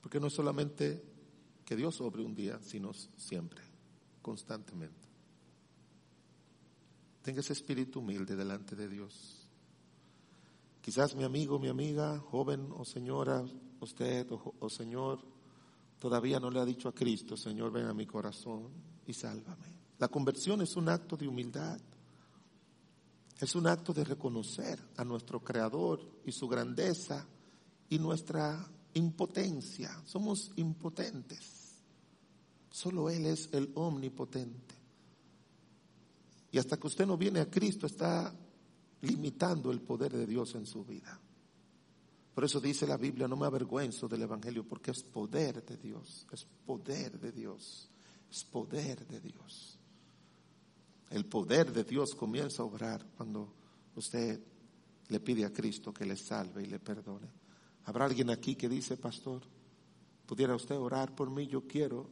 Porque 0.00 0.20
no 0.20 0.28
es 0.28 0.32
solamente 0.32 1.02
que 1.64 1.76
Dios 1.76 2.00
obre 2.00 2.22
un 2.22 2.34
día, 2.34 2.58
sino 2.62 2.92
siempre, 2.92 3.62
constantemente. 4.22 5.08
Tenga 7.22 7.40
ese 7.40 7.52
espíritu 7.52 8.00
humilde 8.00 8.36
delante 8.36 8.76
de 8.76 8.88
Dios. 8.88 9.39
Quizás 10.80 11.14
mi 11.14 11.24
amigo, 11.24 11.58
mi 11.58 11.68
amiga, 11.68 12.18
joven 12.18 12.68
o 12.76 12.84
señora, 12.84 13.44
usted 13.80 14.30
o, 14.32 14.54
o 14.58 14.70
señor 14.70 15.20
todavía 16.00 16.40
no 16.40 16.50
le 16.50 16.58
ha 16.58 16.64
dicho 16.64 16.88
a 16.88 16.94
Cristo, 16.94 17.36
Señor, 17.36 17.70
ven 17.70 17.86
a 17.86 17.94
mi 17.94 18.06
corazón 18.06 18.68
y 19.06 19.12
sálvame. 19.12 19.66
La 19.98 20.08
conversión 20.08 20.62
es 20.62 20.74
un 20.74 20.88
acto 20.88 21.16
de 21.16 21.28
humildad. 21.28 21.78
Es 23.38 23.54
un 23.54 23.66
acto 23.66 23.92
de 23.92 24.04
reconocer 24.04 24.80
a 24.96 25.04
nuestro 25.04 25.40
Creador 25.40 26.00
y 26.24 26.32
su 26.32 26.48
grandeza 26.48 27.26
y 27.90 27.98
nuestra 27.98 28.66
impotencia. 28.94 29.90
Somos 30.04 30.52
impotentes. 30.56 31.82
Solo 32.70 33.10
Él 33.10 33.26
es 33.26 33.50
el 33.52 33.70
omnipotente. 33.74 34.74
Y 36.50 36.58
hasta 36.58 36.78
que 36.78 36.86
usted 36.86 37.06
no 37.06 37.16
viene 37.16 37.40
a 37.40 37.50
Cristo 37.50 37.86
está 37.86 38.34
limitando 39.02 39.70
el 39.70 39.80
poder 39.80 40.12
de 40.12 40.26
Dios 40.26 40.54
en 40.54 40.66
su 40.66 40.84
vida. 40.84 41.18
Por 42.34 42.44
eso 42.44 42.60
dice 42.60 42.86
la 42.86 42.96
Biblia, 42.96 43.28
no 43.28 43.36
me 43.36 43.46
avergüenzo 43.46 44.08
del 44.08 44.22
Evangelio, 44.22 44.64
porque 44.64 44.92
es 44.92 45.02
poder 45.02 45.64
de 45.64 45.76
Dios, 45.76 46.26
es 46.32 46.46
poder 46.64 47.18
de 47.18 47.32
Dios, 47.32 47.88
es 48.30 48.44
poder 48.44 49.06
de 49.06 49.20
Dios. 49.20 49.78
El 51.10 51.26
poder 51.26 51.72
de 51.72 51.84
Dios 51.84 52.14
comienza 52.14 52.62
a 52.62 52.66
obrar 52.66 53.04
cuando 53.16 53.52
usted 53.96 54.40
le 55.08 55.20
pide 55.20 55.44
a 55.44 55.52
Cristo 55.52 55.92
que 55.92 56.06
le 56.06 56.16
salve 56.16 56.62
y 56.62 56.66
le 56.66 56.78
perdone. 56.78 57.28
¿Habrá 57.86 58.04
alguien 58.04 58.30
aquí 58.30 58.54
que 58.54 58.68
dice, 58.68 58.96
pastor, 58.96 59.42
pudiera 60.26 60.54
usted 60.54 60.76
orar 60.76 61.14
por 61.14 61.30
mí? 61.30 61.46
Yo 61.48 61.66
quiero 61.66 62.08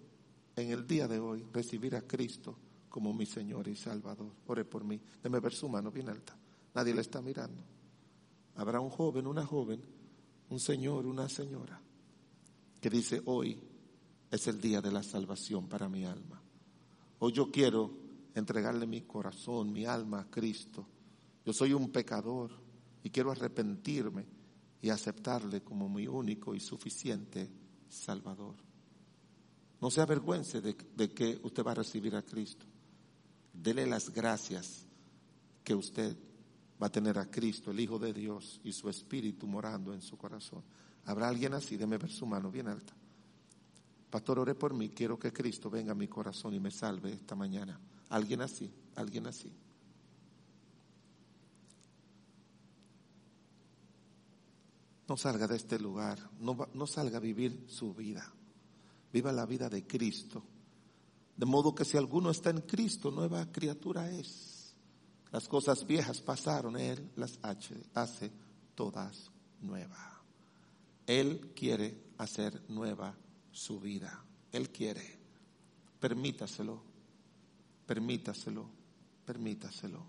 en 0.56 0.72
el 0.72 0.86
día 0.86 1.06
de 1.06 1.20
hoy 1.20 1.46
recibir 1.52 1.94
a 1.94 2.02
Cristo 2.02 2.56
como 2.88 3.12
mi 3.12 3.26
Señor 3.26 3.68
y 3.68 3.76
Salvador. 3.76 4.32
Ore 4.46 4.64
por 4.64 4.84
mí. 4.84 5.00
Deme 5.22 5.38
ver 5.38 5.54
su 5.54 5.68
mano 5.68 5.90
bien 5.90 6.08
alta. 6.08 6.36
Nadie 6.78 6.94
le 6.94 7.00
está 7.00 7.20
mirando. 7.20 7.60
Habrá 8.54 8.78
un 8.78 8.90
joven, 8.90 9.26
una 9.26 9.44
joven 9.44 9.82
un 10.50 10.60
señor, 10.60 11.06
una 11.06 11.28
señora, 11.28 11.82
que 12.80 12.88
dice, 12.88 13.20
hoy 13.24 13.60
es 14.30 14.46
el 14.46 14.60
día 14.60 14.80
de 14.80 14.92
la 14.92 15.02
salvación 15.02 15.68
para 15.68 15.88
mi 15.88 16.04
alma. 16.04 16.40
Hoy 17.18 17.32
yo 17.32 17.50
quiero 17.50 17.90
entregarle 18.32 18.86
mi 18.86 19.00
corazón, 19.00 19.72
mi 19.72 19.86
alma 19.86 20.20
a 20.20 20.30
Cristo. 20.30 20.86
Yo 21.44 21.52
soy 21.52 21.72
un 21.72 21.90
pecador 21.90 22.52
y 23.02 23.10
quiero 23.10 23.32
arrepentirme 23.32 24.24
y 24.80 24.90
aceptarle 24.90 25.64
como 25.64 25.88
mi 25.88 26.06
único 26.06 26.54
y 26.54 26.60
suficiente 26.60 27.50
Salvador. 27.88 28.54
No 29.80 29.90
se 29.90 30.00
avergüence 30.00 30.60
de, 30.60 30.76
de, 30.94 31.10
que 31.10 31.40
usted 31.42 31.64
va 31.64 31.72
a 31.72 31.82
recibir 31.82 32.14
a 32.14 32.22
Cristo. 32.22 32.66
Dele 33.52 33.84
las 33.84 34.10
gracias 34.10 34.86
que 35.64 35.74
usted 35.74 36.27
va 36.80 36.86
a 36.86 36.92
tener 36.92 37.18
a 37.18 37.30
Cristo, 37.30 37.70
el 37.70 37.80
Hijo 37.80 37.98
de 37.98 38.12
Dios, 38.12 38.60
y 38.64 38.72
su 38.72 38.88
Espíritu 38.88 39.46
morando 39.46 39.92
en 39.92 40.00
su 40.00 40.16
corazón. 40.16 40.62
¿Habrá 41.06 41.28
alguien 41.28 41.54
así? 41.54 41.76
Deme 41.76 41.98
ver 41.98 42.10
su 42.10 42.26
mano 42.26 42.50
bien 42.50 42.68
alta. 42.68 42.92
Pastor, 44.10 44.38
ore 44.38 44.54
por 44.54 44.74
mí. 44.74 44.90
Quiero 44.90 45.18
que 45.18 45.32
Cristo 45.32 45.68
venga 45.68 45.92
a 45.92 45.94
mi 45.94 46.08
corazón 46.08 46.54
y 46.54 46.60
me 46.60 46.70
salve 46.70 47.12
esta 47.12 47.34
mañana. 47.34 47.78
Alguien 48.10 48.40
así, 48.40 48.70
alguien 48.94 49.26
así. 49.26 49.52
No 55.08 55.16
salga 55.16 55.46
de 55.46 55.56
este 55.56 55.78
lugar, 55.78 56.18
no, 56.38 56.68
no 56.74 56.86
salga 56.86 57.16
a 57.16 57.20
vivir 57.20 57.64
su 57.66 57.94
vida. 57.94 58.30
Viva 59.12 59.32
la 59.32 59.46
vida 59.46 59.70
de 59.70 59.86
Cristo. 59.86 60.44
De 61.34 61.46
modo 61.46 61.74
que 61.74 61.84
si 61.84 61.96
alguno 61.96 62.30
está 62.30 62.50
en 62.50 62.60
Cristo, 62.62 63.10
nueva 63.10 63.50
criatura 63.50 64.10
es. 64.10 64.57
Las 65.32 65.48
cosas 65.48 65.86
viejas 65.86 66.20
pasaron, 66.20 66.78
Él 66.78 67.10
las 67.16 67.38
hace 67.42 68.30
todas 68.74 69.30
nuevas. 69.60 69.98
Él 71.06 71.52
quiere 71.54 71.98
hacer 72.18 72.62
nueva 72.68 73.14
su 73.50 73.80
vida. 73.80 74.24
Él 74.52 74.70
quiere. 74.70 75.18
Permítaselo, 76.00 76.80
permítaselo, 77.86 78.68
permítaselo. 79.24 80.06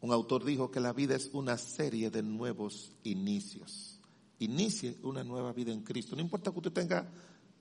Un 0.00 0.12
autor 0.12 0.44
dijo 0.44 0.70
que 0.70 0.80
la 0.80 0.92
vida 0.92 1.16
es 1.16 1.30
una 1.32 1.56
serie 1.56 2.10
de 2.10 2.22
nuevos 2.22 2.92
inicios. 3.04 4.00
Inicie 4.38 4.98
una 5.02 5.24
nueva 5.24 5.52
vida 5.52 5.72
en 5.72 5.82
Cristo. 5.82 6.14
No 6.14 6.22
importa 6.22 6.50
que 6.50 6.58
usted 6.58 6.72
tenga 6.72 7.08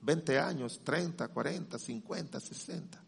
20 0.01 0.39
años, 0.39 0.81
30, 0.83 1.27
40, 1.29 1.79
50, 1.79 2.39
60. 2.39 3.04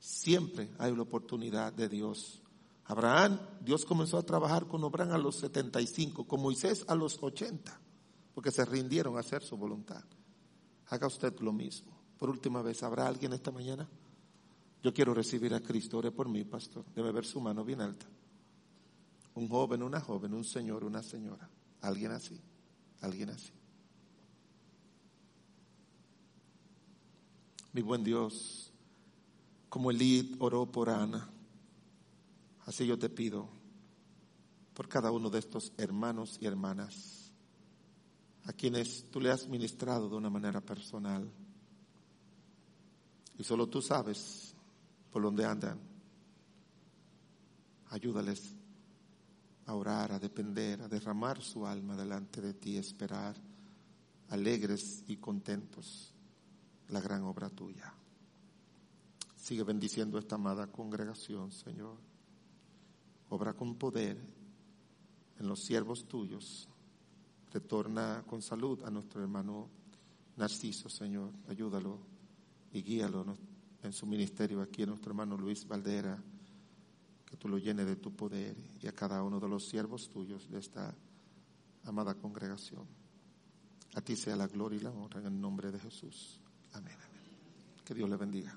Siempre 0.00 0.70
hay 0.78 0.96
la 0.96 1.02
oportunidad 1.02 1.72
de 1.72 1.88
Dios. 1.88 2.40
Abraham, 2.86 3.38
Dios 3.60 3.84
comenzó 3.84 4.18
a 4.18 4.24
trabajar 4.24 4.66
con 4.66 4.82
Abraham 4.82 5.12
a 5.12 5.18
los 5.18 5.36
75, 5.36 6.26
con 6.26 6.40
Moisés 6.40 6.84
a 6.88 6.94
los 6.94 7.22
80, 7.22 7.78
porque 8.34 8.50
se 8.50 8.64
rindieron 8.64 9.16
a 9.16 9.20
hacer 9.20 9.42
su 9.42 9.56
voluntad. 9.56 10.02
Haga 10.88 11.06
usted 11.06 11.38
lo 11.40 11.52
mismo. 11.52 11.92
Por 12.18 12.30
última 12.30 12.62
vez, 12.62 12.82
¿habrá 12.82 13.06
alguien 13.06 13.32
esta 13.34 13.50
mañana? 13.50 13.88
Yo 14.82 14.92
quiero 14.92 15.14
recibir 15.14 15.54
a 15.54 15.60
Cristo. 15.60 15.98
Ore 15.98 16.10
por 16.10 16.28
mí, 16.28 16.44
pastor. 16.44 16.84
Debe 16.94 17.12
ver 17.12 17.26
su 17.26 17.40
mano 17.40 17.64
bien 17.64 17.80
alta. 17.80 18.06
Un 19.34 19.48
joven, 19.48 19.82
una 19.82 20.00
joven, 20.00 20.34
un 20.34 20.44
señor, 20.44 20.84
una 20.84 21.02
señora. 21.02 21.48
Alguien 21.82 22.12
así. 22.12 22.40
Alguien 23.02 23.30
así. 23.30 23.52
Mi 27.72 27.82
buen 27.82 28.02
Dios, 28.02 28.69
como 29.70 29.92
Elid 29.92 30.34
oró 30.40 30.66
por 30.66 30.90
Ana, 30.90 31.30
así 32.66 32.84
yo 32.86 32.98
te 32.98 33.08
pido 33.08 33.48
por 34.74 34.88
cada 34.88 35.12
uno 35.12 35.30
de 35.30 35.38
estos 35.38 35.72
hermanos 35.78 36.38
y 36.40 36.46
hermanas, 36.46 37.32
a 38.44 38.52
quienes 38.52 39.08
tú 39.10 39.20
le 39.20 39.30
has 39.30 39.48
ministrado 39.48 40.08
de 40.08 40.16
una 40.16 40.28
manera 40.28 40.60
personal. 40.60 41.30
Y 43.38 43.44
solo 43.44 43.68
tú 43.68 43.80
sabes 43.80 44.54
por 45.12 45.22
dónde 45.22 45.44
andan. 45.44 45.78
Ayúdales 47.90 48.54
a 49.66 49.74
orar, 49.74 50.12
a 50.12 50.18
depender, 50.18 50.82
a 50.82 50.88
derramar 50.88 51.40
su 51.42 51.64
alma 51.64 51.94
delante 51.94 52.40
de 52.40 52.54
ti, 52.54 52.76
esperar, 52.76 53.36
alegres 54.30 55.04
y 55.06 55.16
contentos, 55.18 56.12
la 56.88 57.00
gran 57.00 57.22
obra 57.22 57.48
tuya. 57.50 57.94
Sigue 59.40 59.64
bendiciendo 59.64 60.18
esta 60.18 60.34
amada 60.34 60.66
congregación, 60.66 61.50
Señor. 61.50 61.96
Obra 63.30 63.54
con 63.54 63.74
poder 63.76 64.18
en 65.38 65.48
los 65.48 65.60
siervos 65.60 66.06
tuyos. 66.06 66.68
Retorna 67.50 68.22
con 68.26 68.42
salud 68.42 68.84
a 68.84 68.90
nuestro 68.90 69.22
hermano 69.22 69.68
Narciso, 70.36 70.90
Señor. 70.90 71.32
Ayúdalo 71.48 71.98
y 72.72 72.82
guíalo 72.82 73.24
en 73.82 73.92
su 73.94 74.04
ministerio 74.04 74.60
aquí, 74.60 74.82
a 74.82 74.86
nuestro 74.86 75.10
hermano 75.10 75.38
Luis 75.38 75.66
Valdera. 75.66 76.22
Que 77.24 77.36
tú 77.38 77.48
lo 77.48 77.56
llenes 77.56 77.86
de 77.86 77.96
tu 77.96 78.14
poder 78.14 78.54
y 78.80 78.86
a 78.88 78.92
cada 78.92 79.22
uno 79.22 79.40
de 79.40 79.48
los 79.48 79.66
siervos 79.66 80.10
tuyos 80.10 80.50
de 80.50 80.58
esta 80.58 80.94
amada 81.84 82.14
congregación. 82.14 82.86
A 83.94 84.02
ti 84.02 84.16
sea 84.16 84.36
la 84.36 84.48
gloria 84.48 84.78
y 84.78 84.82
la 84.82 84.90
honra 84.90 85.20
en 85.20 85.26
el 85.26 85.40
nombre 85.40 85.72
de 85.72 85.78
Jesús. 85.78 86.38
Amén. 86.72 86.92
amén. 86.92 87.84
Que 87.84 87.94
Dios 87.94 88.08
le 88.08 88.16
bendiga. 88.16 88.56